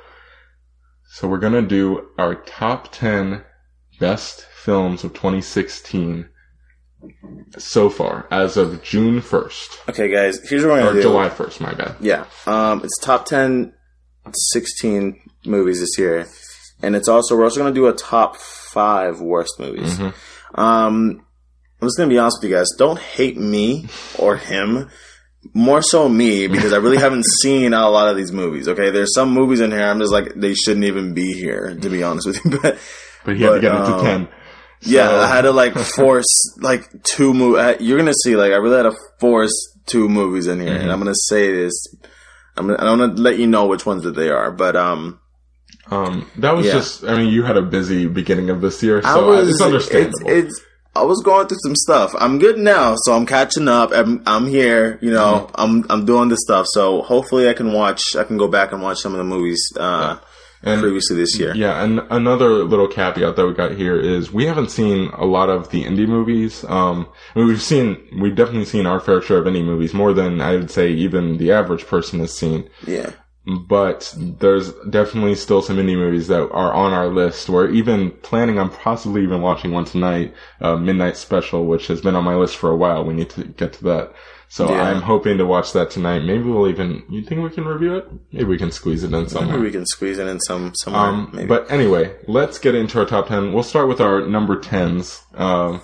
So 1.12 1.26
we're 1.26 1.38
going 1.38 1.54
to 1.54 1.62
do 1.62 2.08
our 2.18 2.36
top 2.36 2.92
10 2.92 3.44
best 3.98 4.46
films 4.46 5.02
of 5.02 5.12
2016 5.12 6.28
so 7.58 7.90
far 7.90 8.28
as 8.30 8.56
of 8.56 8.80
June 8.84 9.20
1st. 9.20 9.88
Okay, 9.88 10.08
guys, 10.08 10.38
here's 10.48 10.64
what 10.64 10.74
we're 10.74 10.82
gonna 10.82 10.92
do. 10.92 11.02
July 11.02 11.28
1st, 11.28 11.60
my 11.60 11.74
bad. 11.74 11.96
Yeah, 11.98 12.26
um, 12.46 12.82
it's 12.84 12.96
top 13.00 13.24
10, 13.24 13.72
16 14.32 15.20
movies 15.46 15.80
this 15.80 15.98
year, 15.98 16.28
and 16.82 16.94
it's 16.94 17.08
also 17.08 17.36
we're 17.36 17.44
also 17.44 17.60
gonna 17.60 17.74
do 17.74 17.88
a 17.88 17.94
top 17.94 18.36
five 18.36 19.20
worst 19.20 19.58
movies. 19.58 19.98
Mm-hmm. 19.98 20.60
Um, 20.60 21.24
I'm 21.80 21.88
just 21.88 21.96
gonna 21.96 22.10
be 22.10 22.18
honest 22.18 22.38
with 22.42 22.50
you 22.50 22.56
guys. 22.56 22.68
Don't 22.76 22.98
hate 22.98 23.38
me 23.38 23.88
or 24.18 24.36
him. 24.36 24.90
More 25.54 25.80
so 25.82 26.08
me 26.08 26.46
because 26.48 26.72
I 26.72 26.76
really 26.76 26.98
haven't 26.98 27.24
seen 27.42 27.72
a 27.72 27.88
lot 27.88 28.08
of 28.08 28.16
these 28.16 28.30
movies. 28.30 28.68
Okay, 28.68 28.90
there's 28.90 29.14
some 29.14 29.30
movies 29.32 29.60
in 29.60 29.70
here 29.70 29.82
I'm 29.88 29.98
just 29.98 30.12
like 30.12 30.34
they 30.34 30.52
shouldn't 30.54 30.84
even 30.84 31.14
be 31.14 31.32
here 31.32 31.74
to 31.80 31.88
be 31.88 32.02
honest 32.02 32.26
with 32.26 32.44
you. 32.44 32.50
But 32.62 32.78
But 33.24 33.36
he 33.36 33.42
had 33.42 33.48
to 33.48 33.54
But, 33.54 33.60
get 33.62 33.72
um, 33.72 34.04
10. 34.04 34.28
yeah, 34.82 35.10
I 35.10 35.26
had 35.26 35.42
to 35.42 35.50
like 35.52 35.74
force 35.74 36.26
like 36.60 36.90
two 37.04 37.32
movies. 37.32 37.76
You're 37.80 37.98
gonna 37.98 38.12
see 38.22 38.36
like 38.36 38.52
I 38.52 38.56
really 38.56 38.76
had 38.76 38.90
to 38.90 38.96
force 39.18 39.52
two 39.86 40.08
movies 40.08 40.46
in 40.46 40.60
here, 40.60 40.70
Mm-hmm. 40.72 40.82
and 40.82 40.92
I'm 40.92 40.98
gonna 40.98 41.14
say 41.28 41.50
this. 41.52 41.72
I'm 42.56 42.66
gonna, 42.66 42.78
I'm 42.78 42.98
gonna 42.98 43.14
let 43.14 43.38
you 43.38 43.46
know 43.46 43.66
which 43.66 43.86
ones 43.86 44.02
that 44.04 44.14
they 44.14 44.28
are, 44.28 44.50
but 44.50 44.76
um, 44.76 45.20
Um, 45.90 46.30
that 46.36 46.54
was 46.54 46.66
Yeah. 46.66 46.72
just, 46.72 47.02
I 47.04 47.16
mean, 47.16 47.32
you 47.32 47.42
had 47.44 47.56
a 47.56 47.62
busy 47.62 48.06
beginning 48.06 48.50
of 48.50 48.60
this 48.60 48.82
year, 48.82 49.00
so 49.02 49.08
I 49.08 49.16
was. 49.26 49.48
it's 49.48 49.60
understandable. 49.62 50.28
It's, 50.30 50.56
it's. 50.58 50.60
I 50.96 51.02
was 51.04 51.22
going 51.22 51.46
through 51.46 51.58
some 51.62 51.76
stuff. 51.76 52.12
I'm 52.18 52.38
good 52.38 52.58
now, 52.58 52.94
so 53.04 53.12
I'm 53.14 53.24
catching 53.26 53.68
up. 53.68 53.90
I'm, 53.92 54.22
I'm 54.26 54.46
here. 54.46 54.98
You 55.00 55.10
know, 55.12 55.48
Mm-hmm. 55.50 55.60
I'm 55.60 55.86
I'm 55.90 56.04
doing 56.04 56.28
this 56.28 56.40
stuff. 56.42 56.66
So 56.70 57.02
hopefully, 57.02 57.48
I 57.48 57.52
can 57.54 57.72
watch. 57.72 58.16
I 58.16 58.24
can 58.24 58.36
go 58.38 58.48
back 58.48 58.72
and 58.72 58.82
watch 58.82 58.98
some 58.98 59.12
of 59.12 59.18
the 59.18 59.24
movies 59.24 59.62
uh, 59.78 60.18
and 60.62 60.80
previously 60.80 61.16
this 61.16 61.38
year. 61.38 61.54
yeah, 61.54 61.82
and 61.82 62.00
another 62.10 62.64
little 62.64 62.88
caveat 62.88 63.36
that 63.36 63.46
we 63.46 63.54
got 63.54 63.72
here 63.72 63.98
is 63.98 64.32
we 64.32 64.44
haven't 64.46 64.70
seen 64.70 65.08
a 65.14 65.24
lot 65.24 65.48
of 65.48 65.70
the 65.70 65.84
indie 65.84 66.08
movies. 66.08 66.64
Um, 66.64 67.08
I 67.34 67.38
mean, 67.38 67.48
we've 67.48 67.62
seen, 67.62 67.96
we've 68.20 68.34
definitely 68.36 68.66
seen 68.66 68.84
our 68.86 69.00
fair 69.00 69.22
share 69.22 69.38
of 69.38 69.46
indie 69.46 69.64
movies, 69.64 69.94
more 69.94 70.12
than 70.12 70.40
I 70.40 70.56
would 70.56 70.70
say 70.70 70.90
even 70.90 71.38
the 71.38 71.52
average 71.52 71.86
person 71.86 72.18
has 72.20 72.36
seen. 72.36 72.68
Yeah. 72.86 73.10
But 73.46 74.14
there's 74.18 74.72
definitely 74.90 75.34
still 75.34 75.62
some 75.62 75.76
indie 75.76 75.96
movies 75.96 76.28
that 76.28 76.42
are 76.50 76.72
on 76.72 76.92
our 76.92 77.08
list. 77.08 77.48
We're 77.48 77.70
even 77.70 78.10
planning 78.22 78.58
on 78.58 78.70
possibly 78.70 79.22
even 79.22 79.40
watching 79.40 79.72
one 79.72 79.84
tonight, 79.86 80.34
uh, 80.60 80.76
Midnight 80.76 81.16
Special, 81.16 81.66
which 81.66 81.86
has 81.88 82.00
been 82.00 82.14
on 82.14 82.24
my 82.24 82.34
list 82.36 82.56
for 82.56 82.70
a 82.70 82.76
while. 82.76 83.04
We 83.04 83.14
need 83.14 83.30
to 83.30 83.44
get 83.44 83.72
to 83.74 83.84
that. 83.84 84.12
So 84.48 84.68
Yeah. 84.68 84.82
I'm 84.82 85.00
hoping 85.02 85.38
to 85.38 85.46
watch 85.46 85.72
that 85.72 85.90
tonight. 85.90 86.20
Maybe 86.24 86.42
we'll 86.44 86.68
even, 86.68 87.02
you 87.08 87.22
think 87.22 87.40
we 87.42 87.50
can 87.50 87.64
review 87.64 87.94
it? 87.96 88.08
Maybe 88.32 88.44
we 88.44 88.58
can 88.58 88.72
squeeze 88.72 89.04
it 89.04 89.06
in 89.06 89.12
Maybe 89.12 89.28
somewhere. 89.30 89.58
we 89.60 89.70
can 89.70 89.86
squeeze 89.86 90.18
it 90.18 90.26
in 90.26 90.40
some 90.40 90.72
somewhere. 90.74 91.02
Um, 91.02 91.30
maybe. 91.32 91.46
but 91.46 91.70
anyway, 91.70 92.14
let's 92.26 92.58
get 92.58 92.74
into 92.74 92.98
our 92.98 93.06
top 93.06 93.28
10. 93.28 93.52
We'll 93.52 93.62
start 93.62 93.88
with 93.88 94.00
our 94.00 94.26
number 94.26 94.56
10s. 94.60 95.22
Um, 95.38 95.80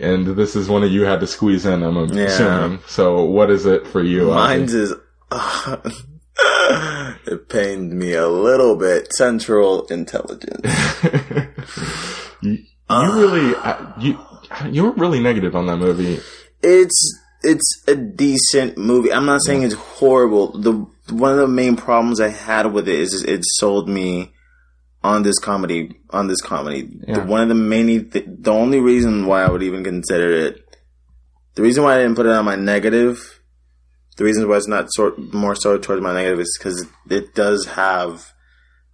and 0.00 0.26
this 0.28 0.56
is 0.56 0.68
one 0.68 0.82
that 0.82 0.88
you 0.88 1.02
had 1.02 1.20
to 1.20 1.26
squeeze 1.26 1.66
in, 1.66 1.82
I'm 1.82 1.96
assuming. 1.96 2.80
So 2.86 3.22
what 3.24 3.50
is 3.50 3.64
it 3.66 3.86
for 3.86 4.02
you? 4.02 4.30
Mine's 4.30 4.74
is. 4.74 4.92
it 7.26 7.48
pained 7.48 7.92
me 7.92 8.12
a 8.14 8.28
little 8.28 8.76
bit. 8.76 9.12
Central 9.12 9.86
Intelligence. 9.86 10.60
you, 12.42 12.58
you 12.90 13.12
really, 13.14 13.54
uh, 13.56 13.92
you, 13.98 14.18
you 14.70 14.84
were 14.84 14.92
really 14.92 15.20
negative 15.20 15.54
on 15.56 15.66
that 15.66 15.76
movie. 15.78 16.20
It's 16.62 17.20
it's 17.42 17.84
a 17.86 17.94
decent 17.94 18.76
movie. 18.76 19.12
I'm 19.12 19.26
not 19.26 19.42
saying 19.44 19.62
it's 19.62 19.74
horrible. 19.74 20.58
The 20.58 20.72
one 21.12 21.32
of 21.32 21.38
the 21.38 21.48
main 21.48 21.76
problems 21.76 22.20
I 22.20 22.28
had 22.28 22.72
with 22.72 22.88
it 22.88 22.98
is 22.98 23.22
it 23.22 23.40
sold 23.44 23.88
me 23.88 24.32
on 25.02 25.22
this 25.22 25.38
comedy. 25.38 26.00
On 26.10 26.26
this 26.26 26.40
comedy, 26.40 26.88
Yeah. 27.06 27.20
the, 27.20 27.26
one 27.26 27.42
of 27.42 27.48
the 27.48 27.54
main, 27.54 28.10
th- 28.10 28.24
the 28.26 28.52
only 28.52 28.80
reason 28.80 29.26
why 29.26 29.42
I 29.44 29.50
would 29.50 29.62
even 29.62 29.84
consider 29.84 30.32
it, 30.32 30.60
the 31.54 31.62
reason 31.62 31.84
why 31.84 31.94
I 31.94 32.02
didn't 32.02 32.16
put 32.16 32.26
it 32.26 32.32
on 32.32 32.44
my 32.44 32.56
negative, 32.56 33.35
the 34.16 34.24
reason 34.24 34.48
why 34.48 34.56
it's 34.56 34.68
not 34.68 34.92
sort 34.92 35.18
more 35.32 35.54
so 35.54 35.78
towards 35.78 36.02
my 36.02 36.14
negative 36.14 36.40
is 36.40 36.56
because 36.58 36.86
it 37.10 37.34
does 37.34 37.66
have 37.66 38.32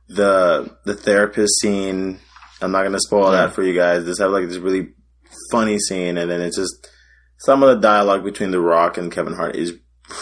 the 0.08 0.76
the 0.85 0.94
therapist 0.94 1.61
scene. 1.61 2.18
I'm 2.61 2.72
not 2.72 2.82
gonna 2.85 3.00
spoil 3.00 3.32
that 3.32 3.52
for 3.52 3.62
you 3.62 3.74
guys. 3.74 4.04
Just 4.04 4.20
have 4.20 4.30
like 4.30 4.48
this 4.48 4.58
really 4.58 4.88
funny 5.50 5.78
scene, 5.78 6.18
and 6.18 6.30
then 6.30 6.40
it's 6.40 6.56
just 6.56 6.88
some 7.38 7.62
of 7.62 7.68
the 7.68 7.80
dialogue 7.80 8.24
between 8.24 8.50
The 8.50 8.61
Rock 8.61 8.98
and 8.98 9.11
Kevin 9.11 9.35
Hart 9.35 9.56
is 9.56 9.74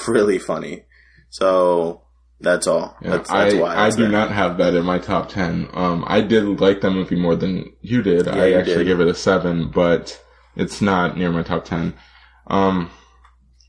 really 0.08 0.38
funny. 0.38 0.84
So 1.30 2.02
that's 2.40 2.66
all. 2.66 2.96
Yeah, 3.02 3.10
that's, 3.10 3.30
that's 3.30 3.54
I, 3.54 3.60
why 3.60 3.76
I 3.76 3.90
do 3.90 3.96
there. 4.02 4.08
not 4.08 4.30
have 4.32 4.56
that 4.58 4.74
in 4.74 4.84
my 4.84 4.98
top 4.98 5.28
10. 5.28 5.68
Um, 5.72 6.04
I 6.06 6.20
did 6.22 6.60
like 6.60 6.80
that 6.80 6.90
movie 6.90 7.16
more 7.16 7.36
than 7.36 7.72
you 7.82 8.02
did. 8.02 8.26
I 8.26 8.46
you 8.46 8.58
actually 8.58 8.84
did. 8.84 8.86
give 8.86 9.00
it 9.00 9.08
a 9.08 9.14
7, 9.14 9.70
but 9.70 10.20
it's 10.56 10.80
not 10.80 11.16
near 11.16 11.30
my 11.30 11.42
top 11.42 11.64
10. 11.66 11.94
Um, 12.46 12.90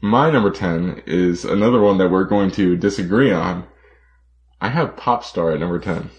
my 0.01 0.31
number 0.31 0.51
10 0.51 1.03
is 1.05 1.45
another 1.45 1.79
one 1.79 1.99
that 1.99 2.09
we're 2.09 2.25
going 2.25 2.51
to 2.51 2.75
disagree 2.75 3.31
on. 3.31 3.65
I 4.59 4.69
have 4.69 4.95
Popstar 4.95 5.53
at 5.53 5.59
number 5.59 5.79
10. 5.79 6.09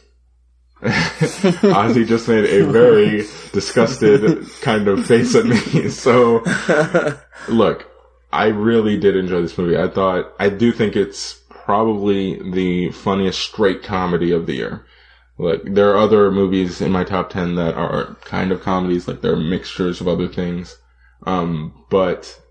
Ozzy 0.83 2.07
just 2.07 2.29
made 2.29 2.45
a 2.45 2.67
very 2.67 3.19
disgusted 3.53 4.49
kind 4.63 4.89
of 4.89 5.07
face 5.07 5.35
at 5.35 5.47
me. 5.47 5.89
So, 5.91 6.43
look, 7.49 7.89
I 8.33 8.47
really 8.47 8.99
did 8.99 9.17
enjoy 9.17 9.43
this 9.43 9.57
movie. 9.59 9.77
I 9.77 9.89
thought, 9.89 10.33
I 10.41 10.49
do 10.49 10.73
think 10.73 10.97
it's 10.97 11.41
probably 11.51 12.41
the 12.51 12.91
funniest 12.91 13.41
straight 13.41 13.83
comedy 13.83 14.33
of 14.33 14.47
the 14.47 14.55
year. 14.55 14.87
Like, 15.39 15.63
there 15.65 15.91
are 15.91 15.99
other 15.99 16.31
movies 16.31 16.81
in 16.81 16.91
my 16.91 17.05
top 17.05 17.31
10 17.31 17.55
that 17.57 17.75
are 17.75 18.17
kind 18.25 18.51
of 18.51 18.63
comedies, 18.63 19.07
like 19.07 19.23
they're 19.23 19.37
mixtures 19.37 20.01
of 20.01 20.09
other 20.09 20.29
things. 20.29 20.77
Um, 21.27 21.85
but 21.91 22.42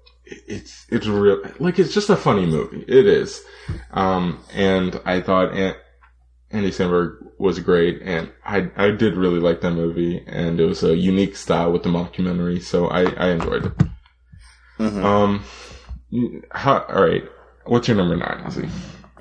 it's, 0.48 0.86
it's 0.89 1.08
real, 1.08 1.41
like, 1.60 1.80
it's 1.80 1.94
just 1.94 2.10
a 2.10 2.15
funny 2.15 2.46
movie. 2.46 2.84
It 2.88 3.06
is. 3.08 3.41
Um, 3.91 4.39
and 4.54 5.00
I 5.06 5.22
thought 5.22 5.54
An- 5.54 5.76
Andy 6.52 6.70
Samberg 6.72 7.17
was 7.38 7.60
great, 7.60 8.02
and 8.04 8.32
I, 8.46 8.70
I 8.76 8.91
did 8.91 9.15
really 9.15 9.39
like 9.39 9.62
that 9.62 9.72
movie, 9.72 10.24
and 10.28 10.60
it 10.60 10.65
was 10.65 10.84
a 10.84 10.96
unique 10.96 11.36
style 11.36 11.72
with 11.72 11.84
the 11.84 11.89
mockumentary, 11.89 12.62
so 12.62 12.88
I, 12.88 13.04
I 13.13 13.30
enjoyed 13.32 13.65
it. 13.67 13.74
Mhm. 14.80 15.04
Um, 15.04 15.44
how, 16.52 16.80
all 16.89 17.04
right. 17.06 17.24
What's 17.65 17.88
your 17.88 17.98
number 17.98 18.15
nine, 18.15 18.44
Ozzy? 18.44 18.70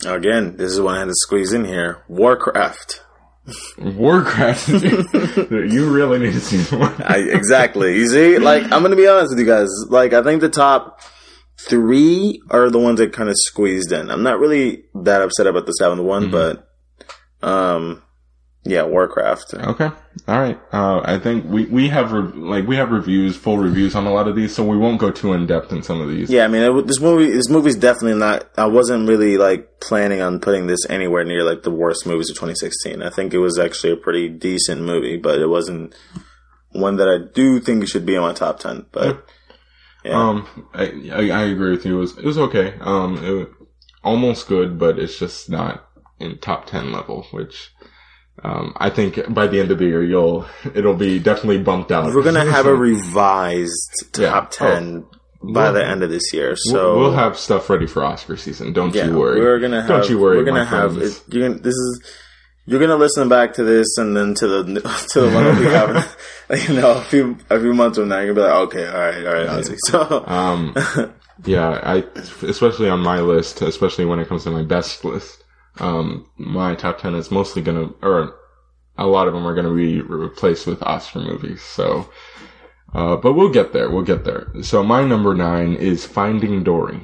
Again, 0.07 0.57
this 0.57 0.73
is 0.73 0.81
one 0.81 0.97
I 0.97 1.01
had 1.01 1.05
to 1.09 1.15
squeeze 1.15 1.53
in 1.53 1.65
here. 1.67 2.03
Warcraft. 2.09 3.03
Warcraft. 3.79 4.69
you 4.69 5.91
really 5.91 6.19
need 6.19 6.33
to 6.33 6.41
see 6.41 6.77
more. 6.77 6.95
I, 7.05 7.19
exactly. 7.19 7.97
You 7.97 8.09
see, 8.09 8.39
like 8.39 8.65
I'm 8.65 8.83
gonna 8.83 8.97
be 8.97 9.09
honest 9.09 9.31
with 9.31 9.39
you 9.41 9.47
guys. 9.47 9.69
Like 9.89 10.13
I 10.13 10.23
think 10.23 10.41
the 10.41 10.49
top 10.49 11.01
three 11.59 12.41
are 12.51 12.71
the 12.71 12.79
ones 12.79 12.99
that 12.99 13.13
kind 13.13 13.29
of 13.29 13.35
squeezed 13.39 13.93
in. 13.93 14.11
I'm 14.11 14.23
not 14.23 14.39
really 14.39 14.85
that 14.95 15.23
upset 15.23 15.47
about 15.47 15.67
the 15.67 15.73
seventh 15.73 16.03
one, 16.03 16.31
but 16.31 16.69
um, 17.43 18.03
yeah, 18.65 18.83
Warcraft. 18.83 19.55
Okay. 19.55 19.91
All 20.29 20.39
right. 20.39 20.61
Uh, 20.71 21.01
I 21.03 21.19
think 21.19 21.47
we, 21.47 21.65
we 21.67 21.89
have, 21.89 22.13
re- 22.13 22.33
like, 22.35 22.67
we 22.67 22.77
have 22.77 22.91
reviews, 22.91 23.37
full 23.37 23.57
reviews 23.57 23.95
on 23.95 24.07
a 24.07 24.13
lot 24.13 24.29
of 24.29 24.37
these, 24.37 24.55
so 24.55 24.65
we 24.65 24.77
won't 24.77 25.01
go 25.01 25.11
too 25.11 25.33
in 25.33 25.47
depth 25.47 25.73
in 25.73 25.83
some 25.83 26.01
of 26.01 26.09
these. 26.09 26.29
Yeah, 26.29 26.45
I 26.45 26.49
mean, 26.49 26.63
it, 26.63 26.87
this 26.87 27.01
movie, 27.01 27.31
this 27.31 27.49
movie's 27.49 27.77
definitely 27.77 28.19
not. 28.19 28.49
I 28.59 28.67
wasn't 28.67 29.09
really 29.09 29.39
like 29.39 29.81
planning 29.81 30.21
on 30.21 30.41
putting 30.41 30.67
this 30.67 30.85
anywhere 30.91 31.25
near 31.25 31.43
like 31.43 31.63
the 31.63 31.71
worst 31.71 32.07
movies 32.07 32.29
of 32.29 32.37
2016. 32.37 33.03
I 33.03 33.09
think 33.09 33.33
it 33.33 33.39
was 33.39 33.59
actually 33.59 33.95
a 33.95 33.97
pretty 33.97 34.29
decent 34.29 34.83
movie, 34.83 35.17
but 35.17 35.41
it 35.41 35.49
wasn't 35.49 35.95
one 36.73 36.97
that 36.97 37.09
I 37.09 37.33
do 37.33 37.61
think 37.61 37.89
should 37.89 38.05
be 38.05 38.15
in 38.15 38.21
my 38.21 38.35
top 38.35 38.59
ten. 38.61 38.87
But 38.93 39.25
Yeah. 40.05 40.13
Um, 40.13 40.69
I, 40.73 40.85
I 41.13 41.31
I 41.31 41.43
agree 41.45 41.73
with 41.73 41.85
you. 41.85 41.97
It 41.97 42.01
was 42.01 42.19
it 42.19 42.25
was 42.25 42.39
okay. 42.39 42.75
Um, 42.81 43.17
it 43.25 43.31
was 43.31 43.47
almost 44.05 44.49
good, 44.49 44.79
but 44.79 44.99
it's 44.99 45.19
just 45.19 45.51
not 45.51 45.89
in 46.19 46.39
top 46.39 46.67
ten 46.67 46.93
level, 46.93 47.27
which. 47.33 47.71
Um, 48.43 48.73
I 48.79 48.89
think 48.91 49.33
by 49.35 49.47
the 49.49 49.61
end 49.61 49.71
of 49.71 49.79
the 49.79 49.85
year, 49.85 50.03
you'll 50.03 50.47
it'll 50.75 50.97
be 50.97 51.19
definitely 51.19 51.63
bumped 51.63 51.93
out. 51.93 52.15
We're 52.15 52.23
gonna 52.23 52.45
have 52.51 52.67
a 52.67 52.75
revised 52.75 54.07
Yeah. 54.19 54.31
top 54.31 54.51
ten 54.51 55.03
by 55.43 55.65
We'll- 55.65 55.73
the 55.75 55.85
end 55.87 56.03
of 56.03 56.11
this 56.11 56.33
year. 56.33 56.57
So 56.57 56.99
we'll 56.99 57.13
have 57.13 57.37
stuff 57.39 57.69
ready 57.69 57.87
for 57.87 58.03
Oscar 58.05 58.37
season. 58.37 58.73
Don't 58.73 58.95
yeah, 58.95 59.07
you 59.07 59.19
worry. 59.19 59.41
we're 59.41 59.59
gonna 59.59 59.81
have. 59.83 59.89
Don't 59.89 60.09
you 60.09 60.19
worry. 60.19 60.39
We're 60.39 60.45
gonna 60.45 60.61
my 60.65 60.71
have. 60.71 60.97
It, 60.99 61.23
you're 61.29 61.49
gonna, 61.49 61.61
this 61.61 61.75
is. 61.75 62.03
You're 62.67 62.79
gonna 62.81 62.97
listen 62.97 63.29
back 63.29 63.55
to 63.55 63.65
this 63.65 63.99
and 63.99 64.17
then 64.17 64.35
to 64.35 64.47
the 64.47 64.63
to 65.13 65.21
the 65.23 65.31
one 65.35 65.45
that 65.45 65.59
we 65.59 65.67
have, 65.67 66.69
you 66.69 66.81
know, 66.81 66.93
a 66.93 67.01
few 67.03 67.37
a 67.51 67.59
few 67.59 67.75
months 67.75 67.99
from 67.99 68.09
now. 68.09 68.21
You're 68.21 68.33
gonna 68.35 68.47
be 68.47 68.53
like, 68.53 68.63
okay, 68.69 68.87
all 68.87 68.99
right, 69.01 69.27
all 69.27 69.33
right, 69.35 69.65
Ozzy. 69.65 69.77
So 69.87 70.25
Um, 70.27 70.75
yeah, 71.45 71.81
I 71.83 72.05
especially 72.47 72.89
on 72.89 73.01
my 73.01 73.21
list, 73.21 73.61
especially 73.63 74.05
when 74.05 74.19
it 74.21 74.29
comes 74.29 74.45
to 74.45 74.51
my 74.51 74.63
best 74.63 75.05
list, 75.05 75.43
um, 75.81 76.29
my 76.37 76.75
top 76.75 76.99
ten 76.99 77.15
is 77.15 77.31
mostly 77.31 77.63
gonna, 77.63 77.91
or 78.03 78.35
a 78.99 79.07
lot 79.07 79.29
of 79.29 79.35
them 79.35 79.47
are 79.47 79.55
gonna 79.55 79.75
be 79.75 80.01
replaced 80.01 80.67
with 80.67 80.83
Oscar 80.83 81.21
movies. 81.21 81.63
So, 81.63 82.09
uh, 82.95 83.17
but 83.17 83.33
we'll 83.35 83.51
get 83.53 83.73
there. 83.73 83.91
We'll 83.91 84.03
get 84.05 84.25
there. 84.25 84.49
So 84.63 84.83
my 84.83 85.05
number 85.05 85.35
nine 85.35 85.75
is 85.75 86.05
Finding 86.07 86.63
Dory. 86.63 87.03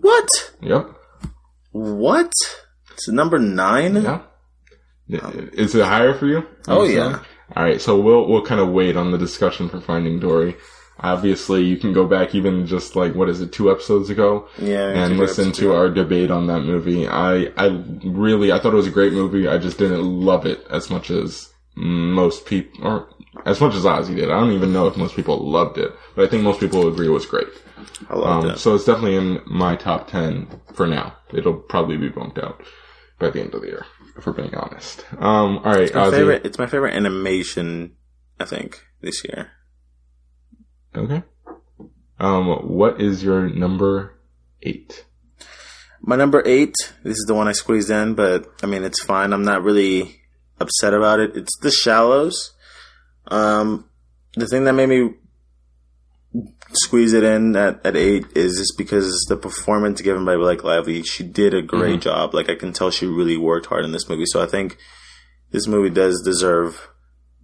what? 0.00 0.28
Yep. 0.60 0.90
What? 1.72 2.32
It's 2.92 3.08
number 3.08 3.38
nine. 3.38 3.96
Yeah. 5.06 5.30
Is 5.52 5.74
it 5.74 5.84
higher 5.84 6.14
for 6.14 6.26
you? 6.26 6.46
Oh, 6.68 6.84
yeah. 6.84 7.22
All 7.54 7.62
right, 7.62 7.80
so 7.80 8.00
we'll 8.00 8.26
we'll 8.28 8.44
kind 8.44 8.60
of 8.60 8.70
wait 8.70 8.96
on 8.96 9.10
the 9.10 9.18
discussion 9.18 9.68
for 9.68 9.80
Finding 9.80 10.20
Dory. 10.20 10.56
Obviously, 11.00 11.62
you 11.64 11.76
can 11.78 11.92
go 11.92 12.06
back 12.06 12.34
even 12.34 12.66
just 12.66 12.94
like 12.94 13.14
what 13.14 13.28
is 13.28 13.40
it, 13.40 13.52
two 13.52 13.70
episodes 13.70 14.08
ago, 14.10 14.48
Yeah, 14.58 14.88
and 14.90 15.18
listen 15.18 15.50
to 15.52 15.70
ago. 15.70 15.76
our 15.76 15.88
debate 15.90 16.30
on 16.30 16.46
that 16.46 16.60
movie. 16.60 17.08
I 17.08 17.48
I 17.56 17.66
really 18.04 18.52
I 18.52 18.58
thought 18.58 18.72
it 18.72 18.76
was 18.76 18.86
a 18.86 18.90
great 18.92 19.12
movie. 19.12 19.48
I 19.48 19.58
just 19.58 19.78
didn't 19.78 20.02
love 20.04 20.46
it 20.46 20.64
as 20.70 20.90
much 20.90 21.10
as 21.10 21.48
most 21.74 22.46
people, 22.46 22.86
or 22.86 23.08
as 23.46 23.60
much 23.60 23.74
as 23.74 23.84
Ozzy 23.84 24.14
did. 24.16 24.30
I 24.30 24.38
don't 24.38 24.52
even 24.52 24.72
know 24.72 24.86
if 24.86 24.96
most 24.96 25.16
people 25.16 25.38
loved 25.50 25.78
it, 25.78 25.90
but 26.14 26.24
I 26.24 26.28
think 26.28 26.42
most 26.42 26.60
people 26.60 26.86
agree 26.86 27.06
it 27.06 27.10
was 27.10 27.26
great. 27.26 27.48
I 28.10 28.14
love 28.16 28.42
Um, 28.44 28.48
that. 28.48 28.58
so 28.58 28.74
it's 28.74 28.84
definitely 28.84 29.16
in 29.16 29.40
my 29.46 29.74
top 29.76 30.08
10 30.08 30.46
for 30.74 30.86
now. 30.86 31.16
It'll 31.32 31.54
probably 31.54 31.96
be 31.96 32.08
bumped 32.10 32.38
out 32.38 32.62
by 33.18 33.30
the 33.30 33.40
end 33.40 33.54
of 33.54 33.62
the 33.62 33.68
year, 33.68 33.86
if 34.16 34.26
we're 34.26 34.34
being 34.34 34.54
honest. 34.54 35.04
Um, 35.18 35.58
all 35.58 35.72
right, 35.72 35.82
it's 35.84 35.94
My 35.94 36.06
Ozzy. 36.06 36.10
favorite. 36.10 36.44
It's 36.46 36.58
my 36.58 36.66
favorite 36.66 36.94
animation. 36.94 37.96
I 38.38 38.44
think 38.44 38.82
this 39.00 39.24
year. 39.24 39.50
Okay. 40.94 41.22
Um, 42.18 42.68
what 42.68 43.00
is 43.00 43.22
your 43.22 43.48
number 43.48 44.14
eight? 44.62 45.04
My 46.00 46.16
number 46.16 46.42
eight. 46.46 46.74
This 47.02 47.16
is 47.16 47.24
the 47.26 47.34
one 47.34 47.48
I 47.48 47.52
squeezed 47.52 47.90
in, 47.90 48.14
but 48.14 48.46
I 48.62 48.66
mean 48.66 48.84
it's 48.84 49.02
fine. 49.02 49.32
I'm 49.32 49.44
not 49.44 49.62
really 49.62 50.20
upset 50.60 50.94
about 50.94 51.20
it. 51.20 51.36
It's 51.36 51.56
The 51.58 51.70
Shallows. 51.70 52.52
Um, 53.28 53.88
the 54.34 54.46
thing 54.46 54.64
that 54.64 54.74
made 54.74 54.88
me 54.88 55.14
squeeze 56.74 57.12
it 57.12 57.24
in 57.24 57.54
at, 57.56 57.84
at 57.84 57.96
eight 57.96 58.24
is 58.34 58.56
just 58.56 58.78
because 58.78 59.24
the 59.28 59.36
performance 59.36 60.00
given 60.00 60.24
by 60.24 60.36
Blake 60.36 60.64
Lively. 60.64 61.02
She 61.02 61.24
did 61.24 61.54
a 61.54 61.62
great 61.62 62.00
job. 62.00 62.34
Like 62.34 62.48
I 62.48 62.54
can 62.54 62.72
tell 62.72 62.90
she 62.90 63.06
really 63.06 63.36
worked 63.36 63.66
hard 63.66 63.84
in 63.84 63.92
this 63.92 64.08
movie. 64.08 64.26
So 64.26 64.42
I 64.42 64.46
think 64.46 64.78
this 65.50 65.66
movie 65.66 65.90
does 65.90 66.22
deserve 66.22 66.88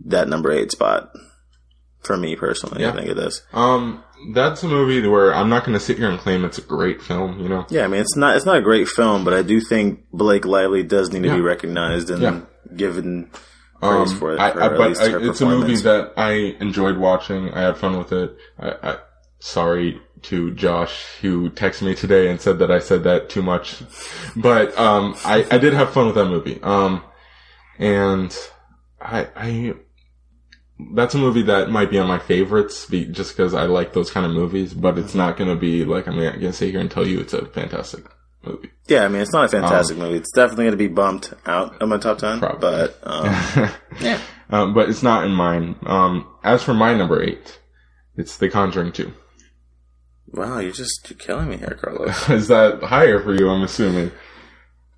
that 0.05 0.29
number 0.29 0.51
eight 0.53 0.73
spot 0.73 1.11
for 2.03 2.17
me 2.17 2.37
personally. 2.37 2.83
Yeah. 2.83 2.91
I 2.91 2.97
think 2.97 3.09
it 3.09 3.15
does. 3.15 3.43
Um, 3.53 4.03
that's 4.35 4.63
a 4.63 4.69
movie 4.69 5.07
where 5.07 5.35
I'm 5.35 5.49
not 5.49 5.65
going 5.65 5.79
to 5.79 5.85
sit 5.85 5.99
here 5.99 6.11
and 6.11 6.19
claim 6.19 6.45
it's 6.45 6.59
a 6.59 6.63
great 6.63 7.03
film, 7.03 7.39
you 7.41 7.49
know? 7.49 7.67
Yeah, 7.71 7.85
I 7.85 7.89
mean 7.89 8.01
it's 8.01 8.17
not 8.17 8.37
it's 8.37 8.47
not 8.47 8.57
a 8.57 8.63
great 8.63 8.89
film, 8.89 9.25
but 9.25 9.35
I 9.35 9.43
do 9.43 9.61
think 9.61 10.05
Blake 10.13 10.45
Lively 10.45 10.83
does 10.83 11.13
need 11.13 11.23
to 11.25 11.35
be 11.35 11.41
recognized 11.41 12.11
and 12.11 12.23
Yeah. 12.23 12.41
given 12.75 13.31
praise 13.81 14.13
Um, 14.13 14.19
for 14.19 14.33
it. 14.35 14.41
I, 14.41 14.53
for 14.53 14.63
I, 14.63 14.67
at 14.67 14.77
but 14.77 15.01
I, 15.01 15.29
it's 15.29 15.41
a 15.41 15.47
movie 15.47 15.77
that 15.77 16.13
I 16.17 16.33
enjoyed 16.61 16.97
watching. 16.99 17.51
I 17.53 17.61
had 17.63 17.77
fun 17.77 17.97
with 17.99 18.13
it. 18.13 18.37
I, 18.59 18.71
I, 18.83 18.97
sorry 19.41 20.01
to 20.23 20.51
Josh 20.53 21.05
who 21.21 21.49
texted 21.51 21.83
me 21.83 21.95
today 21.95 22.29
and 22.29 22.41
said 22.41 22.59
that 22.59 22.73
I 22.73 22.81
said 22.81 23.05
that 23.05 23.29
too 23.29 23.43
much, 23.43 23.77
but 24.37 24.77
um, 24.77 25.15
I, 25.25 25.47
I 25.49 25.59
did 25.59 25.75
have 25.75 25.93
fun 25.93 26.07
with 26.07 26.17
that 26.17 26.27
movie. 26.27 26.59
Um, 26.61 27.05
and 27.79 28.37
I, 29.01 29.29
I 29.37 29.75
that's 30.95 31.15
a 31.15 31.19
movie 31.19 31.43
that 31.43 31.71
might 31.71 31.91
be 31.91 31.99
on 31.99 32.07
my 32.07 32.19
favorites 32.19 32.87
be, 32.87 33.05
just 33.05 33.37
because 33.37 33.55
I 33.55 33.65
like 33.65 33.93
those 33.93 34.11
kind 34.11 34.25
of 34.25 34.33
movies, 34.33 34.75
but 34.75 34.99
it's 34.99 35.15
not 35.15 35.37
going 35.37 35.51
to 35.51 35.57
be 35.57 35.85
like 35.85 36.07
I'm 36.07 36.17
going 36.17 36.41
to 36.41 36.53
sit 36.53 36.71
here 36.71 36.81
and 36.81 36.91
tell 36.91 37.07
you 37.07 37.21
it's 37.21 37.33
a 37.33 37.47
fantastic 37.47 38.05
movie. 38.45 38.71
yeah, 38.87 39.05
I 39.05 39.09
mean 39.09 39.21
it's 39.23 39.33
not 39.33 39.47
a 39.47 39.49
fantastic 39.49 39.97
movie. 39.97 40.17
It's 40.19 40.33
definitely 40.33 40.67
going 40.67 40.73
to 40.73 40.77
be 40.79 40.89
bumped 40.89 41.35
out 41.47 41.81
of 41.83 41.89
my 41.89 41.99
top 41.99 42.19
ten. 42.19 42.39
Probably. 42.39 42.61
But 42.61 42.99
um, 43.03 43.71
yeah, 44.01 44.21
um, 44.51 44.75
but 44.75 44.89
it's 44.89 45.03
not 45.03 45.25
in 45.25 45.33
mine. 45.33 45.77
Um, 45.85 46.27
as 46.45 46.63
for 46.63 46.75
my 46.75 46.95
number 46.95 47.23
eight, 47.23 47.59
it's 48.17 48.37
The 48.37 48.49
Conjuring 48.49 48.93
2. 48.93 49.13
wow, 50.29 50.59
you're 50.59 50.73
just 50.73 51.09
you're 51.11 51.19
killing 51.19 51.49
me 51.49 51.57
here, 51.57 51.79
Carlos. 51.81 52.29
Is 52.31 52.49
that 52.49 52.83
higher 52.83 53.21
for 53.21 53.35
you? 53.35 53.49
I'm 53.49 53.63
assuming. 53.63 54.13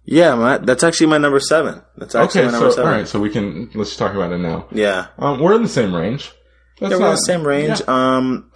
Yeah, 0.05 0.35
my, 0.35 0.59
that's 0.59 0.83
actually 0.83 1.07
my 1.09 1.19
number 1.19 1.41
seven. 1.41 1.83
That's 1.97 2.15
actually 2.15 2.43
Okay, 2.43 2.47
my 2.47 2.53
number 2.53 2.71
so 2.73 2.83
all 2.83 2.87
seven. 2.87 2.93
right, 2.93 3.09
so 3.09 3.21
we 3.21 3.31
can 3.31 3.71
let's 3.75 3.97
talk 3.97 4.15
about 4.15 4.33
it 4.33 4.39
now. 4.39 4.67
Yeah, 4.73 5.07
Um, 5.19 5.41
we're 5.41 5.55
in 5.55 5.63
the 5.63 5.69
same 5.69 5.95
range. 5.95 6.33
That's 6.81 6.93
yeah, 6.93 6.99
we're 6.99 7.07
in 7.07 7.13
the 7.13 7.17
same 7.19 7.47
range. 7.47 7.81
yeah. 7.81 7.87
Um, 8.17 8.51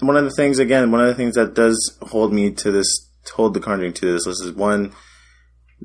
one 0.00 0.16
of 0.16 0.24
the 0.24 0.30
things 0.32 0.58
again, 0.58 0.90
one 0.90 1.00
of 1.00 1.06
the 1.06 1.14
things 1.14 1.34
that 1.36 1.54
does 1.54 1.96
hold 2.02 2.32
me 2.32 2.50
to 2.52 2.70
this, 2.70 2.86
hold 3.32 3.54
the 3.54 3.60
Conjuring 3.60 3.94
to 3.94 4.12
this 4.12 4.26
list 4.26 4.42
is 4.44 4.52
one. 4.52 4.92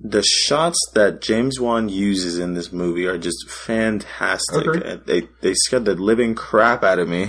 The 0.02 0.24
shots 0.24 0.78
that 0.94 1.22
James 1.22 1.60
Wan 1.60 1.90
uses 1.90 2.38
in 2.40 2.54
this 2.54 2.72
movie 2.72 3.06
are 3.06 3.18
just 3.18 3.50
fantastic. 3.50 4.66
Agreed. 4.66 4.84
Uh, 4.84 4.98
They 5.06 5.28
they 5.42 5.54
scared 5.54 5.86
the 5.86 5.96
living 5.96 6.36
crap 6.36 6.84
out 6.84 7.00
of 7.00 7.10
me. 7.10 7.28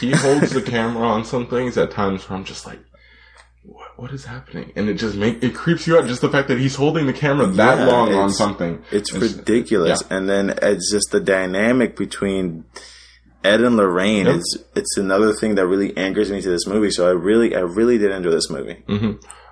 He 0.00 0.12
holds 0.12 0.50
the 0.52 0.62
camera 0.66 1.06
on 1.06 1.24
some 1.24 1.46
things 1.48 1.76
at 1.78 1.90
times 1.90 2.28
where 2.28 2.38
I'm 2.38 2.44
just 2.44 2.66
like, 2.66 2.78
what, 3.96 4.12
is 4.12 4.24
happening? 4.24 4.72
And 4.76 4.88
it 4.88 4.94
just 4.94 5.16
make 5.16 5.42
it 5.42 5.54
creeps 5.54 5.86
you 5.86 5.96
out. 5.98 6.06
Just 6.06 6.20
the 6.20 6.30
fact 6.30 6.48
that 6.48 6.58
he's 6.58 6.74
holding 6.76 7.06
the 7.06 7.12
camera 7.12 7.46
that 7.46 7.78
Yeah, 7.78 7.86
long 7.86 8.12
on 8.14 8.30
something. 8.30 8.82
It's 8.90 9.12
ridiculous. 9.12 10.02
yeah. 10.02 10.16
And 10.16 10.28
then 10.28 10.50
it's 10.62 10.90
just 10.90 11.10
the 11.10 11.20
dynamic 11.20 11.96
between 11.96 12.64
Ed 13.42 13.60
and 13.60 13.76
Lorraine. 13.76 14.26
Yep. 14.26 14.36
It's 14.36 14.56
it's 14.74 14.96
another 14.96 15.32
thing 15.32 15.54
that 15.56 15.66
really 15.66 15.96
angers 15.96 16.30
me 16.30 16.40
to 16.40 16.48
this 16.50 16.66
movie. 16.66 16.90
So 16.90 17.06
I 17.08 17.12
really 17.12 17.54
I 17.54 17.60
really 17.60 17.98
did 17.98 18.10
enjoy 18.10 18.30
this 18.30 18.50
movie. 18.50 18.82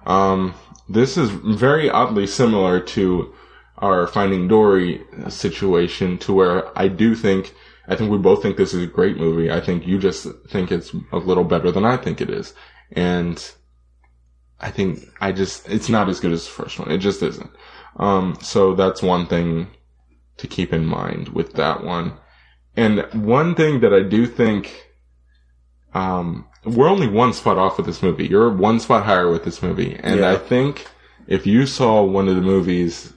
Um, 0.06 0.54
this 0.88 1.16
is 1.16 1.30
very 1.30 1.88
oddly 1.90 2.26
similar 2.26 2.80
to 2.80 3.32
our 3.78 4.06
Finding 4.06 4.48
Dory 4.48 5.02
situation, 5.28 6.18
to 6.18 6.32
where 6.32 6.78
I 6.78 6.88
do 6.88 7.14
think, 7.14 7.52
I 7.88 7.96
think 7.96 8.10
we 8.10 8.18
both 8.18 8.42
think 8.42 8.56
this 8.56 8.74
is 8.74 8.82
a 8.84 8.86
great 8.86 9.16
movie. 9.16 9.50
I 9.50 9.60
think 9.60 9.86
you 9.86 9.98
just 9.98 10.26
think 10.48 10.70
it's 10.70 10.94
a 11.12 11.16
little 11.16 11.42
better 11.44 11.72
than 11.72 11.84
I 11.84 11.96
think 11.96 12.20
it 12.20 12.30
is. 12.30 12.54
And 12.92 13.38
I 14.62 14.70
think 14.70 15.00
I 15.20 15.32
just, 15.32 15.68
it's 15.68 15.88
not 15.88 16.08
as 16.08 16.20
good 16.20 16.32
as 16.32 16.44
the 16.44 16.52
first 16.52 16.78
one. 16.78 16.90
It 16.90 16.98
just 16.98 17.22
isn't. 17.22 17.50
Um, 17.96 18.38
so 18.40 18.74
that's 18.74 19.02
one 19.02 19.26
thing 19.26 19.68
to 20.38 20.46
keep 20.46 20.72
in 20.72 20.86
mind 20.86 21.28
with 21.30 21.54
that 21.54 21.84
one. 21.84 22.14
And 22.76 23.00
one 23.12 23.54
thing 23.54 23.80
that 23.80 23.92
I 23.92 24.02
do 24.02 24.26
think, 24.26 24.88
um, 25.94 26.46
we're 26.64 26.88
only 26.88 27.08
one 27.08 27.32
spot 27.32 27.58
off 27.58 27.76
with 27.76 27.86
this 27.86 28.02
movie. 28.02 28.26
You're 28.26 28.50
one 28.50 28.80
spot 28.80 29.04
higher 29.04 29.30
with 29.30 29.44
this 29.44 29.62
movie. 29.62 29.98
And 30.00 30.20
Yeah. 30.20 30.30
I 30.30 30.36
think 30.36 30.86
if 31.26 31.46
you 31.46 31.66
saw 31.66 32.02
one 32.02 32.28
of 32.28 32.36
the 32.36 32.40
movies, 32.40 33.12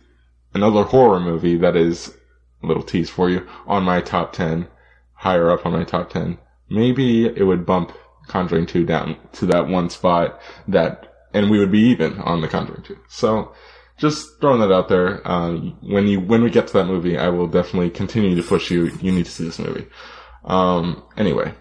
another 0.53 0.83
horror 0.83 1.19
movie 1.19 1.57
that 1.57 1.75
is 1.75 2.13
a 2.63 2.67
little 2.67 2.83
tease 2.83 3.09
for 3.09 3.29
you 3.29 3.45
on 3.67 3.83
my 3.83 4.01
top 4.01 4.33
10, 4.33 4.67
higher 5.13 5.51
up 5.51 5.65
on 5.65 5.73
my 5.73 5.83
top 5.83 6.09
10, 6.09 6.37
maybe 6.69 7.27
it 7.27 7.43
would 7.43 7.65
bump 7.65 7.91
Conjuring 8.27 8.65
2 8.65 8.85
down 8.85 9.17
to 9.33 9.45
that 9.45 9.67
one 9.67 9.89
spot 9.89 10.41
that, 10.67 11.14
and 11.35 11.51
we 11.51 11.59
would 11.59 11.71
be 11.71 11.81
even 11.81 12.17
on 12.19 12.41
the 12.41 12.47
Conjuring 12.47 12.83
2. 12.83 12.97
So, 13.09 13.53
just 13.97 14.39
throwing 14.39 14.61
that 14.61 14.71
out 14.71 14.87
there. 14.87 15.25
Uh, 15.27 15.55
when 15.81 16.07
you 16.07 16.19
when 16.19 16.43
we 16.43 16.49
get 16.49 16.67
to 16.67 16.73
that 16.73 16.85
movie, 16.85 17.17
I 17.17 17.29
will 17.29 17.47
definitely 17.47 17.89
continue 17.89 18.35
to 18.35 18.43
push 18.43 18.71
you. 18.71 18.85
You 19.01 19.11
need 19.11 19.25
to 19.25 19.31
see 19.31 19.45
this 19.45 19.59
movie. 19.59 19.87
Um, 20.45 21.03
anyway, 21.17 21.53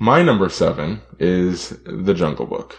my 0.00 0.22
number 0.22 0.48
seven 0.48 1.00
is 1.18 1.70
The 1.86 2.14
Jungle 2.14 2.46
Book. 2.46 2.78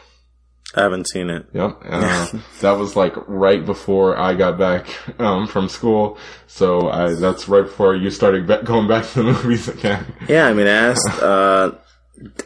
I 0.74 0.82
haven't 0.82 1.08
seen 1.08 1.30
it. 1.30 1.46
Yep, 1.54 1.82
uh, 1.86 2.28
that 2.62 2.74
was 2.74 2.96
like 2.96 3.14
right 3.28 3.66
before 3.66 4.18
I 4.18 4.34
got 4.34 4.58
back 4.58 4.88
um, 5.20 5.48
from 5.48 5.70
school. 5.70 6.18
So 6.48 6.90
I, 6.90 7.14
that's 7.14 7.48
right 7.48 7.64
before 7.64 7.96
you 7.96 8.10
started 8.10 8.48
going 8.66 8.88
back 8.88 9.06
to 9.12 9.24
the 9.24 9.24
movies 9.32 9.68
again. 9.70 10.06
Yeah, 10.28 10.48
I 10.48 10.54
mean, 10.54 10.68
I 10.68 10.92
asked. 10.92 11.22
Uh, 11.22 11.72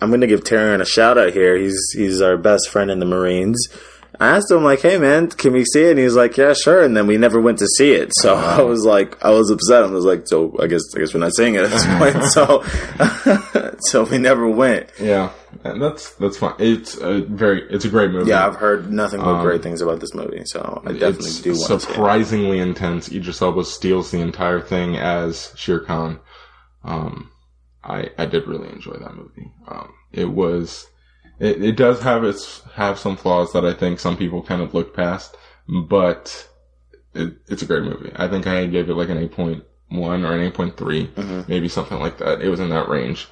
I'm 0.02 0.10
going 0.10 0.22
to 0.22 0.28
give 0.28 0.44
Taryn 0.44 0.82
a 0.82 0.86
shout 0.86 1.18
out 1.18 1.34
here. 1.34 1.58
He's 1.58 1.80
he's 1.96 2.22
our 2.22 2.38
best 2.38 2.70
friend 2.70 2.90
in 2.92 3.00
the 3.00 3.06
Marines. 3.06 3.68
I 4.22 4.36
asked 4.36 4.52
him 4.52 4.64
like, 4.64 4.82
"Hey 4.82 4.98
man, 4.98 5.30
can 5.30 5.54
we 5.54 5.64
see 5.64 5.84
it?" 5.84 5.92
And 5.92 6.00
he 6.00 6.04
was 6.06 6.16
like, 6.16 6.36
"Yeah, 6.36 6.54
sure." 6.54 6.84
And 6.84 6.98
then 6.98 7.08
we 7.08 7.18
never 7.18 7.40
went 7.40 7.60
to 7.60 7.68
see 7.68 7.92
it. 7.94 8.14
So 8.16 8.36
I 8.58 8.62
was 8.62 8.84
like, 8.84 9.24
I 9.24 9.30
was 9.30 9.50
upset. 9.50 9.84
I 9.84 9.88
was 9.88 10.04
like, 10.04 10.28
"So 10.28 10.56
I 10.60 10.68
guess 10.68 10.82
I 10.96 11.00
guess 11.00 11.14
we're 11.14 11.20
not 11.22 11.36
seeing 11.36 11.56
it 11.56 11.64
at 11.64 11.70
this 11.70 11.86
point." 11.98 12.24
So 12.26 12.64
so 13.82 14.04
we 14.04 14.18
never 14.18 14.50
went. 14.50 14.90
Yeah. 15.00 15.32
and 15.64 15.82
that's 15.82 16.14
that's 16.16 16.38
fine. 16.38 16.56
It's 16.60 16.98
a 16.98 17.22
very 17.22 17.62
it's 17.70 17.86
a 17.86 17.90
great 17.90 18.12
movie. 18.12 18.30
Yeah, 18.32 18.46
I've 18.48 18.56
heard 18.56 18.92
nothing 18.92 19.22
but 19.22 19.42
great 19.42 19.62
things 19.64 19.82
about 19.82 20.00
this 20.02 20.14
movie, 20.14 20.42
so 20.46 20.82
I 20.86 20.92
definitely 20.94 21.30
Um, 21.30 21.42
do 21.44 21.50
want 21.52 21.60
to 21.62 21.66
see 21.68 21.74
it. 21.76 21.82
surprisingly 21.82 22.60
intense. 22.60 23.10
Idris 23.12 23.42
Elba 23.42 23.64
steals 23.64 24.12
the 24.12 24.20
entire 24.20 24.60
thing 24.60 24.98
as 24.98 25.54
Shere 25.56 25.80
Khan. 25.80 26.20
Um, 26.84 27.32
I 27.84 28.10
I 28.18 28.26
did 28.26 28.48
really 28.48 28.70
enjoy 28.70 28.94
that 28.94 29.16
movie. 29.16 29.52
Um, 29.68 29.94
it 30.12 30.30
was 30.30 30.88
it, 31.40 31.64
it 31.64 31.76
does 31.76 32.02
have 32.02 32.24
its 32.24 32.62
have 32.76 33.00
some 33.00 33.16
flaws 33.18 33.54
that 33.54 33.66
I 33.66 33.74
think 33.74 34.00
some 34.00 34.18
people 34.18 34.42
kind 34.44 34.62
of 34.62 34.74
look 34.74 34.96
past, 34.96 35.36
but 35.68 36.48
it, 37.14 37.34
it's 37.48 37.62
a 37.62 37.66
great 37.66 37.84
movie. 37.84 38.12
I 38.16 38.28
think 38.28 38.48
I 38.48 38.66
gave 38.66 38.90
it 38.90 38.96
like 38.96 39.10
an 39.10 39.18
eight 39.18 39.32
point 39.32 39.64
one 39.90 40.24
or 40.26 40.34
an 40.34 40.42
eight 40.42 40.54
Mm-hmm. 40.54 41.42
maybe 41.48 41.68
something 41.70 42.00
like 42.00 42.18
that. 42.20 42.42
It 42.42 42.50
was 42.50 42.60
in 42.60 42.70
that 42.70 42.90
range. 42.90 43.28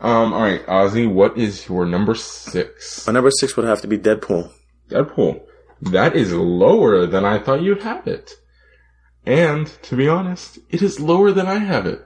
Um, 0.00 0.34
all 0.34 0.42
right, 0.42 0.64
Ozzy, 0.66 1.10
what 1.10 1.38
is 1.38 1.68
your 1.68 1.86
number 1.86 2.14
six? 2.14 3.06
My 3.06 3.14
number 3.14 3.30
six 3.30 3.56
would 3.56 3.64
have 3.64 3.80
to 3.80 3.88
be 3.88 3.96
Deadpool. 3.96 4.52
Deadpool. 4.90 5.42
That 5.80 6.14
is 6.14 6.34
lower 6.34 7.06
than 7.06 7.24
I 7.24 7.38
thought 7.38 7.62
you'd 7.62 7.82
have 7.82 8.06
it. 8.06 8.32
And, 9.24 9.66
to 9.84 9.96
be 9.96 10.06
honest, 10.08 10.58
it 10.70 10.82
is 10.82 11.00
lower 11.00 11.32
than 11.32 11.46
I 11.46 11.58
have 11.58 11.86
it. 11.86 12.05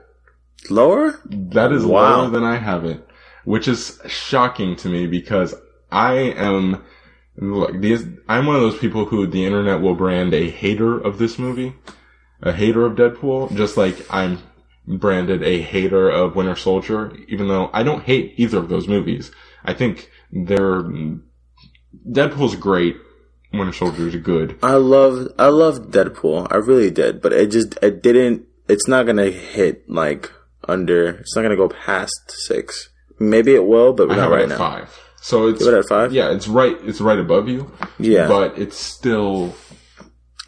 Lower? 0.69 1.19
That 1.25 1.71
is 1.71 1.85
Wow. 1.85 2.21
lower 2.21 2.29
than 2.29 2.43
I 2.43 2.57
have 2.57 2.85
it. 2.85 3.07
Which 3.45 3.67
is 3.67 3.99
shocking 4.07 4.75
to 4.77 4.89
me 4.89 5.07
because 5.07 5.55
I 5.91 6.13
am, 6.13 6.83
look, 7.37 7.79
these, 7.81 8.05
I'm 8.29 8.45
one 8.45 8.55
of 8.55 8.61
those 8.61 8.77
people 8.77 9.05
who 9.05 9.25
the 9.25 9.45
internet 9.45 9.81
will 9.81 9.95
brand 9.95 10.33
a 10.33 10.49
hater 10.49 10.99
of 10.99 11.17
this 11.17 11.39
movie. 11.39 11.75
A 12.43 12.51
hater 12.53 12.85
of 12.85 12.95
Deadpool, 12.95 13.55
just 13.55 13.77
like 13.77 13.95
I'm 14.09 14.39
branded 14.87 15.43
a 15.43 15.61
hater 15.61 16.09
of 16.09 16.35
Winter 16.35 16.55
Soldier, 16.55 17.15
even 17.27 17.47
though 17.47 17.69
I 17.71 17.83
don't 17.83 18.03
hate 18.03 18.33
either 18.37 18.57
of 18.57 18.69
those 18.69 18.87
movies. 18.87 19.31
I 19.63 19.73
think 19.73 20.09
they're, 20.31 20.83
Deadpool's 22.09 22.55
great. 22.55 22.97
Winter 23.53 23.73
Soldier 23.73 24.07
is 24.07 24.15
good. 24.15 24.57
I 24.63 24.75
love 24.75 25.27
I 25.37 25.47
love 25.47 25.89
Deadpool. 25.91 26.47
I 26.49 26.55
really 26.55 26.89
did, 26.89 27.21
but 27.21 27.33
it 27.33 27.51
just 27.51 27.77
it 27.81 28.01
didn't. 28.01 28.45
It's 28.69 28.87
not 28.87 29.05
gonna 29.05 29.29
hit 29.29 29.89
like 29.89 30.31
under. 30.67 31.09
It's 31.09 31.35
not 31.35 31.41
gonna 31.43 31.55
go 31.55 31.69
past 31.69 32.13
six. 32.27 32.89
Maybe 33.19 33.53
it 33.55 33.65
will, 33.65 33.93
but 33.93 34.11
I 34.11 34.15
not 34.15 34.31
right 34.31 34.49
now. 34.49 34.57
five. 34.57 34.99
So 35.21 35.47
it's 35.47 35.59
Give 35.63 35.73
it 35.73 35.77
at 35.77 35.85
five. 35.87 36.11
yeah, 36.13 36.31
it's 36.31 36.47
right. 36.47 36.75
It's 36.83 36.99
right 37.01 37.19
above 37.19 37.47
you. 37.47 37.71
Yeah. 37.99 38.27
but 38.27 38.57
it's 38.57 38.77
still 38.77 39.53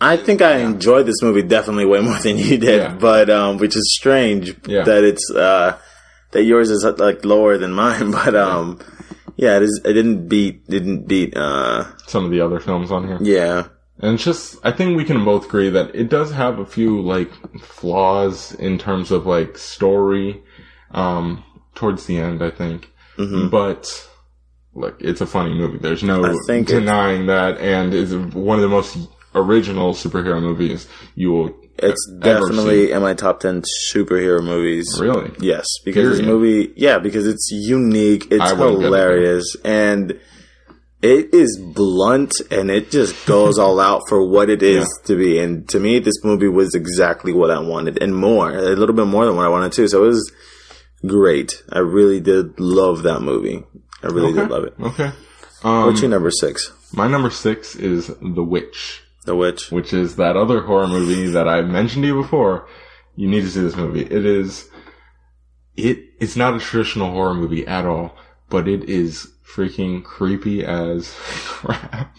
I 0.01 0.17
think 0.17 0.41
I 0.41 0.57
enjoyed 0.57 1.05
this 1.05 1.21
movie 1.21 1.43
definitely 1.43 1.85
way 1.85 2.01
more 2.01 2.17
than 2.19 2.37
you 2.37 2.57
did, 2.57 2.81
Yeah. 2.81 2.95
but 2.95 3.29
um, 3.29 3.57
which 3.57 3.75
is 3.75 3.95
strange 3.95 4.55
Yeah. 4.67 4.83
that 4.83 5.03
it's 5.03 5.29
uh 5.31 5.77
that 6.31 6.43
yours 6.43 6.71
is 6.71 6.83
like 6.97 7.23
lower 7.23 7.57
than 7.59 7.73
mine, 7.73 8.09
but 8.19 8.35
um, 8.35 8.79
yeah, 9.35 9.57
it 9.57 9.63
is. 9.63 9.81
It 9.85 9.93
didn't 9.93 10.27
beat 10.27 10.67
didn't 10.67 11.07
beat 11.07 11.37
uh 11.37 11.85
some 12.07 12.25
of 12.25 12.31
the 12.31 12.41
other 12.41 12.59
films 12.59 12.91
on 12.91 13.07
here. 13.07 13.19
yeah 13.21 13.67
And 14.03 14.15
it's 14.15 14.23
just, 14.25 14.57
I 14.65 14.71
think 14.73 14.97
we 14.97 15.05
can 15.05 15.23
both 15.23 15.45
agree 15.45 15.69
that 15.69 15.95
it 15.95 16.09
does 16.09 16.29
have 16.33 16.59
a 16.59 16.65
few 16.65 17.01
like 17.01 17.31
flaws 17.61 18.53
in 18.55 18.77
terms 18.77 19.11
of 19.11 19.25
like 19.25 19.57
story, 19.57 20.43
um, 20.91 21.41
towards 21.73 22.05
the 22.05 22.17
end, 22.17 22.43
I 22.43 22.51
think. 22.51 22.91
But 23.49 24.07
look, 24.73 24.97
it's 24.99 25.21
a 25.21 25.25
funny 25.25 25.53
movie. 25.53 25.77
There's 25.77 26.03
no 26.03 26.19
Mm-hmm. 26.21 26.63
Denying 26.63 27.27
that, 27.27 27.57
and 27.59 27.93
is 27.93 28.13
one 28.15 28.57
of 28.57 28.61
the 28.63 28.67
most 28.67 28.97
original 29.35 29.93
superhero 29.93 30.41
movies 30.41 30.87
you 31.15 31.31
will. 31.31 31.55
it's 31.79 32.05
definitely 32.19 32.91
in 32.91 33.01
my 33.01 33.13
top 33.13 33.39
ten 33.39 33.63
superhero 33.93 34.43
movies. 34.43 34.85
really. 34.99 35.31
Yes, 35.39 35.65
because 35.85 36.09
this 36.09 36.19
Period. 36.19 36.33
movie, 36.33 36.73
yeah, 36.75 36.99
because 36.99 37.25
it's 37.25 37.49
unique, 37.51 38.27
it's 38.31 38.41
I 38.41 38.53
it, 38.53 38.81
hilarious, 38.81 39.55
and 39.63 40.19
it 41.03 41.33
is 41.33 41.59
blunt, 41.61 42.33
and 42.49 42.71
it 42.71 42.89
just 42.89 43.25
goes 43.25 43.59
all 43.59 43.79
out 43.79 44.03
for 44.07 44.25
what 44.25 44.49
it 44.49 44.63
is 44.63 44.87
to 45.05 45.17
be. 45.17 45.37
And 45.37 45.67
to 45.69 45.79
me, 45.79 45.99
this 45.99 46.23
movie 46.23 46.47
was 46.47 46.73
exactly 46.73 47.33
what 47.33 47.51
I 47.51 47.59
wanted, 47.59 48.01
and 48.01 48.15
more, 48.15 48.49
a 48.51 48.61
little 48.75 48.95
bit 48.95 49.07
more 49.07 49.25
than 49.25 49.35
what 49.35 49.45
I 49.45 49.49
wanted 49.49 49.73
too. 49.73 49.87
So 49.89 50.03
it 50.03 50.07
was 50.07 50.31
great. 51.05 51.61
I 51.69 51.79
really 51.79 52.21
did 52.21 52.59
love 52.59 53.03
that 53.03 53.19
movie. 53.19 53.63
I 54.01 54.07
really 54.07 54.33
did 54.33 54.49
love 54.49 54.63
it. 54.63 54.73
Okay. 54.79 55.11
Um, 55.63 55.85
What's 55.85 56.01
your 56.01 56.09
number 56.09 56.31
six? 56.31 56.71
my 56.93 57.07
number 57.07 57.29
six 57.29 57.75
is 57.75 58.07
The 58.07 58.43
Witch. 58.43 59.01
The 59.25 59.35
Witch. 59.35 59.71
which 59.71 59.93
is 59.93 60.17
that 60.17 60.35
other 60.35 60.61
horror 60.61 60.87
movie 60.87 61.27
that 61.27 61.47
I 61.47 61.61
mentioned 61.61 62.03
to 62.03 62.07
you 62.07 62.21
before. 62.21 62.67
You 63.15 63.27
need 63.29 63.41
to 63.41 63.49
see 63.49 63.61
this 63.61 63.75
movie. 63.75 64.03
It 64.03 64.25
is, 64.25 64.69
it, 65.75 65.99
it's 66.19 66.35
not 66.35 66.55
a 66.55 66.59
traditional 66.59 67.11
horror 67.11 67.33
movie 67.33 67.65
at 67.65 67.85
all, 67.85 68.15
but 68.49 68.67
it 68.67 68.89
is 68.89 69.32
freaking 69.53 70.03
creepy 70.03 70.65
as 70.65 71.13
crap. 71.19 72.15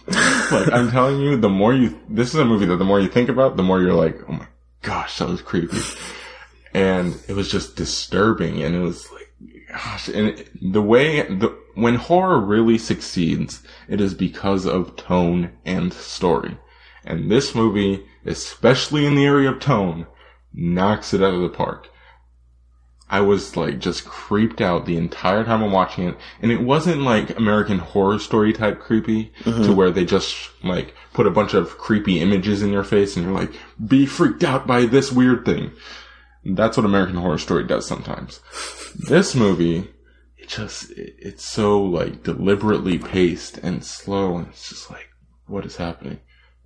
like 0.53 0.73
I'm 0.73 0.91
telling 0.91 1.21
you, 1.21 1.37
the 1.37 1.49
more 1.49 1.75
you, 1.75 1.99
this 2.09 2.29
is 2.29 2.41
a 2.41 2.45
movie 2.45 2.67
that 2.67 2.77
the 2.77 2.85
more 2.85 3.01
you 3.01 3.09
think 3.09 3.29
about, 3.29 3.57
the 3.57 3.63
more 3.63 3.81
you're 3.81 3.95
like, 3.95 4.19
oh 4.29 4.33
my 4.33 4.47
gosh, 4.83 5.19
that 5.19 5.29
was 5.29 5.43
creepy. 5.43 5.79
and 6.73 7.21
it 7.29 7.35
was 7.35 7.51
just 7.51 7.77
disturbing 7.77 8.63
and 8.63 8.75
it 8.75 8.81
was 8.81 9.11
like, 9.13 9.33
gosh, 9.69 10.09
and 10.09 10.29
it, 10.29 10.73
the 10.73 10.83
way, 10.83 11.23
the, 11.23 11.57
when 11.75 11.97
horror 11.97 12.39
really 12.39 12.79
succeeds, 12.79 13.63
it 13.89 14.01
is 14.01 14.15
because 14.15 14.67
of 14.67 14.97
tone 14.97 15.53
and 15.65 15.93
story. 15.93 16.57
And 17.05 17.31
this 17.31 17.55
movie, 17.55 18.07
especially 18.25 19.05
in 19.05 19.17
the 19.17 19.27
area 19.27 19.51
of 19.51 19.61
tone, 19.61 20.07
knocks 20.53 21.13
it 21.13 21.23
out 21.23 21.35
of 21.35 21.43
the 21.43 21.49
park. 21.49 21.89
I 23.15 23.21
was 23.21 23.57
like 23.57 23.79
just 23.79 24.07
creeped 24.07 24.61
out 24.61 24.87
the 24.87 24.97
entire 24.97 25.45
time 25.45 25.63
I'm 25.63 25.71
watching 25.71 26.09
it. 26.09 26.17
And 26.43 26.51
it 26.51 26.63
wasn't 26.63 27.03
like 27.03 27.39
American 27.39 27.79
horror 27.79 28.19
story 28.19 28.53
type 28.53 28.81
creepy 28.81 29.33
to 29.45 29.51
uh-huh. 29.51 29.73
where 29.73 29.93
they 29.93 30.05
just 30.05 30.51
like 30.65 30.97
put 31.13 31.29
a 31.29 31.31
bunch 31.31 31.55
of 31.55 31.79
creepy 31.79 32.21
images 32.21 32.61
in 32.61 32.73
your 32.73 32.83
face 32.83 33.15
and 33.15 33.25
you're 33.25 33.33
like, 33.33 33.53
be 33.87 34.05
freaked 34.05 34.43
out 34.43 34.67
by 34.67 34.87
this 34.87 35.13
weird 35.13 35.45
thing. 35.45 35.71
That's 36.45 36.77
what 36.77 36.87
American 36.87 37.15
horror 37.15 37.39
story 37.39 37.63
does 37.63 37.87
sometimes. 37.87 38.41
This 38.97 39.37
movie, 39.37 39.89
it 40.37 40.49
just, 40.49 40.91
it, 40.91 41.15
it's 41.17 41.45
so 41.45 41.81
like 41.81 42.25
deliberately 42.25 42.99
paced 42.99 43.59
and 43.59 43.85
slow 43.85 44.39
and 44.39 44.49
it's 44.49 44.71
just 44.71 44.91
like, 44.91 45.09
what 45.47 45.65
is 45.65 45.77
happening? 45.77 46.19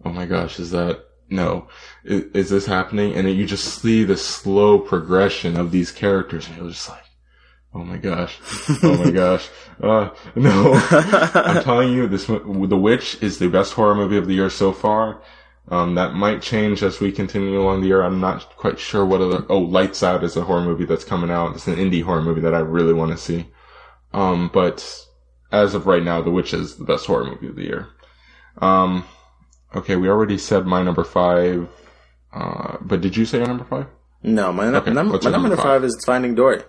Oh 0.03 0.11
my 0.13 0.25
gosh, 0.25 0.59
is 0.59 0.71
that, 0.71 1.05
no, 1.31 1.69
is, 2.05 2.25
is 2.35 2.51
this 2.51 2.67
happening? 2.67 3.15
And 3.15 3.29
you 3.31 3.47
just 3.47 3.81
see 3.81 4.05
the 4.05 4.17
slow 4.17 4.79
progression 4.79 5.57
of 5.57 5.71
these 5.71 5.91
characters 5.91 6.47
and 6.47 6.57
you're 6.57 6.71
just 6.71 6.89
like, 6.89 7.05
oh 7.75 7.85
my 7.85 7.97
gosh, 7.99 8.39
oh 8.83 9.05
my 9.05 9.11
gosh, 9.23 9.49
uh, 9.83 10.11
no. 10.35 10.73
I'm 11.35 11.63
telling 11.63 11.93
you, 11.93 12.07
this, 12.07 12.27
The 12.27 12.45
Witch 12.45 13.23
is 13.23 13.39
the 13.39 13.49
best 13.49 13.75
horror 13.75 13.95
movie 13.95 14.17
of 14.17 14.27
the 14.27 14.35
year 14.35 14.51
so 14.51 14.73
far. 14.73 15.23
Um, 15.71 15.97
that 15.97 16.15
might 16.15 16.41
change 16.41 16.83
as 16.83 16.99
we 16.99 17.13
continue 17.13 17.61
along 17.61 17.83
the 17.83 17.89
year. 17.89 18.03
I'm 18.03 18.21
not 18.21 18.57
quite 18.57 18.79
sure 18.79 19.05
what 19.05 19.21
other, 19.21 19.45
oh, 19.51 19.59
Lights 19.59 20.03
Out 20.03 20.25
is 20.25 20.35
a 20.35 20.43
horror 20.43 20.63
movie 20.63 20.87
that's 20.87 21.05
coming 21.05 21.31
out. 21.31 21.55
It's 21.55 21.67
an 21.67 21.77
indie 21.77 22.03
horror 22.03 22.23
movie 22.23 22.41
that 22.41 22.55
I 22.55 22.61
really 22.61 22.95
want 22.95 23.13
to 23.13 23.19
see. 23.19 23.47
Um, 24.15 24.51
but 24.51 25.07
as 25.53 25.75
of 25.75 25.87
right 25.87 26.03
now, 26.03 26.23
The 26.23 26.31
Witch 26.31 26.55
is 26.55 26.77
the 26.77 26.85
best 26.85 27.05
horror 27.05 27.25
movie 27.25 27.49
of 27.49 27.57
the 27.57 27.65
year. 27.65 27.89
Um, 28.63 29.05
okay, 29.75 29.97
we 29.97 30.09
already 30.09 30.39
said 30.39 30.67
my 30.67 30.83
number 30.83 31.05
five. 31.05 31.69
Uh, 32.33 32.77
but 32.81 33.01
did 33.01 33.17
you 33.17 33.25
say 33.25 33.39
your 33.39 33.47
number 33.49 33.65
five? 33.65 33.87
No, 34.23 34.53
my, 34.53 34.67
Okay, 34.67 34.93
num- 34.93 35.09
my 35.09 35.19
number 35.19 35.31
number 35.49 35.57
five 35.57 35.85
is 35.85 36.03
Finding 36.05 36.35
Dory. 36.35 36.63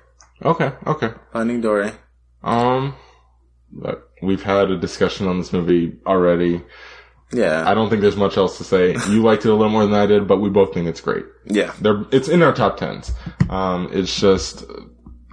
Okay, 0.44 0.72
okay. 0.88 1.12
Finding 1.34 1.62
Dory. 1.62 1.92
Um, 2.44 2.96
we've 4.22 4.44
had 4.44 4.72
a 4.72 4.78
discussion 4.78 5.28
on 5.28 5.38
this 5.38 5.52
movie 5.52 5.98
already. 6.06 6.62
Yeah. 7.32 7.70
I 7.70 7.74
don't 7.74 7.90
think 7.90 8.02
there's 8.02 8.16
much 8.16 8.38
else 8.38 8.58
to 8.58 8.64
say. 8.64 8.96
You 9.10 9.22
liked 9.22 9.46
it 9.46 9.50
a 9.50 9.54
little 9.54 9.70
more 9.72 9.86
than 9.86 9.94
I 9.94 10.06
did, 10.06 10.28
but 10.28 10.38
we 10.38 10.50
both 10.50 10.74
think 10.74 10.88
it's 10.88 11.02
great. 11.02 11.26
yeah. 11.46 11.74
They're, 11.82 12.06
it's 12.12 12.28
in 12.28 12.42
our 12.42 12.54
top 12.54 12.78
tens. 12.78 13.12
Um, 13.50 13.90
it's 13.92 14.20
just 14.20 14.64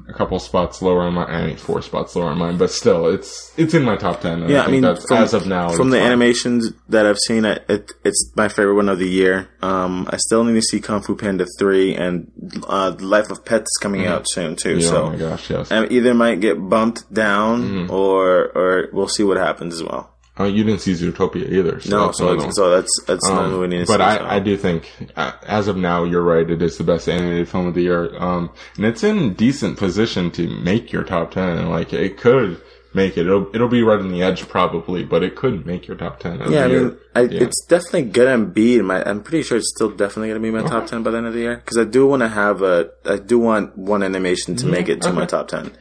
a 0.08 0.12
couple 0.12 0.38
spots 0.38 0.80
lower 0.82 1.02
on 1.02 1.14
my, 1.14 1.24
I 1.24 1.46
mean, 1.46 1.56
four 1.56 1.82
spots 1.82 2.14
lower 2.14 2.30
on 2.30 2.38
mine, 2.38 2.58
but 2.58 2.70
still, 2.70 3.06
it's, 3.08 3.52
it's 3.56 3.74
in 3.74 3.82
my 3.82 3.96
top 3.96 4.20
ten. 4.20 4.42
And 4.42 4.50
Yeah, 4.50 4.62
I 4.62 4.66
I 4.66 4.70
mean, 4.70 4.82
from, 4.82 5.16
as 5.18 5.34
of 5.34 5.46
now, 5.46 5.70
from 5.70 5.90
the 5.90 5.98
fine. 5.98 6.06
animations 6.06 6.70
that 6.88 7.06
I've 7.06 7.18
seen, 7.18 7.44
it, 7.44 7.64
it, 7.68 7.92
it's 8.04 8.32
my 8.36 8.48
favorite 8.48 8.74
one 8.76 8.88
of 8.88 8.98
the 8.98 9.08
year. 9.08 9.48
Um, 9.62 10.06
I 10.10 10.16
still 10.18 10.44
need 10.44 10.54
to 10.54 10.62
see 10.62 10.80
Kung 10.80 11.02
Fu 11.02 11.16
Panda 11.16 11.46
three, 11.58 11.94
and 11.94 12.30
uh, 12.68 12.94
Life 13.00 13.30
of 13.30 13.44
Pets 13.44 13.62
is 13.70 13.78
coming 13.82 14.06
out 14.06 14.26
soon 14.28 14.54
too. 14.56 14.76
Mm-hmm. 14.76 14.80
Yeah, 14.80 14.88
so 14.88 15.02
oh 15.04 15.10
my 15.10 15.16
gosh, 15.16 15.50
yes. 15.50 15.72
um, 15.72 15.86
either 15.90 16.14
might 16.14 16.40
get 16.40 16.56
bumped 16.68 17.12
down, 17.12 17.62
Mm-hmm. 17.62 17.90
or 17.90 18.46
or 18.54 18.88
we'll 18.92 19.08
see 19.08 19.24
what 19.24 19.36
happens 19.38 19.74
as 19.74 19.82
well. 19.82 20.15
Oh, 20.38 20.44
you 20.44 20.64
didn't 20.64 20.80
see 20.80 20.92
Zootopia 20.92 21.50
either. 21.50 21.80
So 21.80 21.90
No, 21.90 22.06
that's 22.06 22.18
so 22.18 22.32
it's, 22.34 22.56
so 22.56 22.70
that's 22.70 22.90
that's 23.06 23.26
Um, 23.28 23.36
one 23.36 23.60
we 23.60 23.66
need 23.68 23.86
to 23.86 23.86
but 23.86 23.98
see. 23.98 24.02
I, 24.02 24.16
so. 24.18 24.24
I 24.26 24.38
do 24.40 24.56
think, 24.58 24.92
uh, 25.16 25.32
as 25.46 25.66
of 25.66 25.76
now, 25.78 26.04
you're 26.04 26.22
right. 26.22 26.48
It 26.48 26.60
is 26.60 26.76
the 26.76 26.84
best 26.84 27.08
animated 27.08 27.48
film 27.48 27.66
of 27.66 27.74
the 27.74 27.82
year. 27.82 28.14
Um, 28.22 28.50
and 28.76 28.84
it's 28.84 29.02
in 29.02 29.32
decent 29.34 29.78
position 29.78 30.30
to 30.32 30.46
make 30.48 30.92
your 30.92 31.04
top 31.04 31.30
10. 31.30 31.70
Like, 31.70 31.94
it 31.94 32.18
could 32.18 32.60
make 32.92 33.16
it. 33.16 33.22
It'll, 33.26 33.48
it'll 33.54 33.68
be 33.68 33.82
right 33.82 33.98
on 33.98 34.10
the 34.12 34.22
edge 34.22 34.46
probably, 34.46 35.04
but 35.04 35.22
it 35.22 35.36
could 35.36 35.64
make 35.64 35.86
your 35.88 35.96
top 35.96 36.20
10. 36.20 36.42
of 36.42 36.50
yeah, 36.50 36.64
I 36.64 36.68
mean. 36.68 36.98
I, 37.14 37.20
Yeah. 37.22 37.42
it's 37.44 37.64
definitely 37.64 38.02
gonna 38.04 38.44
be 38.44 38.82
my. 38.82 39.02
I'm 39.08 39.22
pretty 39.22 39.42
sure 39.42 39.56
it's 39.56 39.72
still 39.74 39.88
definitely 39.90 40.28
gonna 40.28 40.40
be 40.40 40.50
my 40.50 40.62
top 40.68 40.86
ten 40.86 41.02
by 41.02 41.12
the 41.12 41.16
end 41.16 41.26
of 41.28 41.32
the 41.32 41.40
year 41.40 41.56
because 41.56 41.78
I 41.78 41.84
do 41.84 42.06
want 42.06 42.20
to 42.20 42.28
have 42.28 42.60
a. 42.60 42.90
I 43.06 43.16
do 43.16 43.38
want 43.38 43.76
one 43.78 44.02
animation 44.02 44.54
to 44.56 44.66
make 44.66 44.90
it 44.90 45.00
to 45.00 45.12
my 45.14 45.24
top 45.24 45.48
ten. 45.48 45.72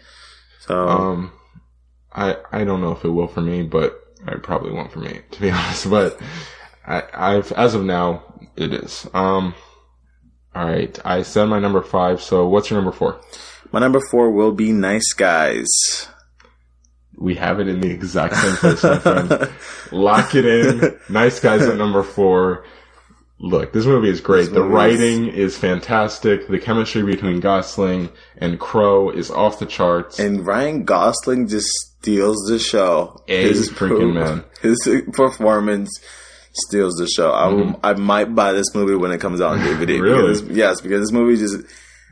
So 0.61 0.87
Um, 0.87 1.31
I 2.13 2.37
I 2.53 2.63
don't 2.63 2.79
know 2.79 2.93
if 2.93 3.03
it 3.03 3.09
will 3.09 3.27
for 3.27 3.41
me, 3.41 3.63
but 3.63 4.01
it 4.27 4.43
probably 4.43 4.71
won't 4.71 4.91
for 4.91 4.99
me 4.99 5.21
to 5.31 5.41
be 5.41 5.49
honest. 5.49 5.89
But 5.89 6.19
I, 6.85 7.03
I've 7.13 7.51
as 7.53 7.75
of 7.75 7.83
now 7.83 8.23
it 8.55 8.73
is. 8.73 9.07
Um, 9.13 9.55
all 10.53 10.65
right, 10.65 10.97
I 11.03 11.23
said 11.23 11.45
my 11.45 11.59
number 11.59 11.81
five. 11.81 12.21
So 12.21 12.47
what's 12.47 12.69
your 12.69 12.79
number 12.79 12.91
four? 12.95 13.19
My 13.71 13.79
number 13.79 13.99
four 14.11 14.31
will 14.31 14.53
be 14.53 14.71
Nice 14.71 15.11
Guys. 15.13 15.67
We 17.17 17.35
have 17.35 17.59
it 17.59 17.67
in 17.67 17.79
the 17.79 17.89
exact 17.89 18.35
same 18.35 18.55
place, 18.57 18.83
my 18.83 18.99
friend. 18.99 19.49
Lock 19.91 20.35
it 20.35 20.45
in. 20.45 20.99
Nice 21.09 21.39
guys 21.39 21.61
at 21.61 21.77
number 21.77 22.03
four. 22.03 22.65
Look, 23.39 23.73
this 23.73 23.85
movie 23.85 24.09
is 24.09 24.21
great. 24.21 24.45
the 24.53 24.61
movie 24.61 24.67
is- 24.67 24.71
writing 24.99 25.27
is 25.27 25.57
fantastic. 25.57 26.47
The 26.47 26.59
chemistry 26.59 27.03
between 27.03 27.41
Gosling 27.41 28.09
and 28.37 28.59
Crowe 28.59 29.09
is 29.09 29.29
off 29.29 29.59
the 29.59 29.65
charts. 29.65 30.19
And 30.19 30.45
Ryan 30.47 30.85
Gosling 30.85 31.47
just 31.47 31.67
steals 31.67 32.37
the 32.47 32.59
show. 32.59 33.21
A 33.27 33.51
freaking 33.51 34.13
man. 34.13 34.43
His 34.61 34.77
performance 35.11 35.89
steals 36.53 36.95
the 36.95 37.07
show. 37.07 37.31
I, 37.31 37.47
will, 37.47 37.79
I 37.83 37.93
might 37.93 38.33
buy 38.33 38.53
this 38.53 38.73
movie 38.73 38.95
when 38.95 39.11
it 39.11 39.19
comes 39.19 39.41
out 39.41 39.57
on 39.57 39.59
DVD. 39.65 39.85
Mm-hmm. 39.95 40.01
Really? 40.01 40.41
Because, 40.41 40.57
yes, 40.57 40.81
because 40.81 41.01
this 41.01 41.11
movie 41.11 41.35
just 41.37 41.57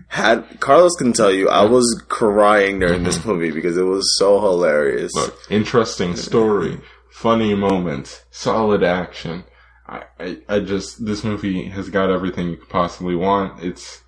had 0.10 0.60
Carlos 0.60 0.96
can 0.98 1.14
tell 1.14 1.32
you 1.32 1.50
I 1.50 1.64
was 1.66 2.04
crying 2.10 2.80
during 2.80 3.04
this 3.04 3.24
movie 3.26 3.52
because 3.52 3.78
it 3.78 3.84
was 3.84 4.18
so 4.18 4.42
hilarious. 4.42 5.12
Mm-hmm. 5.16 5.26
Look, 5.32 5.52
interesting 5.52 6.16
story, 6.18 6.80
funny 7.10 7.56
moment, 7.56 8.24
solid 8.30 8.84
action. 8.84 9.46
I, 9.94 10.04
I, 10.20 10.38
I 10.50 10.60
just, 10.60 11.06
this 11.06 11.24
movie 11.24 11.66
has 11.66 11.90
got 11.90 12.10
everything 12.10 12.50
you 12.50 12.58
could 12.58 12.70
possibly 12.70 13.16
want. 13.16 13.64
It's, 13.64 14.02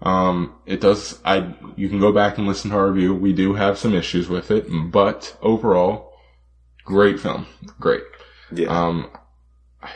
um, 0.00 0.54
it 0.66 0.80
does, 0.80 1.20
I, 1.24 1.54
you 1.76 1.88
can 1.88 2.00
go 2.00 2.12
back 2.12 2.38
and 2.38 2.46
listen 2.46 2.70
to 2.70 2.76
our 2.76 2.90
review. 2.90 3.14
We 3.14 3.32
do 3.32 3.54
have 3.54 3.78
some 3.78 3.94
issues 3.94 4.28
with 4.28 4.50
it, 4.50 4.66
but 4.90 5.36
overall, 5.42 6.12
great 6.84 7.20
film. 7.20 7.46
Great. 7.78 8.02
yeah. 8.50 8.66
Um, 8.68 9.10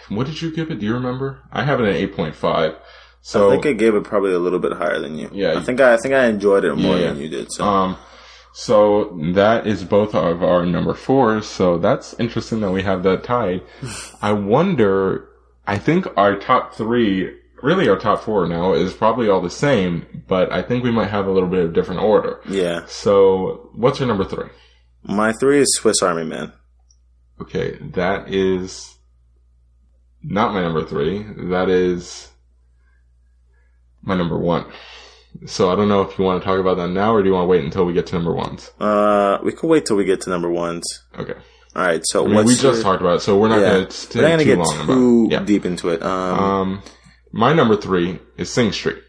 what 0.09 0.27
did 0.27 0.41
you 0.43 0.51
give 0.55 0.71
it? 0.71 0.81
Do 0.81 0.87
you 0.87 0.95
remember? 0.95 1.41
I 1.53 1.63
have 1.65 1.81
it 1.81 1.89
at 1.89 2.11
8.5. 2.17 2.77
So, 3.23 3.49
I 3.49 3.53
think 3.53 3.67
I 3.67 3.73
gave 3.73 3.95
it 3.97 4.05
probably 4.05 4.33
a 4.33 4.39
little 4.39 4.61
bit 4.61 4.73
higher 4.75 5.01
than 5.01 5.19
you. 5.19 5.29
Yeah. 5.33 5.59
I 5.59 5.63
think 5.63 5.81
I, 5.81 5.95
I 5.95 5.97
think 5.97 6.15
I 6.15 6.27
enjoyed 6.27 6.65
it 6.65 6.75
more 6.77 6.97
Yeah, 6.97 7.09
than 7.09 7.19
you 7.21 7.29
did. 7.29 7.51
So 7.53 7.65
Um, 7.65 7.97
so 8.59 9.15
that 9.35 9.67
is 9.67 9.85
both 9.85 10.15
of 10.15 10.43
our 10.43 10.65
number 10.65 10.95
fours. 10.95 11.45
So 11.47 11.77
that's 11.77 12.15
interesting 12.19 12.61
that 12.61 12.71
we 12.71 12.83
have 12.85 13.03
that 13.03 13.23
tied. 13.23 13.61
I 14.23 14.33
wonder. 14.33 15.29
I 15.67 15.77
think 15.77 16.07
our 16.17 16.37
top 16.37 16.73
three, 16.75 17.37
really 17.63 17.87
our 17.87 17.99
top 17.99 18.23
four 18.23 18.49
now, 18.49 18.73
is 18.73 18.95
probably 18.95 19.29
all 19.29 19.43
the 19.43 19.51
same, 19.51 20.25
but 20.27 20.51
I 20.51 20.63
think 20.63 20.83
we 20.85 20.91
might 20.91 21.11
have 21.11 21.27
a 21.27 21.31
little 21.31 21.51
bit 21.51 21.67
of 21.67 21.75
different 21.75 22.01
order. 22.01 22.41
yeah, 22.49 22.87
So 22.89 23.69
what's 23.75 23.99
your 23.99 24.09
number 24.09 24.25
three? 24.25 24.49
my 25.03 25.33
three 25.35 25.61
is 25.61 25.69
Swiss 25.75 26.01
Army 26.03 26.25
Man. 26.25 26.55
Okay, 27.43 27.77
that 27.93 28.33
is 28.33 28.97
not 30.23 30.55
my 30.55 30.63
number 30.63 30.83
three. 30.83 31.23
That 31.51 31.69
is 31.69 32.31
my 34.01 34.17
number 34.17 34.39
one. 34.39 34.65
So 35.45 35.71
I 35.71 35.77
don't 35.77 35.89
know 35.89 36.03
if 36.03 36.19
you 36.19 36.25
want 36.25 36.41
to 36.43 36.47
talk 36.47 36.59
about 36.59 36.77
that 36.79 36.89
now 36.89 37.15
or 37.15 37.23
do 37.23 37.29
you 37.29 37.35
want 37.35 37.45
to 37.45 37.49
wait 37.49 37.65
until 37.65 37.85
we 37.85 37.93
get 37.93 38.07
to 38.09 38.15
number 38.15 38.33
ones? 38.33 38.71
Uh, 38.81 39.39
we 39.43 39.53
could 39.53 39.69
wait 39.69 39.85
till 39.87 39.97
we 39.97 40.05
get 40.05 40.21
to 40.23 40.31
number 40.31 40.51
ones. 40.51 40.85
Okay. 41.19 41.35
All 41.75 41.83
right. 41.83 42.01
So 42.05 42.25
I 42.25 42.29
mean, 42.29 42.45
we 42.47 42.53
just 42.55 42.63
your- 42.63 42.83
talked 42.83 43.03
about 43.03 43.17
it, 43.17 43.21
so 43.21 43.39
we're 43.39 43.49
not 43.49 43.61
yeah, 43.61 43.73
going 43.73 43.87
to 43.89 44.19
we're 44.19 44.23
not 44.23 44.31
gonna 44.31 44.45
get 44.45 44.59
long 44.59 44.77
too 44.77 44.83
about 44.93 44.99
it. 45.27 45.33
Yeah. 45.33 45.45
deep 45.45 45.65
into 45.67 45.89
it. 45.91 46.03
Um, 46.03 46.39
Um, 46.39 46.83
my 47.33 47.53
number 47.53 47.77
three 47.77 48.19
is 48.39 48.51
Sing 48.51 48.73
Street. 48.73 49.03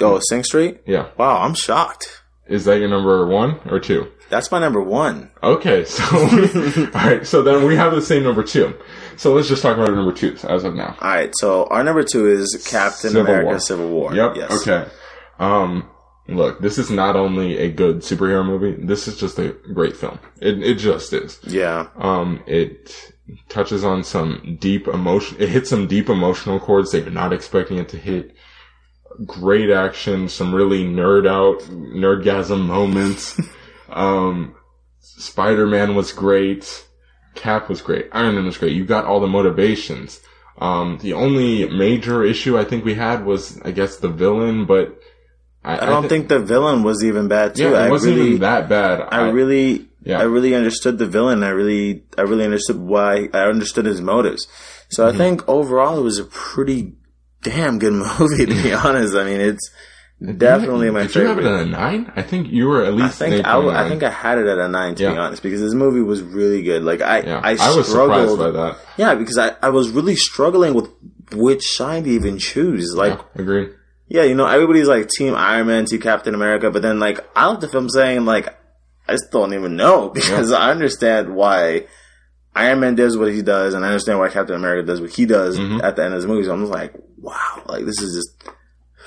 oh, 0.00 0.20
Sing 0.28 0.44
Street. 0.44 0.80
Yeah. 0.86 1.08
Wow, 1.16 1.42
I'm 1.42 1.54
shocked. 1.54 2.22
Is 2.48 2.64
that 2.66 2.78
your 2.78 2.88
number 2.88 3.26
one 3.26 3.58
or 3.68 3.80
two? 3.80 4.10
That's 4.28 4.50
my 4.50 4.58
number 4.58 4.80
one. 4.80 5.30
Okay, 5.42 5.84
so 5.84 6.04
all 6.14 6.90
right, 6.94 7.26
so 7.26 7.42
then 7.42 7.64
we 7.64 7.76
have 7.76 7.92
the 7.92 8.02
same 8.02 8.22
number 8.22 8.42
two. 8.42 8.74
So 9.16 9.32
let's 9.34 9.48
just 9.48 9.62
talk 9.62 9.76
about 9.76 9.88
our 9.88 9.96
number 9.96 10.12
twos 10.12 10.44
as 10.44 10.64
of 10.64 10.74
now. 10.74 10.96
All 11.00 11.08
right. 11.08 11.32
So 11.38 11.64
our 11.66 11.82
number 11.82 12.02
two 12.02 12.26
is 12.28 12.66
Captain 12.68 13.10
Civil 13.10 13.22
America: 13.22 13.46
War. 13.46 13.60
Civil 13.60 13.88
War. 13.88 14.14
Yep. 14.14 14.36
Yes. 14.36 14.62
Okay. 14.62 14.90
Um, 15.38 15.88
look, 16.28 16.60
this 16.60 16.78
is 16.78 16.90
not 16.90 17.16
only 17.16 17.58
a 17.58 17.70
good 17.70 17.98
superhero 17.98 18.44
movie. 18.44 18.72
This 18.84 19.08
is 19.08 19.18
just 19.18 19.38
a 19.38 19.52
great 19.72 19.96
film. 19.96 20.18
It 20.40 20.62
it 20.62 20.74
just 20.74 21.12
is. 21.12 21.40
Yeah. 21.44 21.88
Um, 21.96 22.42
it 22.46 23.12
touches 23.48 23.84
on 23.84 24.04
some 24.04 24.56
deep 24.60 24.86
emotion. 24.86 25.36
It 25.40 25.48
hits 25.48 25.70
some 25.70 25.86
deep 25.86 26.08
emotional 26.08 26.60
chords 26.60 26.92
that 26.92 27.00
you're 27.00 27.10
not 27.10 27.32
expecting 27.32 27.78
it 27.78 27.88
to 27.90 27.98
hit. 27.98 28.36
Great 29.24 29.70
action, 29.70 30.28
some 30.28 30.54
really 30.54 30.84
nerd 30.84 31.26
out, 31.26 31.60
nerdgasm 31.70 32.66
moments. 32.66 33.40
um, 33.88 34.54
Spider 35.00 35.66
Man 35.66 35.94
was 35.94 36.12
great. 36.12 36.84
Cap 37.34 37.68
was 37.68 37.80
great. 37.82 38.08
Iron 38.12 38.34
Man 38.34 38.44
was 38.46 38.58
great. 38.58 38.72
You 38.72 38.84
got 38.84 39.04
all 39.04 39.20
the 39.20 39.26
motivations. 39.26 40.20
Um, 40.58 40.98
the 41.02 41.12
only 41.14 41.68
major 41.68 42.24
issue 42.24 42.58
I 42.58 42.64
think 42.64 42.84
we 42.84 42.94
had 42.94 43.24
was, 43.24 43.60
I 43.62 43.70
guess, 43.72 43.96
the 43.96 44.08
villain, 44.08 44.64
but 44.66 44.98
I, 45.64 45.74
I 45.78 45.86
don't 45.86 46.02
thi- 46.04 46.08
think 46.08 46.28
the 46.28 46.38
villain 46.38 46.82
was 46.82 47.04
even 47.04 47.28
bad 47.28 47.54
too. 47.54 47.64
yeah, 47.64 47.84
it 47.84 47.86
I 47.86 47.90
wasn't 47.90 48.16
really, 48.16 48.28
even 48.28 48.40
that 48.40 48.68
bad. 48.68 49.00
I 49.10 49.28
really, 49.30 49.88
Yeah. 50.02 50.20
I 50.20 50.22
really 50.24 50.54
understood 50.54 50.96
the 50.98 51.06
villain. 51.06 51.42
I 51.42 51.48
really, 51.50 52.04
I 52.16 52.22
really 52.22 52.44
understood 52.44 52.78
why. 52.78 53.28
I 53.34 53.40
understood 53.48 53.84
his 53.84 54.00
motives. 54.00 54.46
So 54.88 55.04
Mm-hmm. 55.04 55.14
I 55.14 55.18
think 55.18 55.48
overall 55.48 55.98
it 55.98 56.02
was 56.02 56.18
a 56.18 56.24
pretty 56.24 56.94
damn 57.50 57.78
good 57.78 57.92
movie. 57.92 58.46
To 58.46 58.62
be 58.62 58.72
honest, 58.84 59.14
I 59.14 59.24
mean 59.24 59.40
it's 59.40 59.70
definitely 60.20 60.90
my 60.90 61.02
Did 61.02 61.14
you 61.14 61.26
have 61.26 61.36
favorite. 61.36 61.50
it 61.52 61.60
at 61.60 61.66
a 61.66 61.70
nine? 61.70 62.12
I 62.16 62.22
think 62.22 62.48
you 62.50 62.66
were 62.66 62.82
at 62.84 62.88
I 62.88 62.96
least. 62.96 63.18
think 63.18 63.44
I, 63.46 63.52
w- 63.52 63.70
8.9. 63.72 63.76
I 63.76 63.88
think 63.88 64.02
I 64.02 64.10
had 64.10 64.38
it 64.38 64.46
at 64.46 64.58
a 64.58 64.68
nine 64.68 64.94
to 64.94 65.10
be 65.10 65.16
honest 65.18 65.42
because 65.42 65.60
this 65.60 65.74
movie 65.74 66.00
was 66.00 66.22
really 66.22 66.62
good. 66.62 66.82
Like 66.82 67.00
I, 67.02 67.20
Yeah, 67.20 67.40
I, 67.42 67.50
I, 67.60 67.76
was 67.76 67.88
struggled. 67.88 68.30
surprised 68.30 68.38
by 68.38 68.50
that. 68.52 68.78
Yeah, 68.96 69.14
because 69.14 69.36
I, 69.38 69.54
I 69.62 69.68
was 69.70 69.90
really 69.90 70.16
struggling 70.16 70.74
with 70.74 70.88
which 71.32 71.66
side 71.76 72.04
to 72.04 72.10
even 72.10 72.38
choose. 72.38 72.94
Like, 72.94 73.18
Yeah, 73.34 73.42
agreed. 73.42 73.70
yeah, 74.08 74.22
you 74.22 74.34
know, 74.34 74.46
everybody's 74.46 74.88
like 74.88 75.08
Team 75.08 75.34
Iron 75.34 75.66
Man, 75.66 75.84
Team 75.84 76.00
Captain 76.00 76.34
America, 76.34 76.70
but 76.70 76.80
then 76.82 76.98
like 76.98 77.20
I 77.36 77.48
left 77.48 77.60
the 77.60 77.68
film 77.68 77.88
saying 77.90 78.24
like 78.24 78.48
I 79.08 79.16
still 79.16 79.42
don't 79.42 79.54
even 79.54 79.76
know 79.76 80.08
because 80.14 80.50
I 80.50 80.70
understand 80.70 81.34
why 81.36 81.86
Iron 82.56 82.80
Man 82.80 82.94
does 82.94 83.16
what 83.16 83.32
he 83.32 83.42
does, 83.42 83.74
and 83.74 83.84
I 83.84 83.88
understand 83.88 84.18
why 84.18 84.28
Captain 84.30 84.56
America 84.56 84.86
does 84.86 85.00
what 85.00 85.10
he 85.10 85.26
does 85.26 85.58
Mm-hmm. 85.58 85.80
at 85.84 85.94
the 85.96 86.04
end 86.04 86.14
of 86.14 86.22
the 86.22 86.28
movie. 86.28 86.44
So 86.44 86.52
I'm 86.52 86.60
just 86.62 86.72
like, 86.72 86.94
wow, 87.18 87.62
like 87.66 87.84
this 87.84 88.00
is 88.02 88.14
just 88.16 88.54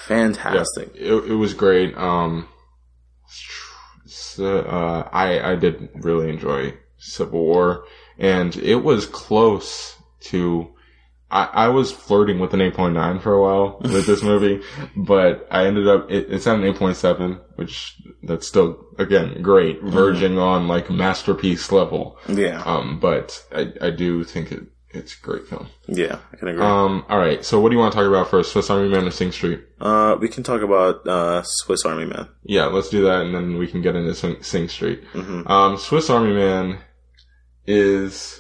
fantastic. 0.07 0.91
It, 0.95 1.11
it 1.13 1.35
was 1.35 1.53
great. 1.53 1.97
Um, 1.97 2.47
so, 4.05 4.59
uh, 4.59 5.09
I 5.11 5.51
I 5.51 5.55
did 5.55 5.89
really 5.95 6.29
enjoy 6.29 6.73
Civil 6.97 7.41
War, 7.41 7.83
and 8.17 8.55
it 8.55 8.83
was 8.83 9.05
close 9.05 9.95
to. 10.21 10.69
I, 11.31 11.43
I 11.53 11.67
was 11.67 11.91
flirting 11.91 12.39
with 12.39 12.53
an 12.55 12.59
8.9 12.59 13.21
for 13.21 13.33
a 13.33 13.41
while 13.41 13.77
with 13.81 14.07
this 14.07 14.23
movie, 14.31 14.63
but 14.95 15.47
I 15.51 15.65
ended 15.67 15.87
up, 15.87 16.09
it, 16.09 16.27
it's 16.31 16.47
at 16.47 16.55
an 16.55 16.63
8.7, 16.63 17.39
which 17.55 18.01
that's 18.23 18.47
still, 18.47 18.83
again, 18.97 19.41
great, 19.43 19.81
verging 19.83 20.39
on 20.39 20.67
like 20.67 20.89
masterpiece 20.89 21.71
level. 21.71 22.17
Yeah, 22.27 22.61
Um, 22.63 22.99
but 22.99 23.45
I, 23.55 23.71
I 23.79 23.89
do 23.91 24.23
think 24.23 24.51
it, 24.51 24.63
it's 24.91 25.15
a 25.15 25.21
great 25.21 25.47
film. 25.47 25.67
yeah, 25.87 26.17
I 26.33 26.35
can 26.37 26.47
agree. 26.47 26.63
Um, 26.63 27.05
alright, 27.07 27.45
so 27.45 27.59
what 27.59 27.69
do 27.69 27.75
you 27.75 27.79
want 27.79 27.91
to 27.93 27.99
talk 27.99 28.07
about 28.07 28.31
first? 28.31 28.51
Swiss 28.51 28.71
Army 28.71 28.89
Man 28.89 29.05
or 29.05 29.11
Sing 29.11 29.31
Street? 29.31 29.61
uh, 29.79 30.17
we 30.19 30.29
can 30.29 30.41
talk 30.41 30.63
about 30.63 31.05
uh, 31.07 31.43
Swiss 31.43 31.85
Army 31.85 32.05
Man. 32.05 32.27
Yeah, 32.43 32.65
let's 32.65 32.89
do 32.89 33.03
that, 33.03 33.21
and 33.21 33.35
then 33.35 33.59
we 33.59 33.67
can 33.67 33.83
get 33.83 33.95
into 33.95 34.15
Sing, 34.15 34.41
Sing 34.41 34.67
Street. 34.67 35.03
Mhm. 35.13 35.47
Um, 35.47 35.77
Swiss 35.77 36.09
Army 36.09 36.33
Man 36.33 36.79
is 37.67 38.38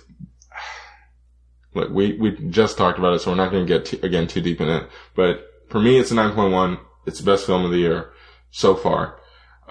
look. 1.73 1.89
We 1.91 2.13
we 2.13 2.31
just 2.49 2.77
talked 2.77 2.99
about 2.99 3.13
it, 3.13 3.19
so 3.19 3.31
we're 3.31 3.37
not 3.37 3.51
going 3.51 3.65
to 3.65 3.73
get 3.73 3.85
too, 3.85 3.99
again 4.03 4.27
too 4.27 4.41
deep 4.41 4.61
in 4.61 4.69
it. 4.69 4.89
But 5.15 5.45
for 5.69 5.79
me, 5.79 5.99
it's 5.99 6.11
a 6.11 6.15
nine 6.15 6.33
point 6.33 6.53
one. 6.53 6.79
It's 7.05 7.19
the 7.19 7.31
best 7.31 7.45
film 7.45 7.65
of 7.65 7.71
the 7.71 7.77
year 7.77 8.11
so 8.51 8.75
far. 8.75 9.19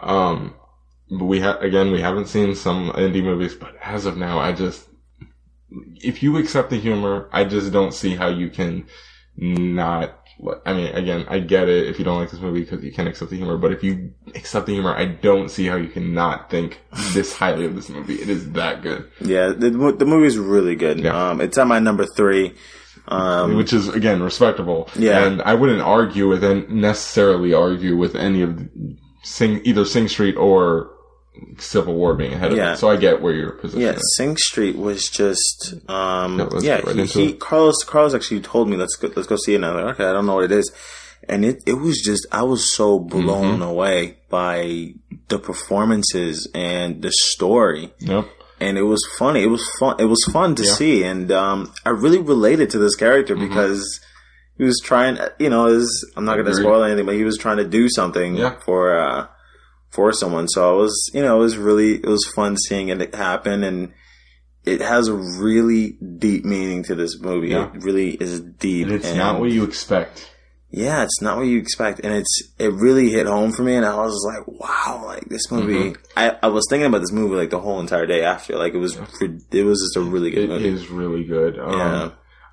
Um, 0.00 0.54
but 1.10 1.24
we 1.24 1.40
have 1.40 1.62
again 1.62 1.90
we 1.90 2.00
haven't 2.00 2.26
seen 2.28 2.54
some 2.54 2.90
indie 2.92 3.22
movies, 3.22 3.54
but 3.54 3.76
as 3.82 4.06
of 4.06 4.16
now, 4.16 4.38
I 4.38 4.52
just 4.52 4.88
if 5.70 6.22
you 6.22 6.36
accept 6.36 6.70
the 6.70 6.78
humor, 6.78 7.28
I 7.32 7.44
just 7.44 7.72
don't 7.72 7.92
see 7.94 8.14
how 8.14 8.28
you 8.28 8.50
can 8.50 8.86
not. 9.36 10.17
I 10.64 10.72
mean, 10.72 10.94
again, 10.94 11.26
I 11.28 11.40
get 11.40 11.68
it 11.68 11.88
if 11.88 11.98
you 11.98 12.04
don't 12.04 12.18
like 12.18 12.30
this 12.30 12.40
movie 12.40 12.60
because 12.60 12.82
you 12.84 12.92
can't 12.92 13.08
accept 13.08 13.30
the 13.30 13.36
humor, 13.36 13.56
but 13.58 13.72
if 13.72 13.82
you 13.82 14.12
accept 14.34 14.66
the 14.66 14.72
humor, 14.74 14.94
I 14.94 15.06
don't 15.06 15.50
see 15.50 15.66
how 15.66 15.76
you 15.76 15.88
cannot 15.88 16.48
think 16.50 16.80
this 17.12 17.34
highly 17.34 17.64
of 17.66 17.74
this 17.74 17.88
movie. 17.88 18.14
It 18.14 18.28
is 18.28 18.52
that 18.52 18.82
good. 18.82 19.10
Yeah, 19.20 19.48
the 19.48 19.70
the 19.98 20.04
movie's 20.06 20.38
really 20.38 20.76
good. 20.76 21.00
Yeah. 21.00 21.30
Um, 21.30 21.40
it's 21.40 21.58
at 21.58 21.66
my 21.66 21.80
number 21.80 22.06
three. 22.06 22.54
Um, 23.08 23.56
which 23.56 23.72
is 23.72 23.88
again 23.88 24.22
respectable. 24.22 24.88
Yeah. 24.94 25.24
and 25.26 25.40
I 25.42 25.54
wouldn't 25.54 25.80
argue 25.80 26.28
with 26.28 26.44
and 26.44 26.68
necessarily 26.68 27.54
argue 27.54 27.96
with 27.96 28.14
any 28.14 28.42
of 28.42 28.58
the- 28.58 28.96
Sing 29.24 29.60
either 29.64 29.84
Sing 29.84 30.08
Street 30.08 30.36
or 30.36 30.90
Civil 31.58 31.94
War 31.94 32.14
being 32.14 32.32
ahead 32.32 32.52
of 32.52 32.56
Yeah. 32.58 32.72
it. 32.74 32.76
So 32.78 32.88
I 32.90 32.96
get 32.96 33.20
where 33.22 33.34
your 33.34 33.52
position 33.52 33.80
Yeah, 33.80 33.92
is. 33.92 34.14
Sing 34.16 34.36
Street 34.36 34.76
was 34.76 35.08
just 35.08 35.74
um 35.88 36.38
Yeah, 36.38 36.60
yeah, 36.60 36.80
right 36.80 36.96
he, 36.96 37.06
he. 37.06 37.32
Carlos 37.34 37.82
Carlos 37.84 38.14
actually 38.14 38.40
told 38.40 38.68
me 38.68 38.76
let's 38.76 38.96
go 38.96 39.10
let's 39.16 39.28
go 39.28 39.36
see 39.36 39.52
it 39.52 39.56
and 39.56 39.66
I'm 39.66 39.74
like, 39.74 39.94
okay, 39.94 40.04
I 40.08 40.12
don't 40.12 40.26
know 40.26 40.36
what 40.36 40.44
it 40.44 40.52
is. 40.52 40.70
And 41.28 41.44
it, 41.44 41.62
it 41.66 41.74
was 41.74 42.00
just 42.00 42.26
I 42.32 42.42
was 42.42 42.74
so 42.74 42.98
blown 42.98 43.54
Mm-hmm. 43.54 43.62
away 43.62 44.18
by 44.30 44.94
the 45.28 45.38
performances 45.38 46.48
and 46.54 47.02
the 47.02 47.12
story. 47.12 47.92
Yep. 47.98 48.26
and 48.60 48.78
it 48.78 48.82
was 48.82 49.00
funny. 49.18 49.42
It 49.42 49.48
was 49.48 49.64
fun. 49.78 49.96
It 50.00 50.06
was 50.06 50.24
fun 50.32 50.54
to 50.56 50.64
see, 50.64 51.04
and 51.04 51.30
um, 51.30 51.72
I 51.84 51.90
really 51.90 52.18
related 52.18 52.70
to 52.70 52.78
this 52.78 52.94
character 52.96 53.34
Mm-hmm. 53.36 53.48
because 53.48 54.00
he 54.56 54.64
was 54.64 54.80
trying. 54.82 55.18
You 55.38 55.50
know, 55.50 55.66
is 55.66 55.88
I'm 56.16 56.24
not 56.24 56.34
going 56.34 56.46
to 56.46 56.54
spoil 56.54 56.82
anything, 56.82 57.06
but 57.06 57.14
he 57.14 57.24
was 57.24 57.36
trying 57.38 57.58
to 57.58 57.68
do 57.68 57.88
something 57.90 58.36
Yeah. 58.36 58.58
for 58.64 58.98
uh, 58.98 59.26
for 59.90 60.12
someone. 60.12 60.48
So 60.48 60.68
I 60.68 60.76
was, 60.76 61.10
you 61.14 61.22
know, 61.22 61.36
it 61.36 61.40
was 61.40 61.56
really 61.56 61.94
it 61.94 62.06
was 62.06 62.26
fun 62.34 62.56
seeing 62.56 62.88
it 62.88 63.14
happen, 63.14 63.62
and 63.64 63.92
it 64.64 64.80
has 64.80 65.08
a 65.08 65.14
really 65.14 65.92
deep 66.18 66.44
meaning 66.44 66.82
to 66.84 66.94
this 66.94 67.18
movie. 67.20 67.48
Yeah. 67.48 67.72
It 67.74 67.82
really 67.82 68.10
is 68.10 68.40
deep. 68.40 68.86
And 68.88 68.96
it's 68.96 69.06
and- 69.08 69.18
not 69.18 69.40
what 69.40 69.50
you 69.50 69.64
expect. 69.64 70.30
yeah, 70.70 71.02
it's 71.02 71.22
not 71.22 71.38
what 71.38 71.44
you 71.46 71.58
expect, 71.58 72.00
and 72.04 72.12
it's 72.12 72.42
it 72.58 72.72
really 72.74 73.08
hit 73.08 73.26
home 73.26 73.52
for 73.52 73.62
me, 73.62 73.74
and 73.76 73.86
I 73.86 73.96
was 73.96 74.22
like, 74.26 74.46
wow, 74.46 75.02
like 75.06 75.24
this 75.30 75.50
movie. 75.50 75.92
Mm-hmm. 75.92 76.02
I, 76.18 76.36
I 76.42 76.48
was 76.48 76.64
thinking 76.68 76.86
about 76.86 77.00
this 77.00 77.12
movie 77.12 77.36
like 77.36 77.48
the 77.50 77.60
whole 77.60 77.80
entire 77.80 78.04
day 78.06 78.22
after, 78.22 78.56
like 78.58 78.74
it 78.74 78.78
was 78.78 78.96
it 79.50 79.62
was 79.64 79.80
just 79.80 79.96
a 79.96 80.00
really 80.02 80.30
good 80.30 80.44
It 80.44 80.48
movie. 80.50 80.68
is 80.68 80.88
really 80.90 81.24
good. 81.24 81.58
Um, 81.58 81.72
Yeah. 81.78 82.10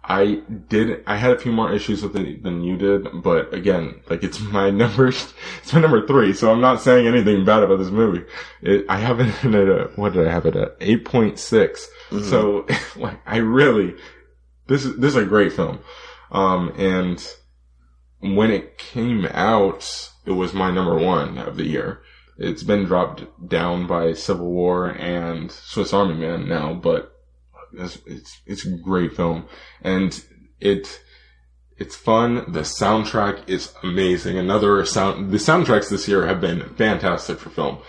I 0.08 0.44
did. 0.70 1.04
I 1.08 1.18
had 1.18 1.32
a 1.32 1.40
few 1.40 1.52
more 1.52 1.72
issues 1.72 2.04
with 2.04 2.16
it 2.16 2.44
than 2.44 2.64
you 2.64 2.78
did, 2.78 3.08
but 3.24 3.54
again, 3.54 4.02
like 4.10 4.24
it's 4.24 4.40
my 4.52 4.70
number. 4.70 5.08
It's 5.08 5.74
my 5.74 5.80
number 5.82 6.06
three, 6.06 6.34
so 6.34 6.52
I'm 6.52 6.62
not 6.62 6.82
saying 6.82 7.08
anything 7.08 7.44
bad 7.46 7.64
about 7.64 7.78
this 7.78 7.90
movie. 7.90 8.26
It, 8.62 8.86
I 8.88 8.98
have 8.98 9.20
it 9.20 9.28
at 9.46 9.54
a, 9.54 9.92
what 9.96 10.14
did 10.14 10.28
I 10.28 10.32
have 10.32 10.46
it 10.46 10.56
at? 10.56 10.76
Eight 10.80 11.06
point 11.06 11.40
six. 11.40 11.90
So 12.12 12.68
like 12.96 13.20
I 13.26 13.38
really 13.38 13.96
this 14.68 14.86
is 14.86 14.98
this 14.98 15.16
is 15.16 15.24
a 15.24 15.26
great 15.26 15.54
film. 15.54 15.80
Um, 16.32 16.74
and 16.78 17.26
when 18.20 18.52
it 18.52 18.78
came 18.78 19.26
out, 19.32 20.12
it 20.26 20.32
was 20.32 20.54
my 20.54 20.72
number 20.72 20.98
one 20.98 21.38
of 21.38 21.58
the 21.58 21.66
year. 21.66 22.02
It's 22.38 22.64
been 22.64 22.86
dropped 22.86 23.24
down 23.48 23.88
by 23.88 24.14
Civil 24.14 24.52
War 24.52 24.88
and 24.88 25.52
Swiss 25.52 25.94
Army 25.94 26.16
Man 26.16 26.50
now, 26.50 26.74
but 26.74 27.15
it's 27.78 27.98
it's, 28.06 28.42
it's 28.46 28.66
a 28.66 28.72
great 28.78 29.16
film, 29.16 29.46
and 29.82 30.24
it 30.60 31.02
it's 31.78 31.96
fun. 31.96 32.52
The 32.52 32.62
soundtrack 32.62 33.50
is 33.50 33.74
amazing. 33.84 34.38
Another 34.38 34.86
sound. 34.86 35.32
The 35.32 35.38
soundtracks 35.38 35.90
this 35.90 36.08
year 36.08 36.26
have 36.26 36.40
been 36.42 36.62
fantastic 36.76 37.38
for 37.40 37.50
film. 37.50 37.80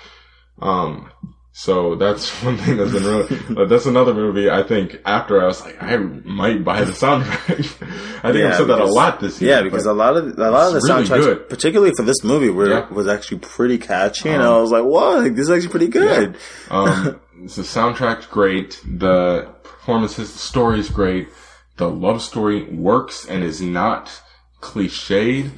Um, 0.60 1.10
so 1.52 1.94
that's 1.94 2.30
one 2.42 2.56
thing 2.58 2.76
that's 2.78 2.92
been 2.92 3.04
really. 3.04 3.38
but 3.54 3.68
that's 3.68 3.86
another 3.86 4.12
movie. 4.12 4.50
I 4.50 4.62
think 4.62 5.00
after 5.06 5.40
I 5.40 5.46
was 5.46 5.62
like, 5.64 5.80
I 5.82 5.96
might 5.96 6.64
buy 6.64 6.82
the 6.84 6.92
soundtrack. 6.92 7.82
I 8.24 8.32
think 8.32 8.36
Yeah, 8.42 8.48
I've 8.48 8.56
said 8.56 8.66
that 8.66 8.80
a 8.80 8.84
lot 8.86 9.20
this 9.20 9.40
year. 9.40 9.56
Yeah, 9.56 9.62
because 9.62 9.86
a 9.86 9.92
lot 9.92 10.16
of 10.16 10.36
a 10.38 10.50
lot 10.50 10.66
of 10.74 10.82
the 10.82 10.88
really 10.88 11.04
soundtracks, 11.06 11.20
good. 11.24 11.48
particularly 11.48 11.92
for 11.96 12.02
this 12.02 12.22
movie, 12.24 12.50
were 12.50 12.68
Yeah. 12.68 12.88
was 12.90 13.06
actually 13.06 13.38
pretty 13.38 13.78
catchy, 13.78 14.30
and 14.30 14.42
I 14.42 14.58
was 14.58 14.70
like, 14.70 14.84
"What? 14.84 15.18
Like, 15.22 15.34
this 15.36 15.42
is 15.48 15.50
actually 15.50 15.70
pretty 15.70 15.88
good." 15.88 16.36
Um, 16.70 17.20
the 17.42 17.62
soundtrack's 17.62 18.26
great. 18.26 18.80
The 18.84 19.48
performances, 19.86 20.32
the 20.32 20.38
story's 20.40 20.90
great. 20.90 21.28
The 21.76 21.88
love 21.88 22.20
story 22.20 22.64
works 22.64 23.24
and 23.24 23.44
is 23.44 23.60
not 23.60 24.20
cliched. 24.60 25.52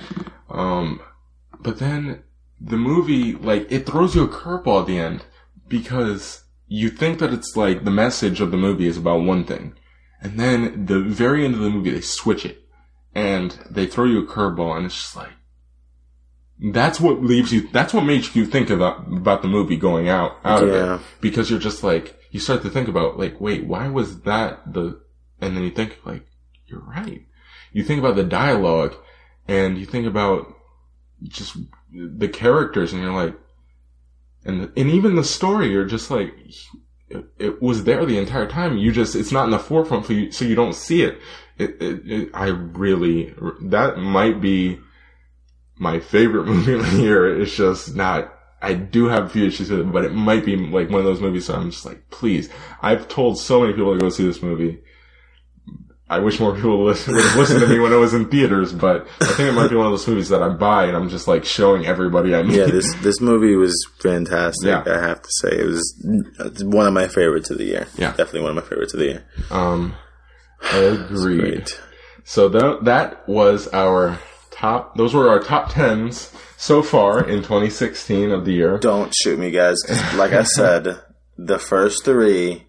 Um, 0.50 1.00
but 1.60 1.78
then 1.78 2.24
the 2.60 2.76
movie, 2.76 3.32
like, 3.32 3.72
it 3.72 3.86
throws 3.86 4.14
you 4.14 4.24
a 4.24 4.28
curveball 4.28 4.82
at 4.82 4.86
the 4.86 4.98
end 4.98 5.24
because 5.66 6.44
you 6.66 6.90
think 6.90 7.20
that 7.20 7.32
it's 7.32 7.56
like 7.56 7.84
the 7.84 7.90
message 7.90 8.42
of 8.42 8.50
the 8.50 8.58
movie 8.58 8.86
is 8.86 8.98
about 8.98 9.22
one 9.22 9.44
thing. 9.44 9.74
And 10.20 10.38
then 10.38 10.84
the 10.84 11.00
very 11.00 11.46
end 11.46 11.54
of 11.54 11.60
the 11.60 11.70
movie, 11.70 11.90
they 11.90 12.02
switch 12.02 12.44
it 12.44 12.62
and 13.14 13.58
they 13.70 13.86
throw 13.86 14.04
you 14.04 14.22
a 14.22 14.26
curveball 14.26 14.76
and 14.76 14.84
it's 14.84 14.94
just 14.94 15.16
like, 15.16 15.32
that's 16.72 17.00
what 17.00 17.22
leaves 17.22 17.50
you, 17.50 17.68
that's 17.72 17.94
what 17.94 18.04
makes 18.04 18.36
you 18.36 18.44
think 18.44 18.68
about, 18.68 19.06
about 19.06 19.40
the 19.40 19.48
movie 19.48 19.76
going 19.76 20.10
out, 20.10 20.32
out 20.44 20.64
of 20.64 20.68
it. 20.68 21.06
Because 21.22 21.48
you're 21.48 21.58
just 21.58 21.82
like, 21.82 22.17
you 22.30 22.40
start 22.40 22.62
to 22.62 22.70
think 22.70 22.88
about 22.88 23.18
like, 23.18 23.40
wait, 23.40 23.66
why 23.66 23.88
was 23.88 24.20
that 24.22 24.72
the, 24.72 25.00
and 25.40 25.56
then 25.56 25.64
you 25.64 25.70
think 25.70 25.98
like, 26.04 26.26
you're 26.66 26.80
right. 26.80 27.22
You 27.72 27.82
think 27.82 28.00
about 28.00 28.16
the 28.16 28.24
dialogue 28.24 28.94
and 29.46 29.78
you 29.78 29.86
think 29.86 30.06
about 30.06 30.46
just 31.22 31.56
the 31.92 32.28
characters 32.28 32.92
and 32.92 33.02
you're 33.02 33.12
like, 33.12 33.34
and, 34.44 34.72
and 34.76 34.90
even 34.90 35.16
the 35.16 35.24
story, 35.24 35.70
you're 35.70 35.84
just 35.84 36.10
like, 36.10 36.34
it, 37.08 37.24
it 37.38 37.62
was 37.62 37.84
there 37.84 38.04
the 38.04 38.18
entire 38.18 38.46
time. 38.46 38.76
You 38.76 38.92
just, 38.92 39.14
it's 39.16 39.32
not 39.32 39.44
in 39.44 39.50
the 39.50 39.58
forefront 39.58 40.06
for 40.06 40.12
you, 40.12 40.30
so 40.30 40.44
you 40.44 40.54
don't 40.54 40.74
see 40.74 41.02
it. 41.02 41.18
It, 41.58 41.82
it, 41.82 42.00
it 42.06 42.30
I 42.34 42.48
really, 42.48 43.34
that 43.62 43.98
might 43.98 44.40
be 44.40 44.78
my 45.76 46.00
favorite 46.00 46.44
movie 46.46 46.74
of 46.74 46.90
the 46.90 47.02
year. 47.02 47.40
It's 47.40 47.56
just 47.56 47.94
not, 47.94 48.32
I 48.60 48.74
do 48.74 49.06
have 49.06 49.24
a 49.24 49.28
few 49.28 49.46
issues 49.46 49.70
with 49.70 49.80
it, 49.80 49.92
but 49.92 50.04
it 50.04 50.12
might 50.12 50.44
be 50.44 50.56
like 50.56 50.90
one 50.90 50.98
of 50.98 51.04
those 51.04 51.20
movies 51.20 51.46
So 51.46 51.54
I'm 51.54 51.70
just 51.70 51.86
like, 51.86 52.10
please. 52.10 52.50
I've 52.82 53.08
told 53.08 53.38
so 53.38 53.60
many 53.60 53.72
people 53.72 53.94
to 53.94 54.00
go 54.00 54.08
see 54.08 54.26
this 54.26 54.42
movie. 54.42 54.80
I 56.10 56.20
wish 56.20 56.40
more 56.40 56.54
people 56.54 56.78
would 56.78 56.86
listen, 56.96 57.14
would 57.14 57.24
have 57.24 57.36
listened 57.36 57.60
to 57.60 57.66
me 57.68 57.78
when 57.78 57.92
I 57.92 57.96
was 57.96 58.14
in 58.14 58.30
theaters, 58.30 58.72
but 58.72 59.06
I 59.20 59.26
think 59.26 59.50
it 59.50 59.52
might 59.52 59.68
be 59.68 59.76
one 59.76 59.86
of 59.86 59.92
those 59.92 60.08
movies 60.08 60.30
that 60.30 60.42
I 60.42 60.48
buy 60.48 60.86
and 60.86 60.96
I'm 60.96 61.08
just 61.08 61.28
like 61.28 61.44
showing 61.44 61.86
everybody 61.86 62.34
I 62.34 62.42
meet. 62.42 62.56
Yeah, 62.56 62.66
this 62.66 62.92
this 63.02 63.20
movie 63.20 63.54
was 63.54 63.76
fantastic. 64.00 64.68
Yeah. 64.68 64.82
I 64.86 65.06
have 65.06 65.22
to 65.22 65.28
say, 65.40 65.50
it 65.50 65.66
was 65.66 65.94
one 66.62 66.86
of 66.86 66.94
my 66.94 67.08
favorites 67.08 67.50
of 67.50 67.58
the 67.58 67.64
year. 67.64 67.86
Yeah. 67.96 68.10
definitely 68.10 68.40
one 68.40 68.56
of 68.56 68.64
my 68.64 68.68
favorites 68.68 68.94
of 68.94 69.00
the 69.00 69.06
year. 69.06 69.24
Um, 69.50 69.94
agreed. 70.72 71.40
Great. 71.40 71.80
So 72.24 72.48
that 72.48 72.84
that 72.84 73.28
was 73.28 73.68
our 73.72 74.18
top. 74.58 74.96
Those 74.96 75.14
were 75.14 75.28
our 75.28 75.40
top 75.40 75.70
tens 75.72 76.32
so 76.56 76.82
far 76.82 77.20
in 77.26 77.38
2016 77.42 78.30
of 78.32 78.44
the 78.44 78.52
year. 78.52 78.78
Don't 78.78 79.14
shoot 79.14 79.38
me, 79.38 79.50
guys. 79.50 79.78
Like 80.16 80.32
I 80.32 80.42
said, 80.42 81.00
the 81.36 81.58
first 81.58 82.04
three 82.04 82.66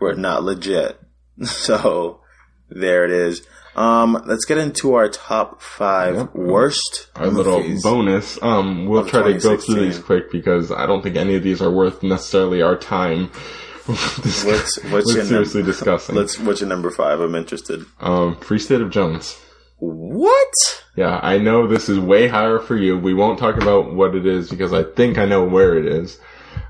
were 0.00 0.14
not 0.14 0.42
legit. 0.44 0.98
So 1.44 2.20
there 2.68 3.04
it 3.04 3.12
is. 3.12 3.46
Um, 3.76 4.20
let's 4.26 4.44
get 4.44 4.58
into 4.58 4.94
our 4.94 5.08
top 5.08 5.62
five 5.62 6.16
Yep. 6.16 6.34
worst 6.34 7.08
Our 7.14 7.28
little 7.28 7.62
bonus. 7.80 8.42
Um, 8.42 8.86
we'll 8.86 9.06
try 9.06 9.22
to 9.32 9.38
go 9.38 9.56
through 9.56 9.76
these 9.86 10.00
quick 10.00 10.32
because 10.32 10.72
I 10.72 10.86
don't 10.86 11.00
think 11.02 11.14
any 11.14 11.36
of 11.36 11.44
these 11.44 11.62
are 11.62 11.70
worth 11.70 12.02
necessarily 12.02 12.60
our 12.60 12.74
time. 12.76 13.28
What's 13.86 14.82
what's 14.90 15.14
your 15.14 15.24
seriously 15.24 15.60
number? 15.62 15.72
discussing? 15.72 16.14
Let's 16.16 16.38
what's 16.40 16.60
your 16.60 16.68
number 16.68 16.90
five? 16.90 17.20
I'm 17.20 17.34
interested. 17.36 17.84
um, 18.00 18.36
Free 18.40 18.58
State 18.58 18.80
of 18.80 18.90
Jones. 18.90 19.40
What? 19.78 20.84
Yeah, 20.96 21.20
I 21.22 21.38
know 21.38 21.66
this 21.66 21.88
is 21.88 21.98
way 21.98 22.26
higher 22.26 22.58
for 22.58 22.76
you. 22.76 22.98
We 22.98 23.14
won't 23.14 23.38
talk 23.38 23.56
about 23.56 23.94
what 23.94 24.14
it 24.14 24.26
is 24.26 24.50
because 24.50 24.72
I 24.72 24.82
think 24.82 25.18
I 25.18 25.24
know 25.24 25.44
where 25.44 25.76
it 25.78 25.86
is. 25.86 26.18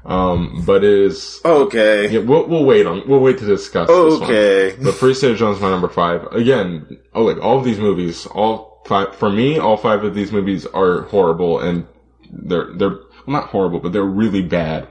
Um, 0.04 0.62
but 0.66 0.84
it 0.84 0.92
is. 0.92 1.40
Okay. 1.44 2.11
Yeah, 2.11 2.20
we'll, 2.20 2.46
we'll 2.46 2.64
wait 2.64 2.86
on. 2.86 3.09
We'll 3.09 3.20
wait 3.20 3.38
to 3.38 3.46
discuss. 3.46 3.88
this 3.88 4.20
one. 4.20 4.30
Okay. 4.30 4.76
But 4.82 4.94
Free 4.94 5.14
State 5.14 5.32
of 5.32 5.38
Jones 5.38 5.56
is 5.56 5.62
my 5.62 5.70
number 5.70 5.88
five. 5.88 6.24
Again, 6.32 6.98
oh, 7.14 7.24
like 7.24 7.42
all 7.42 7.59
of 7.59 7.64
these 7.64 7.78
movies, 7.78 8.26
all 8.26 8.82
five 8.86 9.14
for 9.16 9.30
me, 9.30 9.59
all 9.59 9.76
five 9.76 10.04
of 10.04 10.14
these 10.14 10.32
movies 10.32 10.66
are 10.66 11.02
horrible, 11.02 11.61
and 11.61 11.86
they're 12.30 12.72
they're 12.74 12.98
well, 13.26 13.40
not 13.40 13.48
horrible, 13.48 13.80
but 13.80 13.92
they're 13.92 14.02
really 14.02 14.42
bad. 14.42 14.88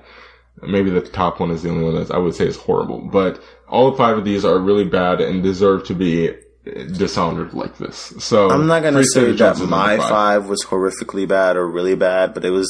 Maybe 0.62 0.90
the 0.90 1.02
top 1.02 1.40
one 1.40 1.52
is 1.52 1.62
the 1.62 1.70
only 1.70 1.84
one 1.84 1.96
that 1.96 2.12
I 2.12 2.18
would 2.18 2.34
say 2.34 2.48
is 2.48 2.58
horrible, 2.58 3.02
but 3.12 3.42
all 3.68 3.96
five 3.96 4.18
of 4.18 4.26
these 4.26 4.44
are 4.44 4.58
really 4.58 4.86
bad 4.86 5.22
and 5.22 5.44
deserve 5.44 5.86
to 5.86 5.94
be 5.94 6.34
dishonored 6.98 7.54
like 7.54 7.78
this. 7.78 8.14
So 8.20 8.50
I'm 8.50 8.68
not 8.68 8.84
gonna 8.84 9.04
say 9.04 9.32
that 9.32 9.60
my 9.60 9.96
number 9.96 10.08
five. 10.08 10.48
was 10.48 10.66
horrifically 10.66 11.28
bad 11.28 11.58
or 11.58 11.68
really 11.68 11.96
bad, 11.96 12.34
but 12.34 12.46
it 12.46 12.52
was 12.52 12.68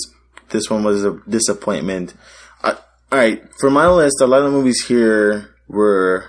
this 0.50 0.70
one 0.70 0.84
was 0.84 1.04
a 1.04 1.20
disappointment. 1.28 2.14
I, 2.64 2.72
all 2.72 2.80
right, 3.12 3.43
for 3.60 3.70
my 3.70 3.88
list, 3.88 4.22
a 4.22 4.28
lot 4.28 4.43
of 4.43 4.52
movies 4.52 4.86
here 4.88 5.56
were 5.68 6.26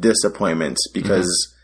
disappointments 0.00 0.88
because 0.92 1.54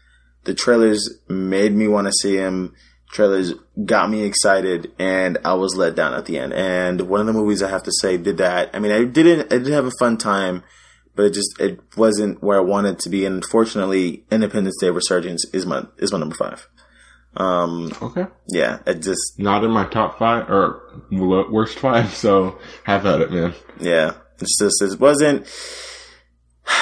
the 0.45 0.55
trailers 0.55 1.09
made 1.29 1.75
me 1.75 1.89
want 1.89 2.07
to 2.07 2.13
see 2.13 2.37
them. 2.37 2.75
Trailers 3.13 3.55
got 3.85 4.09
me 4.09 4.23
excited, 4.23 4.93
and 4.99 5.39
I 5.45 5.55
was 5.55 5.75
let 5.75 5.97
down 5.97 6.15
at 6.15 6.27
the 6.27 6.39
end. 6.39 6.53
And 6.53 7.03
one 7.03 7.21
of 7.21 7.27
the 7.27 7.33
movies 7.33 7.63
I 7.63 7.69
have 7.69 7.83
to 7.85 7.93
say 8.01 8.17
did 8.17 8.39
that. 8.39 8.71
I 8.73 8.79
mean, 8.79 8.93
I 8.93 9.05
didn't. 9.05 9.53
I 9.53 9.59
did 9.59 9.69
have 9.69 9.87
a 9.87 9.93
fun 9.99 10.17
time, 10.17 10.63
but 11.17 11.27
it 11.27 11.35
just 11.35 11.61
it 11.61 11.81
wasn't 11.97 12.43
where 12.43 12.59
I 12.59 12.63
wanted 12.63 12.99
to 13.01 13.09
be. 13.11 13.25
And 13.27 13.37
unfortunately, 13.37 14.25
Independence 14.31 14.77
Day 14.81 14.91
Resurgence 14.91 15.45
is 15.53 15.67
my 15.67 15.85
is 15.99 16.13
my 16.13 16.19
number 16.19 16.37
five. 16.37 16.69
Um, 17.37 17.93
Okay. 18.03 18.27
yeah, 18.49 18.81
it 18.87 19.03
just 19.03 19.39
Not 19.39 19.63
in 19.65 19.71
my 19.71 19.87
top 19.87 20.19
five 20.19 20.51
or 20.51 20.83
worst 21.13 21.79
five, 21.79 22.13
so 22.15 22.59
have 22.85 23.07
at 23.07 23.21
it, 23.21 23.31
man. 23.31 23.55
yeah, 23.79 24.15
it's 24.41 24.59
just 24.59 24.83
it 24.83 24.99
wasn't. 25.01 25.43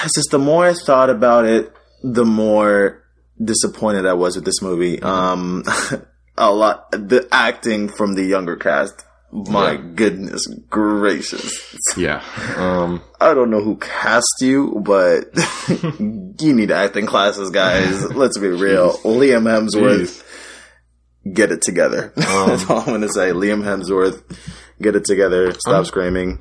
It's 0.04 0.14
just 0.14 0.30
the 0.30 0.38
more 0.38 0.66
I 0.66 0.74
thought 0.74 1.10
about 1.10 1.44
it, 1.44 1.72
the 2.02 2.24
more 2.24 3.02
disappointed 3.42 4.06
I 4.06 4.12
was 4.14 4.36
with 4.36 4.44
this 4.44 4.62
movie. 4.62 5.00
Um, 5.02 5.64
a 6.36 6.50
lot 6.52 6.90
the 6.92 7.26
acting 7.32 7.88
from 7.88 8.14
the 8.14 8.22
younger 8.24 8.56
cast. 8.56 9.04
My 9.30 9.72
Yeah. 9.72 9.76
goodness 9.94 10.46
gracious. 10.70 11.76
Yeah. 11.96 12.22
Um. 12.56 13.02
I 13.20 13.34
don't 13.34 13.50
know 13.50 13.60
who 13.62 13.76
cast 13.76 14.36
you, 14.40 14.80
but 14.84 15.24
you 16.00 16.54
need 16.54 16.70
acting 16.70 17.06
classes, 17.06 17.50
guys. 17.50 18.04
Let's 18.14 18.38
be 18.38 18.48
real. 18.48 18.94
Liam 18.98 19.42
Hemsworth, 19.44 20.22
Jeez. 21.26 21.34
get 21.34 21.52
it 21.52 21.60
together. 21.62 22.12
That's 22.16 22.68
all 22.70 22.78
I'm 22.80 22.86
going 22.86 23.00
to 23.02 23.08
say. 23.12 23.30
Liam 23.32 23.62
Hemsworth, 23.62 24.22
get 24.80 24.96
it 24.96 25.04
together, 25.04 25.52
stop 25.52 25.74
Um, 25.80 25.84
screaming. 25.84 26.40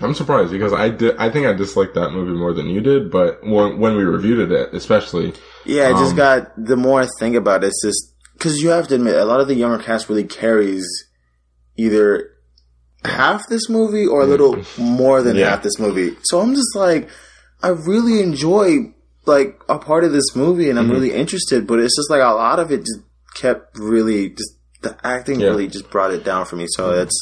I'm 0.00 0.14
surprised 0.14 0.52
because 0.52 0.72
I 0.72 0.90
did. 0.90 1.16
I 1.18 1.30
think 1.30 1.46
I 1.46 1.54
disliked 1.54 1.94
that 1.94 2.10
movie 2.12 2.38
more 2.38 2.54
than 2.54 2.66
you 2.68 2.80
did. 2.80 3.10
But 3.10 3.40
when, 3.42 3.80
when 3.80 3.96
we 3.96 4.04
reviewed 4.04 4.52
it, 4.52 4.72
especially, 4.74 5.32
Yeah, 5.64 5.88
I 5.88 5.92
just 5.92 6.12
Um, 6.12 6.16
got 6.16 6.52
the 6.56 6.76
more 6.76 7.00
I 7.02 7.08
think 7.18 7.34
about 7.34 7.64
it, 7.64 7.68
it's 7.68 7.82
just 7.82 8.14
because 8.34 8.62
you 8.62 8.68
have 8.68 8.86
to 8.88 8.94
admit 8.94 9.16
a 9.16 9.24
lot 9.24 9.40
of 9.40 9.48
the 9.48 9.56
younger 9.56 9.82
cast 9.82 10.08
really 10.08 10.22
carries 10.22 10.86
either 11.78 12.30
half 13.04 13.48
this 13.48 13.68
movie 13.70 14.06
or 14.06 14.20
a 14.22 14.26
little 14.26 14.58
more 14.76 15.22
than 15.22 15.36
Yeah. 15.36 15.50
half 15.50 15.62
this 15.62 15.78
movie. 15.78 16.16
So 16.24 16.40
I'm 16.40 16.54
just 16.54 16.74
like, 16.76 17.08
I 17.62 17.68
really 17.68 18.20
enjoy 18.20 18.92
like 19.26 19.60
a 19.68 19.78
part 19.78 20.04
of 20.04 20.12
this 20.12 20.34
movie, 20.34 20.68
and 20.70 20.78
I'm 20.78 20.86
Mm-hmm. 20.86 20.94
really 20.94 21.12
interested. 21.12 21.66
But 21.66 21.78
it's 21.80 21.96
just 21.96 22.10
like 22.10 22.22
a 22.22 22.34
lot 22.34 22.58
of 22.58 22.72
it 22.72 22.78
just 22.80 23.00
kept 23.34 23.78
really 23.78 24.30
just 24.30 24.52
the 24.82 24.96
acting 25.04 25.40
Yeah. 25.40 25.48
really 25.48 25.66
just 25.68 25.90
brought 25.90 26.12
it 26.12 26.24
down 26.24 26.44
for 26.46 26.56
me. 26.56 26.66
So 26.70 26.94
that's 26.94 27.14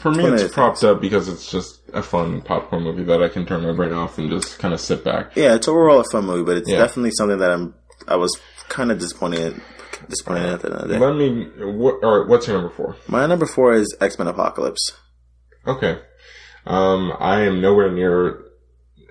for 0.00 0.10
me, 0.10 0.24
it's 0.24 0.52
propped 0.54 0.82
up 0.84 1.00
because 1.00 1.28
it's 1.28 1.50
just 1.50 1.80
a 1.92 2.02
fun 2.02 2.40
popcorn 2.40 2.82
movie 2.84 3.02
that 3.04 3.22
I 3.22 3.28
can 3.28 3.44
turn 3.46 3.62
my 3.62 3.72
brain 3.72 3.92
off 3.92 4.16
and 4.18 4.30
just 4.30 4.58
kind 4.58 4.72
of 4.72 4.80
sit 4.80 5.04
back. 5.04 5.32
yeah, 5.36 5.54
it's 5.54 5.68
overall 5.68 6.00
a 6.00 6.04
fun 6.04 6.24
movie, 6.24 6.44
but 6.44 6.56
it's 6.56 6.68
Yeah. 6.70 6.78
definitely 6.78 7.10
something 7.12 7.38
that 7.38 7.50
I'm 7.50 7.74
I 8.08 8.16
was 8.16 8.30
kind 8.68 8.90
of 8.90 8.98
disappointed 8.98 9.60
disappointed 10.08 10.44
at 10.46 10.60
the 10.62 10.68
end 10.70 10.76
of 10.80 10.88
the 10.88 10.94
day. 10.94 10.98
Let 11.00 11.16
me. 11.16 11.44
What, 11.72 12.02
all 12.04 12.18
right, 12.20 12.28
what's 12.28 12.46
your 12.46 12.56
number 12.56 12.72
four? 12.74 12.96
My 13.08 13.26
number 13.26 13.46
four 13.46 13.72
is 13.74 13.94
X 14.00 14.18
Men 14.18 14.28
Apocalypse. 14.28 14.92
Okay. 15.66 15.98
Um, 16.66 17.12
I 17.18 17.42
am 17.42 17.60
nowhere 17.60 17.90
near 17.90 18.42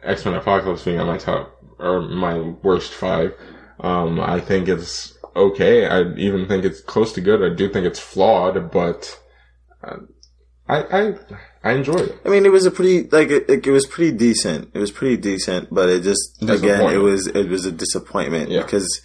X 0.04 0.26
Men 0.26 0.36
Apocalypse 0.36 0.84
being 0.84 1.00
on 1.00 1.08
my 1.08 1.18
top 1.18 1.56
or 1.80 2.02
my 2.02 2.40
worst 2.40 2.94
five. 2.94 3.34
Um, 3.80 4.20
I 4.20 4.40
think 4.40 4.68
it's 4.68 5.18
okay. 5.36 5.86
I 5.88 6.02
even 6.16 6.48
think 6.48 6.66
it's 6.66 6.82
close 6.82 7.14
to 7.14 7.22
good. 7.22 7.42
I 7.44 7.56
do 7.56 7.70
think 7.70 7.86
it's 7.86 8.00
flawed, 8.00 8.72
but 8.72 9.20
uh, 9.84 9.98
I 10.68 10.78
I 10.84 11.14
I 11.64 11.72
enjoy 11.74 11.96
it. 11.96 12.20
I 12.26 12.30
mean, 12.30 12.46
it 12.46 12.52
was 12.52 12.66
a 12.66 12.72
pretty 12.72 13.10
like 13.10 13.30
it, 13.30 13.50
it 13.50 13.72
was 13.72 13.86
pretty 13.86 14.16
decent. 14.16 14.72
It 14.74 14.80
was 14.80 14.92
pretty 14.92 15.18
decent, 15.18 15.74
but 15.74 15.90
it 15.90 16.04
just 16.04 16.42
again 16.42 16.94
it 16.94 16.98
was 16.98 17.28
it 17.28 17.50
was 17.50 17.66
a 17.66 17.72
disappointment 17.72 18.50
Yeah. 18.52 18.62
because 18.64 19.02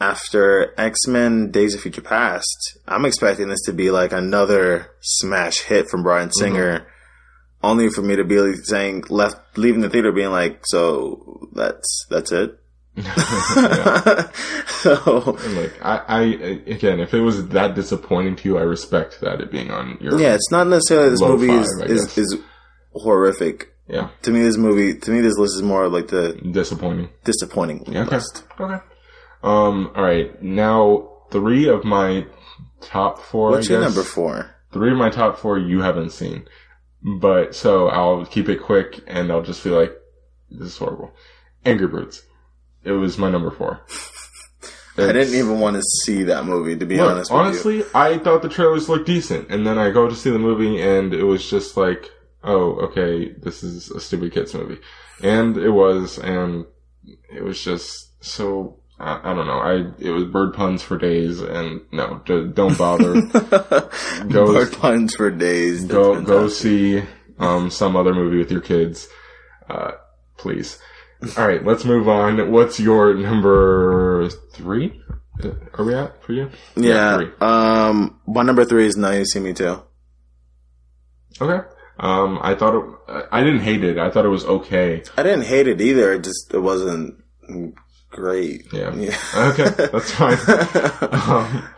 after 0.00 0.74
X 0.78 1.06
Men 1.06 1.50
Days 1.50 1.74
of 1.74 1.80
Future 1.80 2.00
Past, 2.02 2.78
I'm 2.86 3.04
expecting 3.04 3.48
this 3.48 3.62
to 3.66 3.72
be 3.72 3.90
like 3.90 4.12
another 4.12 4.90
smash 5.00 5.60
hit 5.60 5.88
from 5.88 6.02
Bryan 6.02 6.28
Mm-hmm. 6.28 6.40
Singer. 6.40 6.86
Only 7.62 7.88
for 7.88 8.02
me 8.02 8.16
to 8.16 8.24
be 8.24 8.54
saying 8.56 9.04
left 9.08 9.56
leaving 9.56 9.80
the 9.80 9.88
theater 9.88 10.12
being 10.12 10.30
like, 10.30 10.60
so 10.66 11.48
that's 11.54 12.06
that's 12.10 12.30
it. 12.32 12.58
so 14.66 15.36
And 15.42 15.56
like 15.56 15.72
I, 15.82 15.98
I 16.06 16.20
again, 16.66 17.00
if 17.00 17.14
it 17.14 17.20
was 17.20 17.48
that 17.48 17.74
disappointing 17.74 18.36
to 18.36 18.48
you, 18.48 18.58
I 18.58 18.62
respect 18.62 19.20
that 19.22 19.40
it 19.40 19.50
being 19.50 19.70
on 19.70 19.98
your 20.00 20.20
yeah, 20.20 20.34
it's 20.34 20.50
not 20.50 20.66
necessarily 20.66 21.10
this 21.10 21.20
movie 21.20 21.48
five, 21.48 21.62
is, 21.90 22.16
is 22.16 22.18
is 22.18 22.38
horrific. 22.92 23.72
yeah 23.88 24.10
To 24.22 24.30
me, 24.30 24.42
this 24.42 24.56
movie 24.56 24.98
to 24.98 25.10
me 25.10 25.20
this 25.22 25.36
list 25.38 25.56
is 25.56 25.62
more 25.62 25.88
like 25.88 26.08
the 26.08 26.34
disappointing. 26.52 27.08
disappointing 27.24 27.84
Yeah, 27.88 28.02
okay. 28.02 28.16
list. 28.16 28.44
Okay. 28.60 28.78
Um. 29.44 29.92
All 29.94 30.02
right. 30.02 30.42
Now 30.42 31.10
three 31.30 31.68
of 31.68 31.84
my 31.84 32.26
top 32.80 33.18
four. 33.18 33.50
What's 33.50 33.68
your 33.68 33.80
number 33.80 34.02
four? 34.02 34.54
Three 34.72 34.90
of 34.90 34.98
my 34.98 35.10
top 35.10 35.38
four 35.38 35.58
you 35.58 35.82
haven't 35.82 36.10
seen, 36.10 36.48
but 37.02 37.54
so 37.54 37.88
I'll 37.88 38.26
keep 38.26 38.48
it 38.48 38.62
quick 38.62 39.00
and 39.06 39.30
I'll 39.30 39.42
just 39.42 39.62
be 39.62 39.70
like 39.70 39.92
this 40.50 40.68
is 40.68 40.78
horrible. 40.78 41.12
Angry 41.64 41.86
Birds. 41.86 42.22
It 42.84 42.92
was 42.92 43.18
my 43.18 43.30
number 43.30 43.50
four. 43.50 43.80
I 44.96 45.12
didn't 45.12 45.34
even 45.34 45.58
want 45.58 45.76
to 45.76 45.82
see 46.04 46.24
that 46.24 46.44
movie, 46.44 46.76
to 46.76 46.86
be 46.86 46.98
Look, 46.98 47.10
honest 47.10 47.30
with 47.30 47.40
honestly, 47.40 47.84
I 47.94 48.18
thought 48.18 48.42
the 48.42 48.48
trailers 48.48 48.88
looked 48.88 49.06
decent, 49.06 49.50
and 49.50 49.66
then 49.66 49.76
I 49.76 49.90
go 49.90 50.08
to 50.08 50.14
see 50.14 50.30
the 50.30 50.38
movie, 50.38 50.80
and 50.80 51.12
it 51.12 51.24
was 51.24 51.48
just 51.48 51.76
like, 51.76 52.10
oh, 52.44 52.74
okay, 52.86 53.32
this 53.32 53.64
is 53.64 53.90
a 53.90 53.98
stupid 53.98 54.32
kids 54.32 54.54
movie, 54.54 54.78
and 55.20 55.56
it 55.56 55.70
was, 55.70 56.18
and 56.18 56.66
it 57.34 57.42
was 57.42 57.62
just 57.62 58.24
so. 58.24 58.78
I, 58.98 59.32
I 59.32 59.34
don't 59.34 59.46
know. 59.46 59.58
I 59.58 59.74
it 59.98 60.10
was 60.10 60.24
bird 60.24 60.54
puns 60.54 60.82
for 60.82 60.96
days, 60.96 61.40
and 61.40 61.80
no, 61.92 62.22
d- 62.24 62.50
don't 62.52 62.78
bother. 62.78 63.20
Go- 64.28 64.52
Bird 64.52 64.72
puns 64.72 65.14
for 65.16 65.30
days. 65.30 65.82
That's 65.82 65.92
go 65.92 66.22
go 66.22 66.48
see 66.48 67.02
um 67.38 67.70
some 67.70 67.96
other 67.96 68.14
movie 68.14 68.38
with 68.38 68.50
your 68.52 68.60
kids, 68.60 69.08
uh, 69.68 69.92
please. 70.38 70.78
All 71.36 71.46
right, 71.48 71.64
let's 71.64 71.84
move 71.84 72.08
on. 72.08 72.50
What's 72.52 72.78
your 72.78 73.14
number 73.14 74.28
three? 74.52 75.00
Uh, 75.42 75.50
Are 75.78 75.84
we 75.84 75.94
at 75.94 76.22
for 76.22 76.32
you? 76.32 76.50
Yeah. 76.76 77.16
three. 77.16 77.32
um, 77.40 78.20
my 78.26 78.42
number 78.42 78.64
three 78.64 78.86
is 78.86 78.96
Now 78.96 79.10
You 79.10 79.24
See 79.24 79.40
Me 79.40 79.52
2. 79.52 79.82
Okay. 81.40 81.66
Um, 81.98 82.38
I 82.42 82.54
thought 82.54 82.74
it, 82.76 83.26
I 83.32 83.42
didn't 83.42 83.60
hate 83.62 83.82
it. 83.84 83.98
I 83.98 84.10
thought 84.10 84.24
it 84.24 84.28
was 84.28 84.44
okay. 84.44 85.02
I 85.16 85.22
didn't 85.22 85.44
hate 85.46 85.66
it 85.66 85.80
either. 85.80 86.12
It 86.12 86.24
just 86.24 86.52
it 86.54 86.58
wasn't 86.60 87.16
great. 88.14 88.66
Yeah. 88.72 88.94
Yeah. 88.94 89.16
Okay, 89.34 89.70
that's 89.70 90.10
fine. 90.12 90.38
um, 91.12 91.68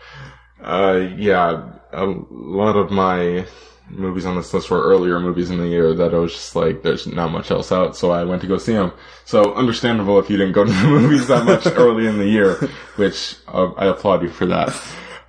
uh, 0.62 1.08
yeah, 1.16 1.70
a 1.92 2.04
lot 2.30 2.76
of 2.76 2.90
my 2.90 3.46
movies 3.88 4.26
on 4.26 4.36
this 4.36 4.52
list 4.52 4.70
were 4.70 4.82
earlier 4.82 5.20
movies 5.20 5.50
in 5.50 5.58
the 5.58 5.68
year 5.68 5.94
that 5.94 6.12
I 6.14 6.18
was 6.18 6.32
just 6.32 6.56
like, 6.56 6.82
there's 6.82 7.06
not 7.06 7.30
much 7.30 7.50
else 7.50 7.70
out, 7.70 7.96
so 7.96 8.10
I 8.10 8.24
went 8.24 8.42
to 8.42 8.48
go 8.48 8.58
see 8.58 8.72
them. 8.72 8.92
So 9.24 9.54
understandable 9.54 10.18
if 10.18 10.28
you 10.28 10.36
didn't 10.36 10.54
go 10.54 10.64
to 10.64 10.70
the 10.72 10.88
movies 10.88 11.28
that 11.28 11.44
much 11.44 11.66
early 11.76 12.06
in 12.06 12.18
the 12.18 12.26
year, 12.28 12.54
which 12.96 13.36
uh, 13.48 13.70
I 13.76 13.86
applaud 13.86 14.22
you 14.22 14.28
for 14.28 14.46
that. 14.46 14.68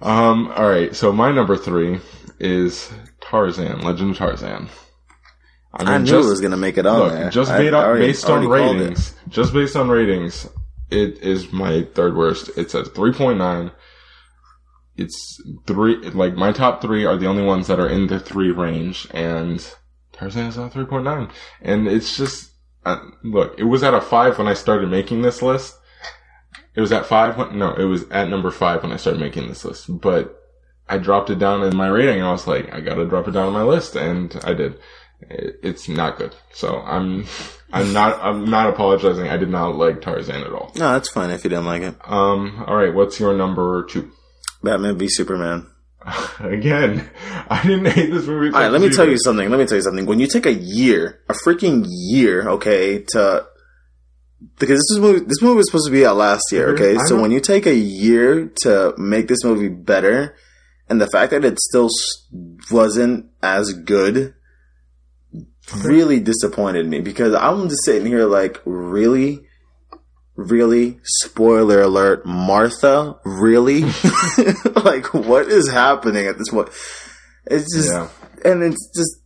Um, 0.02 0.52
all 0.56 0.70
right, 0.70 0.96
so 0.96 1.12
my 1.12 1.32
number 1.32 1.58
three 1.58 2.00
is 2.40 2.92
Tarzan, 3.22 3.82
Legend 3.82 4.12
of 4.12 4.18
Tarzan. 4.18 4.70
I, 5.74 5.96
I 5.96 5.98
knew 6.00 6.20
it 6.20 6.26
was 6.26 6.42
gonna 6.42 6.58
make 6.58 6.78
it 6.78 6.86
on 6.86 7.00
Look, 7.00 7.14
there. 7.14 7.30
just 7.30 7.52
I 7.52 7.60
based 7.60 7.74
on, 7.74 7.84
already- 7.86 8.06
based 8.08 8.26
on 8.26 8.46
already 8.46 8.78
ratings, 8.78 9.14
just 9.30 9.54
based 9.54 9.76
on 9.76 9.90
ratings, 9.90 10.48
it 10.90 11.20
is 11.22 11.52
my 11.52 11.84
third 11.94 12.16
worst. 12.16 12.50
It's 12.56 12.76
at 12.76 12.86
3.9. 12.86 13.72
It's 14.96 15.42
three, 15.68 15.98
like 16.10 16.34
my 16.36 16.52
top 16.52 16.82
three 16.82 17.06
are 17.06 17.18
the 17.18 17.28
only 17.28 17.44
ones 17.44 17.68
that 17.68 17.80
are 17.80 17.90
in 17.90 18.08
the 18.08 18.20
three 18.20 18.52
range 18.52 19.08
and 19.12 19.60
Tarzan 20.12 20.48
is 20.48 20.58
at 20.58 20.74
3.9. 20.74 21.30
And 21.62 21.88
it's 21.88 22.18
just, 22.18 22.52
uh, 22.86 23.00
look, 23.24 23.60
it 23.60 23.66
was 23.66 23.84
at 23.84 23.94
a 23.94 24.02
five 24.02 24.38
when 24.38 24.48
I 24.48 24.54
started 24.54 24.90
making 24.90 25.22
this 25.22 25.42
list. 25.42 25.78
It 26.74 26.82
was 26.82 26.92
at 26.92 27.06
five 27.06 27.38
when, 27.38 27.58
no, 27.58 27.74
it 27.74 27.86
was 27.86 28.10
at 28.10 28.30
number 28.30 28.50
five 28.50 28.82
when 28.82 28.92
I 28.92 28.98
started 28.98 29.20
making 29.20 29.48
this 29.48 29.66
list, 29.66 29.86
but 30.02 30.38
I 30.90 30.98
dropped 30.98 31.30
it 31.30 31.40
down 31.40 31.64
in 31.64 31.76
my 31.76 31.88
rating 31.88 32.22
I 32.22 32.32
was 32.32 32.48
like, 32.48 32.74
I 32.74 32.82
gotta 32.82 33.06
drop 33.06 33.28
it 33.28 33.32
down 33.32 33.48
on 33.48 33.54
my 33.54 33.64
list 33.64 33.96
and 33.96 34.40
I 34.44 34.54
did. 34.54 34.80
It- 35.22 35.60
It's 35.64 35.88
not 35.90 36.18
good. 36.18 36.36
So 36.54 36.78
I'm, 36.80 37.26
I'm 37.74 37.92
not, 37.94 38.20
I'm 38.22 38.46
not 38.46 38.70
apologizing. 38.70 39.28
I 39.28 39.38
did 39.38 39.50
not 39.50 39.76
like 39.76 40.02
Tarzan 40.02 40.44
at 40.44 40.52
all. 40.54 40.72
No, 40.76 40.94
that's 40.94 41.10
fine 41.10 41.30
if 41.32 41.44
you 41.44 41.50
didn't 41.50 41.66
like 41.66 41.82
it. 41.82 41.96
Um, 42.06 42.64
alright, 42.68 42.94
what's 42.94 43.20
your 43.20 43.36
number 43.36 43.86
two? 43.90 44.12
Batman 44.64 44.98
v 44.98 45.08
Superman. 45.10 45.68
Again, 46.40 47.10
I 47.50 47.62
didn't 47.68 47.86
hate 47.88 48.12
this 48.12 48.26
movie. 48.28 48.48
All 48.54 48.62
right, 48.62 48.72
let 48.72 48.80
me 48.82 48.90
tell 48.90 49.08
you 49.08 49.18
something. 49.20 49.50
Let 49.50 49.60
me 49.60 49.66
tell 49.66 49.76
you 49.78 49.82
something. 49.84 50.06
When 50.06 50.20
you 50.20 50.28
take 50.28 50.46
a 50.46 50.54
year, 50.54 51.20
a 51.28 51.34
freaking 51.34 51.86
year, 51.90 52.48
okay, 52.50 53.00
to 53.10 53.46
because 54.60 54.80
this 54.90 55.00
movie, 55.00 55.26
this 55.26 55.42
movie 55.42 55.58
was 55.58 55.68
supposed 55.70 55.88
to 55.88 55.92
be 55.92 56.06
out 56.06 56.16
last 56.16 56.44
year, 56.52 56.70
okay. 56.76 56.96
I 56.96 57.04
So 57.06 57.16
know. 57.16 57.24
when 57.24 57.32
you 57.32 57.40
take 57.42 57.66
a 57.66 57.74
year 57.76 58.52
to 58.62 58.94
make 58.98 59.28
this 59.28 59.44
movie 59.44 59.68
better, 59.70 60.36
and 60.88 61.02
the 61.02 61.08
fact 61.08 61.32
that 61.32 61.44
it 61.44 61.60
still 61.60 61.90
wasn't 62.72 63.26
as 63.42 63.74
good, 63.74 64.34
really 65.84 66.20
disappointed 66.20 66.88
me 66.88 67.02
because 67.02 67.34
I'm 67.34 67.70
just 67.70 67.84
sitting 67.86 68.08
here 68.08 68.26
like, 68.26 68.62
really. 68.66 69.44
Really? 70.36 71.00
Spoiler 71.04 71.82
alert, 71.82 72.26
Martha? 72.26 73.18
Really? 73.26 73.82
like, 74.76 75.12
what 75.14 75.48
is 75.48 75.68
happening 75.68 76.28
at 76.28 76.38
this 76.38 76.50
point? 76.50 76.70
It's 77.48 77.74
just, 77.76 77.92
Yeah. 77.92 78.08
and 78.46 78.62
it's 78.62 78.92
just 78.96 79.18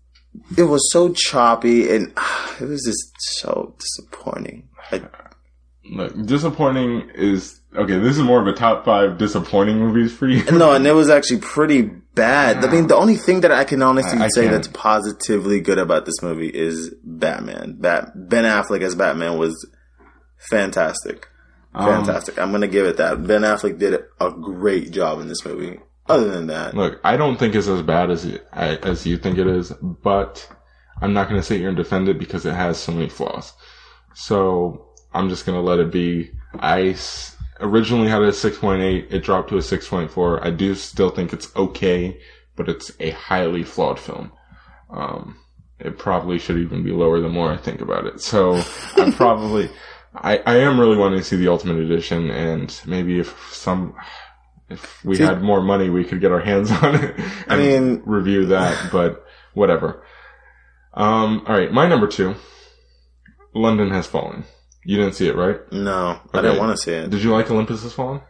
it 0.57 0.63
was 0.63 0.89
so 0.91 1.11
choppy 1.13 1.93
and 1.93 2.13
ah, 2.15 2.55
it 2.61 2.65
was 2.65 2.83
just 2.85 3.11
so 3.39 3.75
disappointing. 3.79 4.69
I, 4.91 5.01
Look, 5.91 6.25
disappointing 6.25 7.09
is, 7.15 7.59
okay, 7.75 7.97
this 7.99 8.17
is 8.17 8.23
more 8.23 8.39
of 8.41 8.47
a 8.47 8.53
top 8.53 8.85
five 8.85 9.17
disappointing 9.17 9.79
movies 9.79 10.13
for 10.13 10.27
you. 10.27 10.43
no, 10.51 10.73
and 10.73 10.85
it 10.85 10.93
was 10.93 11.09
actually 11.09 11.39
pretty 11.39 11.81
bad. 11.83 12.63
I 12.65 12.71
mean, 12.71 12.87
the 12.87 12.95
only 12.95 13.15
thing 13.15 13.41
that 13.41 13.51
I 13.51 13.63
can 13.63 13.81
honestly 13.81 14.19
I- 14.19 14.25
I 14.25 14.27
say 14.29 14.41
can't. 14.43 14.53
that's 14.53 14.67
positively 14.69 15.59
good 15.61 15.77
about 15.77 16.05
this 16.05 16.21
movie 16.21 16.49
is 16.49 16.93
Batman. 17.03 17.77
Bat 17.79 18.11
Ben 18.29 18.43
Affleck 18.43 18.81
as 18.81 18.95
Batman 18.95 19.37
was 19.37 19.55
fantastic, 20.49 21.27
Um, 21.73 21.87
fantastic. 22.05 22.39
I'm 22.39 22.51
gonna 22.51 22.67
give 22.67 22.85
it 22.85 22.97
that. 22.97 23.25
Ben 23.25 23.41
Affleck 23.41 23.77
did 23.77 23.99
a 24.19 24.31
great 24.31 24.91
job 24.91 25.19
in 25.19 25.27
this 25.27 25.45
movie. 25.45 25.79
Other 26.07 26.29
than 26.29 26.47
that, 26.47 26.73
Look, 26.75 26.99
I 27.03 27.15
don't 27.15 27.37
think 27.37 27.55
it's 27.55 27.67
as 27.67 27.83
bad 27.83 28.09
as 28.09 28.25
it, 28.25 28.45
as 28.51 29.05
you 29.05 29.17
think 29.17 29.37
it 29.37 29.47
is, 29.47 29.71
but 29.81 30.45
I'm 30.99 31.13
not 31.13 31.29
going 31.29 31.39
to 31.39 31.45
sit 31.45 31.59
here 31.59 31.69
and 31.69 31.77
defend 31.77 32.09
it 32.09 32.19
because 32.19 32.45
it 32.45 32.53
has 32.53 32.77
so 32.77 32.91
many 32.91 33.07
flaws. 33.07 33.53
So 34.13 34.87
I'm 35.13 35.29
just 35.29 35.45
going 35.45 35.57
to 35.57 35.61
let 35.61 35.79
it 35.79 35.91
be. 35.91 36.31
I 36.59 36.93
originally 37.61 38.09
had 38.09 38.21
a 38.21 38.29
6.8. 38.31 39.11
It 39.11 39.23
dropped 39.23 39.49
to 39.49 39.55
a 39.57 39.61
6.4. 39.61 40.45
I 40.45 40.51
do 40.51 40.75
still 40.75 41.09
think 41.09 41.33
it's 41.33 41.53
okay, 41.55 42.19
but 42.55 42.67
it's 42.69 42.91
a 42.99 43.11
highly 43.11 43.63
flawed 43.63 43.99
film. 43.99 44.31
Um, 44.89 45.37
it 45.79 45.97
probably 45.97 46.37
should 46.37 46.57
even 46.57 46.83
be 46.83 46.91
lower 46.91 47.19
the 47.21 47.29
more 47.29 47.51
I 47.51 47.57
think 47.57 47.81
about 47.81 48.05
it. 48.05 48.21
So 48.21 48.55
I 48.97 49.11
probably, 49.15 49.69
I, 50.13 50.37
I 50.45 50.55
am 50.57 50.79
really 50.79 50.97
wanting 50.97 51.19
to 51.19 51.25
see 51.25 51.37
the 51.37 51.47
Ultimate 51.47 51.77
Edition, 51.77 52.29
and 52.29 52.79
maybe 52.85 53.19
if 53.19 53.53
some, 53.53 53.95
if 54.69 55.03
we 55.03 55.15
See- 55.15 55.23
had 55.23 55.41
more 55.41 55.61
money, 55.61 55.89
we 55.89 56.03
could 56.03 56.21
get 56.21 56.31
our 56.31 56.41
hands 56.41 56.71
on 56.83 56.95
it. 56.95 57.15
I 57.47 57.55
and 57.57 57.59
mean- 57.87 58.03
review 58.05 58.47
that, 58.47 58.91
but 58.91 59.25
whatever. 59.53 60.03
Um, 60.93 61.43
all 61.47 61.55
right, 61.57 61.71
my 61.71 61.87
number 61.87 62.07
two, 62.07 62.35
London 63.53 63.89
Has 63.91 64.07
Fallen. 64.07 64.43
You 64.83 64.97
didn't 64.97 65.13
see 65.13 65.27
it, 65.27 65.35
right? 65.35 65.59
No, 65.71 66.19
I 66.33 66.41
didn't 66.41 66.59
want 66.59 66.75
to 66.75 66.81
see 66.81 66.91
it. 66.91 67.09
Did 67.09 67.23
you 67.23 67.31
like 67.31 67.51
Olympus 67.51 67.83
Has 67.83 67.93
Fallen? 67.93 68.21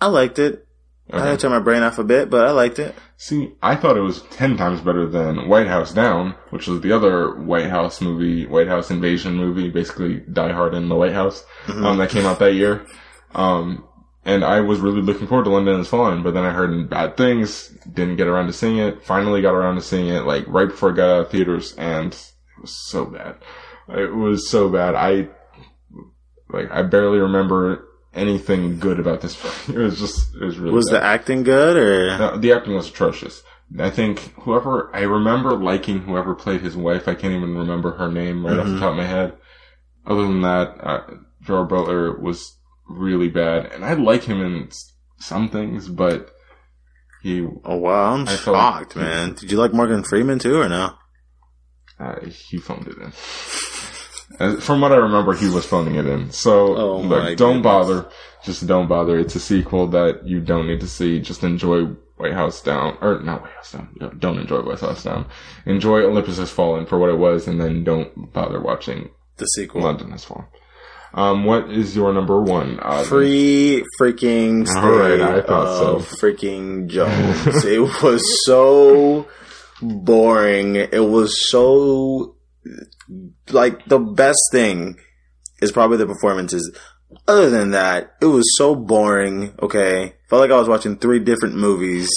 I 0.00 0.06
liked 0.06 0.38
it. 0.38 0.66
I 1.12 1.26
had 1.26 1.30
to 1.32 1.36
turn 1.38 1.50
my 1.50 1.58
brain 1.58 1.82
off 1.82 1.98
a 1.98 2.04
bit, 2.04 2.30
but 2.30 2.46
I 2.46 2.52
liked 2.52 2.78
it. 2.78 2.94
See, 3.16 3.52
I 3.60 3.74
thought 3.74 3.96
it 3.96 4.00
was 4.02 4.22
ten 4.30 4.56
times 4.56 4.80
better 4.80 5.06
than 5.08 5.48
White 5.48 5.66
House 5.66 5.92
Down, 5.92 6.36
which 6.50 6.68
was 6.68 6.80
the 6.82 6.92
other 6.92 7.34
White 7.34 7.68
House 7.68 8.00
movie, 8.00 8.46
White 8.46 8.68
House 8.68 8.90
invasion 8.90 9.34
movie, 9.34 9.70
basically 9.70 10.20
Die 10.20 10.52
Hard 10.52 10.72
in 10.74 10.88
the 10.88 10.94
White 10.94 11.12
House, 11.12 11.44
um, 11.68 11.98
that 11.98 12.10
came 12.10 12.26
out 12.26 12.38
that 12.38 12.54
year. 12.54 12.86
Um, 13.34 13.84
and 14.24 14.44
I 14.44 14.60
was 14.60 14.78
really 14.78 15.02
looking 15.02 15.26
forward 15.26 15.44
to 15.44 15.50
London 15.50 15.78
Has 15.78 15.88
Fallen, 15.88 16.22
but 16.22 16.32
then 16.34 16.44
I 16.44 16.52
heard 16.52 16.88
bad 16.88 17.16
things, 17.16 17.68
didn't 17.92 18.16
get 18.16 18.28
around 18.28 18.46
to 18.46 18.52
seeing 18.52 18.78
it, 18.78 19.04
finally 19.04 19.42
got 19.42 19.54
around 19.54 19.76
to 19.76 19.82
seeing 19.82 20.08
it, 20.08 20.26
like, 20.26 20.44
right 20.46 20.68
before 20.68 20.90
it 20.90 20.96
got 20.96 21.10
out 21.10 21.20
of 21.22 21.30
theaters, 21.30 21.74
and 21.76 22.12
it 22.12 22.60
was 22.60 22.88
so 22.88 23.06
bad. 23.06 23.36
It 23.88 24.14
was 24.14 24.48
so 24.48 24.68
bad. 24.68 24.94
I, 24.94 25.28
like, 26.52 26.70
I 26.70 26.82
barely 26.82 27.18
remember 27.18 27.86
anything 28.14 28.78
good 28.78 28.98
about 28.98 29.20
this 29.20 29.42
movie. 29.68 29.80
It 29.80 29.84
was 29.84 29.98
just, 29.98 30.34
it 30.34 30.44
was 30.44 30.58
really 30.58 30.74
Was 30.74 30.90
bad. 30.90 31.00
the 31.00 31.04
acting 31.04 31.42
good 31.42 31.76
or? 31.76 32.18
No, 32.18 32.36
the 32.38 32.52
acting 32.52 32.74
was 32.74 32.88
atrocious. 32.88 33.42
I 33.78 33.88
think 33.90 34.18
whoever 34.40 34.90
I 34.94 35.02
remember 35.02 35.52
liking 35.52 36.00
whoever 36.00 36.34
played 36.34 36.60
his 36.60 36.76
wife. 36.76 37.06
I 37.06 37.14
can't 37.14 37.34
even 37.34 37.54
remember 37.56 37.92
her 37.96 38.10
name 38.10 38.44
right 38.44 38.58
off 38.58 38.66
the 38.66 38.80
top 38.80 38.90
of 38.90 38.96
my 38.96 39.06
head. 39.06 39.34
Other 40.04 40.22
than 40.22 40.40
that, 40.42 40.76
uh, 40.80 41.00
Gerard 41.42 41.68
Butler 41.68 42.18
was 42.18 42.56
really 42.88 43.28
bad, 43.28 43.66
and 43.66 43.84
I 43.84 43.92
like 43.92 44.24
him 44.24 44.40
in 44.40 44.70
some 45.18 45.48
things, 45.50 45.88
but 45.88 46.30
he 47.22 47.46
Oh 47.64 47.76
wow, 47.76 48.14
I'm 48.14 48.26
I 48.26 48.34
shocked, 48.34 48.96
man. 48.96 49.34
Did 49.34 49.52
you 49.52 49.58
like 49.58 49.72
Morgan 49.72 50.02
Freeman 50.02 50.40
too 50.40 50.60
or 50.60 50.68
no? 50.68 50.94
uh, 52.00 52.18
he 52.24 52.58
phoned 52.58 52.88
it 52.88 52.96
in. 52.98 53.12
From 54.60 54.80
what 54.80 54.92
I 54.92 54.96
remember, 54.96 55.34
he 55.34 55.48
was 55.50 55.66
phoning 55.66 55.96
it 55.96 56.06
in. 56.06 56.30
So, 56.30 56.76
Oh 56.76 57.00
look, 57.00 57.36
don't 57.36 57.62
goodness. 57.62 57.62
bother. 57.64 58.08
Just 58.44 58.66
don't 58.66 58.86
bother. 58.88 59.18
It's 59.18 59.34
a 59.34 59.40
sequel 59.40 59.88
that 59.88 60.26
you 60.26 60.40
don't 60.40 60.66
need 60.66 60.80
to 60.80 60.86
see. 60.88 61.20
Just 61.20 61.42
enjoy 61.44 61.84
White 62.16 62.32
House 62.32 62.62
Down, 62.62 62.96
or 63.02 63.20
not 63.20 63.42
White 63.42 63.52
House 63.52 63.72
Down. 63.72 64.16
Don't 64.18 64.38
enjoy 64.38 64.62
White 64.62 64.80
House 64.80 65.02
Down. 65.04 65.26
Enjoy 65.66 66.00
Olympus 66.02 66.38
Has 66.38 66.50
Fallen 66.50 66.86
for 66.86 66.98
what 66.98 67.10
it 67.10 67.18
was, 67.18 67.46
and 67.48 67.60
then 67.60 67.84
don't 67.84 68.32
bother 68.32 68.60
watching 68.60 69.10
The 69.36 69.46
sequel. 69.46 69.82
London 69.82 70.10
Has 70.12 70.24
Fallen. 70.24 70.46
Um, 71.12 71.44
what 71.44 71.68
is 71.70 71.96
your 71.96 72.12
number 72.14 72.40
one? 72.40 72.78
Uh, 72.80 73.02
Free 73.02 73.84
freaking 74.00 74.66
state 74.68 74.78
All 74.80 74.90
right, 74.92 75.20
I 75.20 75.42
thought 75.42 75.78
so. 76.04 76.16
freaking 76.16 76.86
Jones. 76.86 77.64
it 77.64 77.80
was 78.02 78.22
so 78.46 79.26
boring. 79.82 80.76
It 80.76 81.04
was 81.08 81.50
so 81.50 82.36
like 83.50 83.84
the 83.86 83.98
best 83.98 84.40
thing 84.52 84.98
is 85.60 85.72
probably 85.72 85.96
the 85.96 86.06
performances. 86.06 86.74
Other 87.26 87.50
than 87.50 87.72
that, 87.72 88.14
it 88.20 88.26
was 88.26 88.56
so 88.56 88.74
boring. 88.74 89.54
Okay, 89.60 90.14
felt 90.28 90.40
like 90.40 90.50
I 90.50 90.58
was 90.58 90.68
watching 90.68 90.96
three 90.96 91.18
different 91.18 91.56
movies. 91.56 92.08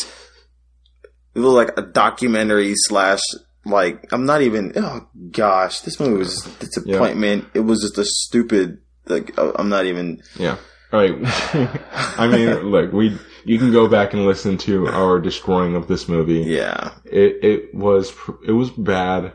It 1.36 1.40
was 1.40 1.54
like 1.54 1.78
a 1.78 1.82
documentary 1.82 2.74
slash 2.76 3.22
like 3.66 4.12
I'm 4.14 4.26
not 4.26 4.42
even. 4.42 4.74
Oh 4.76 5.08
gosh, 5.32 5.82
this 5.82 6.00
movie 6.00 6.18
was 6.18 6.44
disappointment. 6.60 7.46
It 7.54 7.62
was 7.62 7.82
just 7.82 7.98
a 7.98 8.06
stupid. 8.06 8.80
Like 9.06 9.38
uh, 9.38 9.52
I'm 9.56 9.70
not 9.70 9.86
even. 9.86 10.22
Yeah. 10.38 10.58
All 10.92 11.00
right. 11.00 11.16
I 12.20 12.28
mean, 12.28 12.70
look, 12.70 12.94
we 12.94 13.18
you 13.46 13.58
can 13.58 13.72
go 13.72 13.88
back 13.88 14.14
and 14.14 14.26
listen 14.26 14.58
to 14.60 14.88
our 14.88 15.20
destroying 15.20 15.76
of 15.76 15.88
this 15.88 16.08
movie. 16.08 16.42
Yeah, 16.42 16.92
It 17.06 17.44
it 17.44 17.76
was 17.76 18.14
it 18.48 18.52
was 18.52 18.70
bad. 18.70 19.34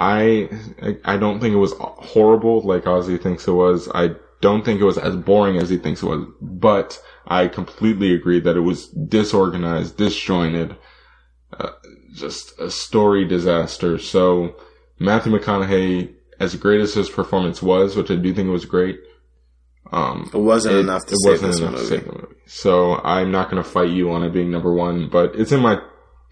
I 0.00 0.48
I 1.04 1.18
don't 1.18 1.40
think 1.40 1.52
it 1.52 1.58
was 1.58 1.74
horrible 1.78 2.62
like 2.62 2.84
Ozzy 2.84 3.22
thinks 3.22 3.46
it 3.46 3.52
was. 3.52 3.86
I 3.94 4.12
don't 4.40 4.64
think 4.64 4.80
it 4.80 4.84
was 4.84 4.96
as 4.96 5.14
boring 5.14 5.58
as 5.58 5.68
he 5.68 5.76
thinks 5.76 6.02
it 6.02 6.06
was. 6.06 6.26
But 6.40 7.00
I 7.26 7.48
completely 7.48 8.14
agree 8.14 8.40
that 8.40 8.56
it 8.56 8.60
was 8.60 8.88
disorganized, 8.88 9.98
disjointed, 9.98 10.74
uh, 11.52 11.72
just 12.14 12.58
a 12.58 12.70
story 12.70 13.26
disaster. 13.26 13.98
So 13.98 14.56
Matthew 14.98 15.38
McConaughey, 15.38 16.14
as 16.40 16.56
great 16.56 16.80
as 16.80 16.94
his 16.94 17.10
performance 17.10 17.62
was, 17.62 17.94
which 17.94 18.10
I 18.10 18.16
do 18.16 18.32
think 18.32 18.48
it 18.48 18.52
was 18.52 18.64
great, 18.64 19.00
um, 19.92 20.30
it 20.32 20.38
wasn't 20.38 20.76
it, 20.76 20.80
enough 20.80 21.04
to 21.06 21.12
it 21.12 21.18
save 21.18 21.42
wasn't 21.42 21.58
enough 21.58 21.72
movie. 21.72 21.82
to 21.82 21.88
save 21.88 22.04
the 22.06 22.12
movie. 22.12 22.34
So 22.46 23.02
I'm 23.04 23.30
not 23.30 23.50
going 23.50 23.62
to 23.62 23.68
fight 23.68 23.90
you 23.90 24.10
on 24.12 24.22
it 24.22 24.32
being 24.32 24.50
number 24.50 24.72
one, 24.72 25.10
but 25.10 25.34
it's 25.34 25.52
in 25.52 25.60
my 25.60 25.78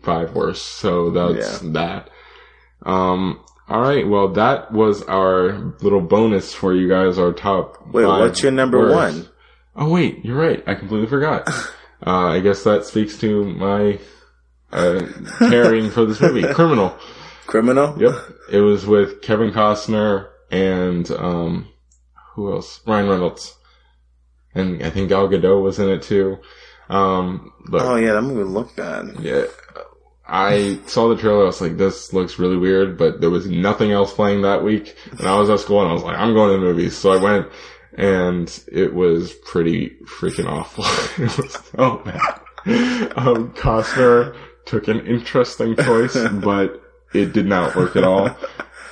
five 0.00 0.34
worst. 0.34 0.64
So 0.64 1.10
that's 1.10 1.58
that. 1.60 2.08
Um, 2.86 3.44
all 3.68 3.80
right. 3.82 4.06
Well, 4.08 4.28
that 4.34 4.72
was 4.72 5.02
our 5.04 5.52
little 5.80 6.00
bonus 6.00 6.54
for 6.54 6.74
you 6.74 6.88
guys. 6.88 7.18
Our 7.18 7.32
top. 7.32 7.86
Wait, 7.88 8.06
what's 8.06 8.42
your 8.42 8.52
number 8.52 8.78
worst. 8.80 9.16
one? 9.18 9.28
Oh 9.76 9.88
wait, 9.90 10.24
you're 10.24 10.36
right. 10.38 10.62
I 10.66 10.74
completely 10.74 11.06
forgot. 11.06 11.48
uh, 12.06 12.26
I 12.28 12.40
guess 12.40 12.64
that 12.64 12.84
speaks 12.84 13.16
to 13.18 13.44
my 13.44 13.98
uh, 14.72 15.06
caring 15.38 15.90
for 15.90 16.04
this 16.04 16.20
movie, 16.20 16.42
Criminal. 16.54 16.96
Criminal. 17.46 17.96
Yep. 18.00 18.14
It 18.52 18.60
was 18.60 18.86
with 18.86 19.22
Kevin 19.22 19.52
Costner 19.52 20.28
and 20.50 21.10
um 21.12 21.68
who 22.34 22.52
else? 22.52 22.80
Ryan 22.86 23.08
Reynolds. 23.08 23.54
And 24.54 24.82
I 24.82 24.90
think 24.90 25.08
Gal 25.10 25.28
Gadot 25.28 25.62
was 25.62 25.78
in 25.78 25.88
it 25.88 26.02
too. 26.02 26.38
Um 26.90 27.52
look, 27.68 27.82
Oh 27.82 27.96
yeah, 27.96 28.12
that 28.14 28.22
movie 28.22 28.42
looked 28.44 28.76
bad. 28.76 29.16
yeah. 29.20 29.44
I 30.28 30.78
saw 30.86 31.08
the 31.08 31.16
trailer, 31.16 31.42
I 31.44 31.46
was 31.46 31.60
like, 31.60 31.78
this 31.78 32.12
looks 32.12 32.38
really 32.38 32.58
weird, 32.58 32.98
but 32.98 33.20
there 33.20 33.30
was 33.30 33.46
nothing 33.48 33.92
else 33.92 34.12
playing 34.12 34.42
that 34.42 34.62
week. 34.62 34.94
And 35.18 35.26
I 35.26 35.38
was 35.38 35.48
at 35.48 35.60
school 35.60 35.80
and 35.80 35.88
I 35.90 35.94
was 35.94 36.02
like, 36.02 36.18
I'm 36.18 36.34
going 36.34 36.50
to 36.52 36.58
the 36.60 36.64
movies. 36.66 36.96
So 36.96 37.12
I 37.12 37.16
went 37.16 37.46
and 37.94 38.62
it 38.70 38.92
was 38.92 39.32
pretty 39.32 39.96
freaking 40.04 40.46
awful. 40.46 40.84
it 41.24 41.36
was 41.38 41.54
so 41.74 42.02
bad. 42.04 42.40
Um, 43.16 43.52
Costner 43.54 44.36
took 44.66 44.86
an 44.88 45.06
interesting 45.06 45.74
choice, 45.76 46.16
but 46.32 46.82
it 47.14 47.32
did 47.32 47.46
not 47.46 47.74
work 47.74 47.96
at 47.96 48.04
all. 48.04 48.36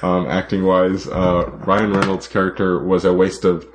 Um, 0.03 0.26
acting 0.28 0.64
wise, 0.64 1.07
uh, 1.07 1.51
Ryan 1.66 1.93
Reynolds' 1.93 2.28
character 2.28 2.82
was 2.82 3.05
a 3.05 3.12
waste 3.12 3.45
of 3.45 3.66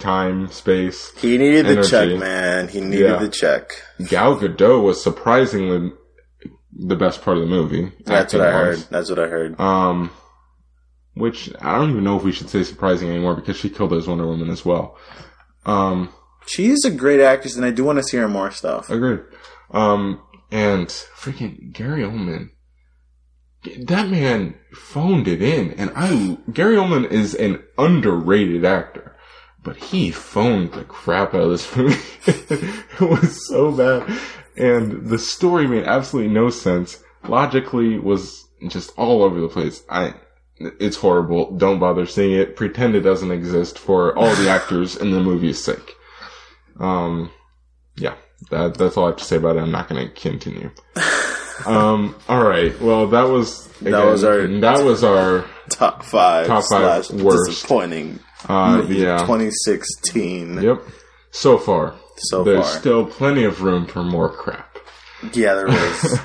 time, 0.00 0.48
space. 0.48 1.12
He 1.18 1.38
needed 1.38 1.66
the 1.66 1.84
check, 1.86 2.18
man. 2.18 2.66
He 2.68 2.80
needed 2.80 3.10
Yeah. 3.10 3.16
the 3.16 3.28
check. 3.28 3.70
Gal 4.08 4.36
Gadot 4.36 4.82
was 4.82 5.00
surprisingly 5.02 5.92
the 6.78 6.96
best 6.96 7.22
part 7.22 7.36
of 7.38 7.42
the 7.42 7.48
movie. 7.48 7.92
That's 8.04 8.32
what 8.32 8.42
I 8.42 8.52
heard. 8.52 8.78
That's 8.90 9.08
what 9.10 9.18
I 9.18 9.26
heard. 9.28 9.58
Um, 9.60 10.10
which 11.14 11.50
I 11.60 11.78
don't 11.78 11.90
even 11.90 12.04
know 12.04 12.16
if 12.16 12.22
we 12.24 12.32
should 12.32 12.50
say 12.50 12.62
surprising 12.62 13.08
anymore 13.08 13.34
because 13.34 13.56
she 13.56 13.70
killed 13.70 13.92
as 13.94 14.06
Wonder 14.06 14.26
Woman 14.26 14.50
as 14.50 14.64
well. 14.64 14.98
Um, 15.64 16.10
She's 16.46 16.84
a 16.84 16.90
great 16.90 17.20
actress, 17.20 17.56
and 17.56 17.64
I 17.64 17.70
do 17.70 17.84
want 17.84 17.98
to 17.98 18.04
see 18.04 18.18
her 18.18 18.28
more 18.28 18.50
stuff. 18.50 18.88
agreed. 18.90 19.20
Um, 19.70 20.20
and 20.52 20.86
freaking 20.88 21.72
Gary 21.72 22.02
Oldman. 22.02 22.50
That 23.86 24.08
man 24.10 24.54
phoned 24.72 25.26
it 25.26 25.42
in, 25.42 25.72
and 25.72 25.90
I 25.96 26.38
Gary 26.52 26.76
Oldman 26.76 27.10
is 27.10 27.34
an 27.34 27.64
underrated 27.76 28.64
actor, 28.64 29.16
but 29.64 29.76
he 29.76 30.12
phoned 30.12 30.72
the 30.72 30.84
crap 30.84 31.34
out 31.34 31.40
of 31.40 31.50
this 31.50 31.74
movie. 31.76 31.98
it 32.26 33.00
was 33.00 33.48
so 33.48 33.72
bad, 33.72 34.08
and 34.56 35.06
the 35.06 35.18
story 35.18 35.66
made 35.66 35.84
absolutely 35.84 36.32
no 36.32 36.50
sense. 36.50 37.02
Logically, 37.28 37.98
was 37.98 38.44
just 38.68 38.92
all 38.96 39.22
over 39.22 39.40
the 39.40 39.48
place. 39.48 39.82
I, 39.90 40.14
it's 40.58 40.96
horrible. 40.96 41.56
Don't 41.56 41.78
bother 41.78 42.06
seeing 42.06 42.32
it. 42.32 42.56
Pretend 42.56 42.94
it 42.94 43.00
doesn't 43.00 43.30
exist 43.32 43.78
for 43.78 44.16
all 44.16 44.34
the 44.36 44.48
actors 44.58 44.96
in 44.96 45.10
the 45.10 45.20
movie's 45.20 45.62
sake. 45.62 45.94
Um, 46.78 47.30
yeah, 47.96 48.14
that 48.50 48.74
that's 48.74 48.96
all 48.96 49.04
I 49.04 49.08
have 49.08 49.16
to 49.16 49.24
say 49.24 49.36
about 49.36 49.56
it. 49.56 49.60
I'm 49.60 49.72
not 49.72 49.88
going 49.88 50.06
to 50.06 50.14
continue. 50.14 50.70
um, 51.66 52.14
all 52.28 52.44
right. 52.44 52.78
Well, 52.80 53.08
that 53.08 53.24
was 53.28 53.66
That 53.80 54.04
was 54.04 54.24
our- 54.24 54.46
that 54.46 54.84
was 54.84 55.02
our 55.04 55.44
Top 55.68 56.04
five. 56.04 56.46
Top 56.46 56.64
five 56.70 57.10
worst. 57.10 57.50
Disappointing. 57.50 58.20
uh, 58.48 58.76
movie 58.78 58.96
yeah. 58.98 59.18
2016. 59.18 60.62
Yep. 60.62 60.82
So 61.32 61.58
far, 61.58 61.96
So 62.18 62.44
there's 62.44 62.70
far. 62.70 62.78
still 62.80 63.06
plenty 63.06 63.44
of 63.44 63.62
room 63.62 63.86
for 63.86 64.02
more 64.02 64.30
crap. 64.30 64.76
Yeah, 65.32 65.54
there 65.54 65.68
is. 65.70 66.18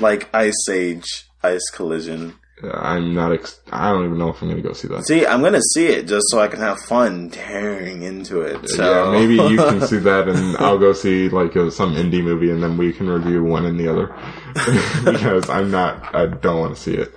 like 0.00 0.28
Ice 0.34 0.68
Age, 0.68 1.26
Ice 1.42 1.68
Collision. 1.70 2.34
I'm 2.74 3.14
not. 3.14 3.32
Ex- 3.32 3.58
I 3.72 3.90
don't 3.90 4.04
even 4.04 4.18
know 4.18 4.28
if 4.28 4.42
I'm 4.42 4.48
going 4.50 4.62
to 4.62 4.68
go 4.68 4.74
see 4.74 4.88
that. 4.88 5.06
See, 5.06 5.24
I'm 5.26 5.40
gonna 5.40 5.62
see 5.72 5.86
it 5.86 6.06
just 6.06 6.26
so 6.28 6.40
I 6.40 6.48
can 6.48 6.60
have 6.60 6.78
fun 6.80 7.30
tearing 7.30 8.02
into 8.02 8.42
it. 8.42 8.68
So 8.68 8.84
Yeah, 9.06 9.10
maybe 9.10 9.36
you 9.36 9.56
can 9.56 9.80
see 9.86 9.96
that, 10.00 10.28
and 10.28 10.58
I'll 10.58 10.76
go 10.76 10.92
see 10.92 11.30
like 11.30 11.56
uh 11.56 11.70
some 11.70 11.94
indie 11.94 12.22
movie, 12.22 12.50
and 12.50 12.62
then 12.62 12.76
we 12.76 12.92
can 12.92 13.08
review 13.08 13.42
one 13.42 13.64
and 13.64 13.80
the 13.80 13.88
other 13.88 14.14
because 15.10 15.48
I'm 15.48 15.70
not. 15.70 16.14
I 16.14 16.26
don't 16.26 16.60
want 16.60 16.76
to 16.76 16.82
see 16.82 16.94
it. 16.94 17.14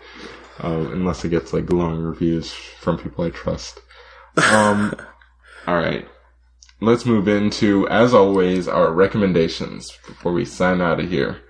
uh, 0.63 0.69
unless 0.91 1.25
it 1.25 1.29
gets 1.29 1.51
like 1.51 1.65
glowing 1.65 2.01
reviews 2.01 2.53
from 2.53 2.97
people 2.97 3.25
I 3.25 3.29
trust. 3.31 3.81
Um, 4.37 4.93
all 5.67 5.75
right, 5.75 6.07
let's 6.83 7.05
move 7.05 7.27
into, 7.27 7.87
as 7.89 8.13
always, 8.13 8.67
our 8.67 8.91
recommendations 8.91 9.91
before 10.07 10.33
we 10.33 10.45
sign 10.45 10.81
out 10.81 10.99
of 10.99 11.09
here. 11.09 11.41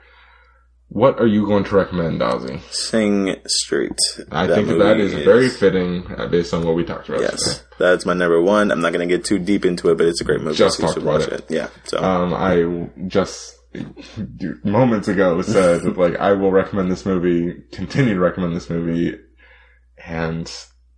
What 0.89 1.19
are 1.19 1.25
you 1.25 1.47
going 1.47 1.63
to 1.63 1.75
recommend, 1.75 2.21
Ozzy? 2.21 2.61
Sing 2.71 3.35
Street. 3.47 3.97
I 4.31 4.45
think 4.45 4.67
that 4.67 4.99
is, 4.99 5.13
very 5.13 5.49
fitting 5.49 6.05
uh, 6.15 6.27
based 6.27 6.53
on 6.53 6.63
what 6.63 6.75
we 6.75 6.83
talked 6.83 7.09
about. 7.09 7.21
today. 7.21 7.31
Yes, 7.33 7.63
that's 7.79 8.05
my 8.05 8.13
number 8.13 8.39
one. 8.39 8.71
I'm 8.71 8.79
not 8.81 8.93
going 8.93 9.07
to 9.07 9.17
get 9.17 9.25
too 9.25 9.39
deep 9.39 9.65
into 9.65 9.89
it, 9.89 9.97
but 9.97 10.05
it's 10.05 10.21
a 10.21 10.23
great 10.23 10.41
movie. 10.41 10.55
Just 10.55 10.77
so 10.77 10.85
talked 10.85 10.97
about 10.97 11.21
watch 11.21 11.27
it. 11.29 11.45
Yeah. 11.49 11.69
So 11.85 11.97
Um, 11.97 12.33
I 12.35 12.89
just 13.07 13.55
moments 14.63 15.07
ago 15.07 15.41
said 15.41 15.81
that, 15.81 15.97
like 15.97 16.15
I 16.17 16.33
will 16.33 16.51
recommend 16.51 16.91
this 16.91 17.07
movie, 17.07 17.63
continue 17.71 18.13
to 18.13 18.19
recommend 18.19 18.55
this 18.55 18.69
movie, 18.69 19.17
and 20.05 20.51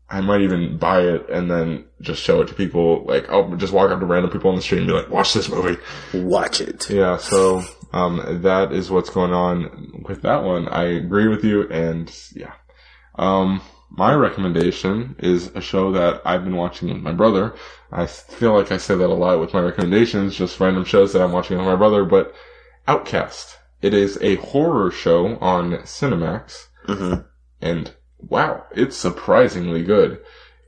I 0.10 0.22
might 0.22 0.42
even 0.42 0.78
buy 0.78 1.02
it 1.02 1.30
and 1.30 1.50
then 1.50 1.86
just 2.02 2.22
show 2.22 2.42
it 2.42 2.48
to 2.50 2.54
people. 2.54 3.04
Like 3.06 3.30
I'll 3.30 3.56
just 3.56 3.74
walk 3.74 3.92
up 3.92 4.00
to 4.00 4.06
random 4.06 4.32
people 4.32 4.50
on 4.50 4.56
the 4.56 4.62
street 4.62 4.80
and 4.80 4.88
be 4.88 4.94
like, 4.94 5.10
"Watch 5.10 5.34
this 5.34 5.50
movie." 5.50 5.80
watch 6.14 6.62
it. 6.62 6.90
Yeah. 6.90 7.18
So 7.18 7.64
um, 7.92 8.42
that 8.44 8.72
is 8.72 8.92
what's 8.92 9.10
going 9.10 9.34
on 9.34 10.04
with 10.08 10.22
that 10.22 10.44
one. 10.44 10.68
I 10.68 10.84
agree 10.84 11.28
with 11.28 11.44
you, 11.44 11.68
and 11.70 12.14
yeah. 12.36 12.54
Um, 13.18 13.62
my 13.90 14.14
recommendation 14.14 15.16
is 15.20 15.48
a 15.56 15.62
show 15.62 15.92
that 15.94 16.22
I've 16.26 16.44
been 16.44 16.58
watching 16.58 16.90
with 16.90 17.02
my 17.02 17.14
brother. 17.14 17.56
I 17.92 18.06
feel 18.06 18.54
like 18.54 18.72
I 18.72 18.78
say 18.78 18.96
that 18.96 19.10
a 19.10 19.14
lot 19.14 19.40
with 19.40 19.54
my 19.54 19.62
recommendations, 19.62 20.36
just 20.36 20.60
random 20.60 20.84
shows 20.84 21.14
that 21.14 21.22
I'm 21.22 21.32
watching 21.32 21.58
with 21.58 21.66
my 21.66 21.76
brother, 21.78 22.04
but 22.04 22.34
Outcast. 22.88 23.58
It 23.82 23.94
is 23.94 24.18
a 24.22 24.36
horror 24.36 24.92
show 24.92 25.38
on 25.38 25.72
Cinemax, 25.84 26.68
hmm 26.86 27.14
and 27.62 27.94
wow, 28.28 28.66
it's 28.72 28.98
surprisingly 28.98 29.84
good. 29.84 30.20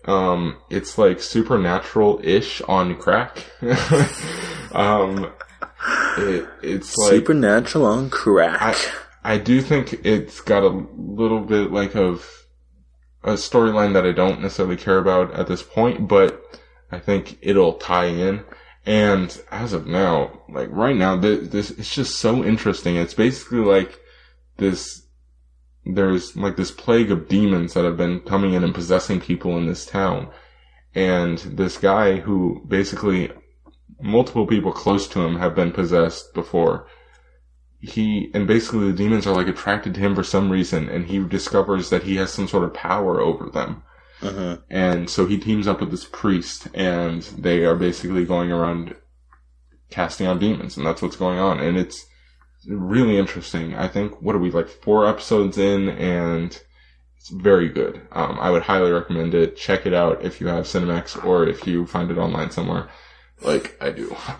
Um, 0.05 0.57
it's 0.69 0.97
like 0.97 1.21
supernatural-ish 1.21 2.61
on 2.61 2.95
crack. 2.95 3.43
um, 4.71 5.31
it, 6.17 6.47
it's 6.61 6.95
like 6.97 7.11
Supernatural 7.11 7.85
on 7.85 8.09
crack. 8.09 8.61
I, 8.61 9.33
I 9.33 9.37
do 9.37 9.61
think 9.61 10.05
it's 10.05 10.39
got 10.41 10.63
a 10.63 10.87
little 10.95 11.41
bit 11.41 11.71
like 11.71 11.95
of 11.95 12.45
a 13.23 13.33
storyline 13.33 13.93
that 13.93 14.05
I 14.05 14.13
don't 14.13 14.41
necessarily 14.41 14.77
care 14.77 14.97
about 14.97 15.33
at 15.33 15.47
this 15.47 15.61
point, 15.61 16.07
but 16.07 16.41
I 16.91 16.99
think 16.99 17.37
it'll 17.41 17.73
tie 17.73 18.05
in. 18.05 18.43
And 18.85 19.37
as 19.51 19.73
of 19.73 19.85
now, 19.85 20.43
like 20.47 20.69
right 20.71 20.95
now, 20.95 21.17
this, 21.17 21.49
this 21.49 21.71
it's 21.71 21.93
just 21.93 22.19
so 22.19 22.43
interesting. 22.43 22.95
It's 22.95 23.13
basically 23.13 23.59
like 23.59 23.99
this. 24.55 25.03
There's 25.93 26.35
like 26.35 26.57
this 26.57 26.71
plague 26.71 27.11
of 27.11 27.27
demons 27.27 27.73
that 27.73 27.85
have 27.85 27.97
been 27.97 28.19
coming 28.21 28.53
in 28.53 28.63
and 28.63 28.73
possessing 28.73 29.21
people 29.21 29.57
in 29.57 29.67
this 29.67 29.85
town, 29.85 30.29
and 30.95 31.38
this 31.39 31.77
guy 31.77 32.17
who 32.17 32.63
basically 32.67 33.31
multiple 34.01 34.45
people 34.45 34.71
close 34.71 35.07
to 35.07 35.21
him 35.21 35.38
have 35.38 35.55
been 35.55 35.71
possessed 35.71 36.33
before. 36.33 36.88
He 37.79 38.31
and 38.33 38.47
basically 38.47 38.88
the 38.88 38.97
demons 38.97 39.27
are 39.27 39.35
like 39.35 39.47
attracted 39.47 39.93
to 39.93 39.99
him 39.99 40.15
for 40.15 40.23
some 40.23 40.49
reason 40.49 40.89
and 40.89 41.05
he 41.05 41.19
discovers 41.19 41.89
that 41.89 42.03
he 42.03 42.15
has 42.15 42.31
some 42.31 42.47
sort 42.47 42.63
of 42.63 42.73
power 42.73 43.21
over 43.21 43.49
them. 43.49 43.83
Hmm 44.19 44.55
and 44.69 45.09
so 45.11 45.27
he 45.27 45.38
teams 45.38 45.67
up 45.67 45.79
with 45.79 45.91
this 45.91 46.07
priest 46.11 46.67
and 46.73 47.21
they 47.38 47.65
are 47.65 47.75
basically 47.75 48.25
going 48.25 48.51
around 48.51 48.95
casting 49.91 50.25
out 50.25 50.39
demons 50.39 50.75
and 50.75 50.85
that's 50.85 51.03
what's 51.03 51.15
going 51.15 51.38
on. 51.38 51.59
And 51.59 51.77
it's 51.77 52.06
really 52.68 53.18
interesting. 53.18 53.76
I 53.76 53.88
think 53.88 54.22
what 54.22 54.36
are 54.36 54.39
we 54.39 54.51
like 54.51 54.68
four 54.68 55.07
episodes 55.07 55.57
in? 55.57 55.89
And 55.89 56.59
it's 57.18 57.30
very 57.30 57.70
good. 57.70 58.01
Um, 58.11 58.38
i 58.39 58.49
would 58.49 58.63
highly 58.63 58.91
recommend 58.91 59.34
it. 59.34 59.57
Check 59.57 59.86
it 59.86 59.93
out 59.93 60.24
if 60.24 60.39
you 60.39 60.47
have 60.47 60.65
cinemax 60.65 61.24
or 61.26 61.47
if 61.47 61.65
you 61.68 61.86
find 61.86 62.11
it 62.11 62.18
online 62.18 62.51
somewhere. 62.51 62.89
Like 63.41 63.78
i 63.82 63.91
do. 63.91 64.15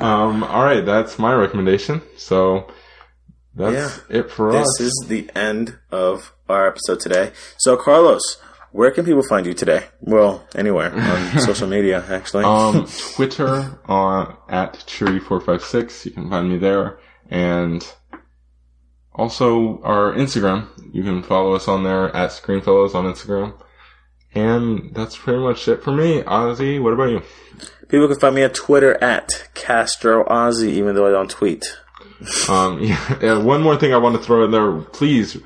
Um, 0.00 0.42
all 0.44 0.64
right, 0.64 0.84
that's 0.84 1.18
my 1.18 1.34
recommendation. 1.34 2.02
So 2.16 2.70
that's 3.54 4.00
it 4.08 4.30
for 4.30 4.52
This 4.52 4.62
us. 4.62 4.76
This 4.78 4.86
is 4.88 5.04
the 5.08 5.30
end 5.34 5.78
of 5.90 6.32
our 6.48 6.66
episode 6.66 7.00
today. 7.00 7.32
So, 7.58 7.76
Carlos, 7.76 8.38
where 8.72 8.90
can 8.90 9.04
people 9.04 9.22
find 9.22 9.46
you 9.46 9.54
today? 9.54 9.84
Well, 10.00 10.46
anywhere 10.54 10.92
on 10.92 11.38
social 11.40 11.68
media, 11.68 12.04
actually. 12.08 12.44
um, 12.44 12.86
Twitter 13.14 13.78
on 13.86 14.36
at 14.48 14.74
cheery456. 14.86 16.06
You 16.06 16.10
can 16.12 16.30
find 16.30 16.48
me 16.48 16.58
there, 16.58 16.98
and 17.28 17.86
also 19.12 19.80
our 19.82 20.12
Instagram. 20.12 20.68
You 20.92 21.02
can 21.02 21.22
follow 21.22 21.54
us 21.54 21.68
on 21.68 21.84
there 21.84 22.14
at 22.14 22.30
Screenfellows 22.30 22.94
on 22.94 23.04
Instagram. 23.04 23.60
And 24.32 24.94
that's 24.94 25.16
pretty 25.16 25.40
much 25.40 25.66
it 25.66 25.82
for 25.82 25.90
me. 25.92 26.22
Ozzy, 26.22 26.80
what 26.80 26.92
about 26.92 27.10
you? 27.10 27.22
People 27.88 28.06
can 28.06 28.18
find 28.20 28.36
me 28.36 28.42
at 28.42 28.54
Twitter 28.54 29.02
at 29.02 29.48
Castro 29.54 30.24
Ozzy, 30.24 30.68
even 30.68 30.94
though 30.94 31.08
I 31.08 31.10
don't 31.10 31.28
tweet. 31.28 31.76
Um, 32.48 32.80
yeah, 33.20 33.38
one 33.42 33.62
more 33.62 33.76
thing 33.76 33.92
I 33.92 33.96
want 33.96 34.16
to 34.16 34.22
throw 34.22 34.44
in 34.44 34.52
there. 34.52 34.82
Please, 34.92 35.36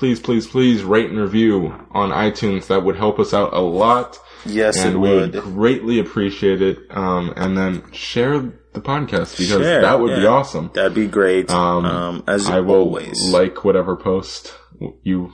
please, 0.00 0.18
please, 0.18 0.46
please 0.48 0.82
rate 0.82 1.10
and 1.10 1.18
review 1.20 1.72
on 1.92 2.10
iTunes. 2.10 2.66
That 2.68 2.82
would 2.84 2.96
help 2.96 3.20
us 3.20 3.32
out 3.32 3.52
a 3.52 3.60
lot. 3.60 4.18
Yes, 4.46 4.78
and 4.78 4.94
it 4.94 4.98
we 4.98 5.10
would. 5.10 5.32
greatly 5.32 5.98
appreciate 6.00 6.62
it. 6.62 6.78
Um, 6.90 7.32
and 7.36 7.56
then 7.56 7.92
share 7.92 8.40
the 8.40 8.80
podcast 8.80 9.36
because 9.36 9.62
Share, 9.62 9.82
that 9.82 10.00
would 10.00 10.16
be 10.16 10.24
awesome. 10.26 10.70
That'd 10.74 10.94
be 10.94 11.06
great. 11.06 11.50
Um, 11.50 11.84
Um, 11.84 12.24
as 12.26 12.48
I 12.48 12.60
will 12.60 12.76
always. 12.76 13.20
like 13.30 13.64
whatever 13.64 13.96
post 13.96 14.54
you 15.02 15.32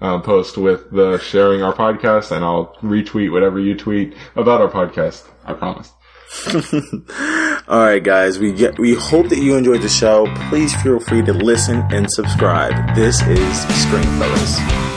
uh, 0.00 0.18
post 0.20 0.58
with 0.58 0.90
the 0.90 1.18
sharing 1.18 1.62
our 1.62 1.72
podcast, 1.74 2.32
and 2.32 2.44
I'll 2.44 2.74
retweet 2.82 3.30
whatever 3.30 3.60
you 3.60 3.76
tweet 3.76 4.14
about 4.34 4.60
our 4.60 4.68
podcast. 4.70 5.24
I 5.44 5.52
promise. 5.52 5.92
All 7.68 7.80
right, 7.84 8.02
guys. 8.02 8.38
We 8.38 8.52
get. 8.52 8.78
We 8.78 8.94
hope 8.94 9.28
that 9.30 9.38
you 9.38 9.56
enjoyed 9.56 9.82
the 9.82 9.88
show. 9.88 10.26
Please 10.48 10.74
feel 10.82 11.00
free 11.00 11.22
to 11.22 11.32
listen 11.32 11.82
and 11.90 12.10
subscribe. 12.10 12.94
This 12.94 13.20
is 13.22 13.60
Screen 13.82 14.04
Fellas. 14.18 14.89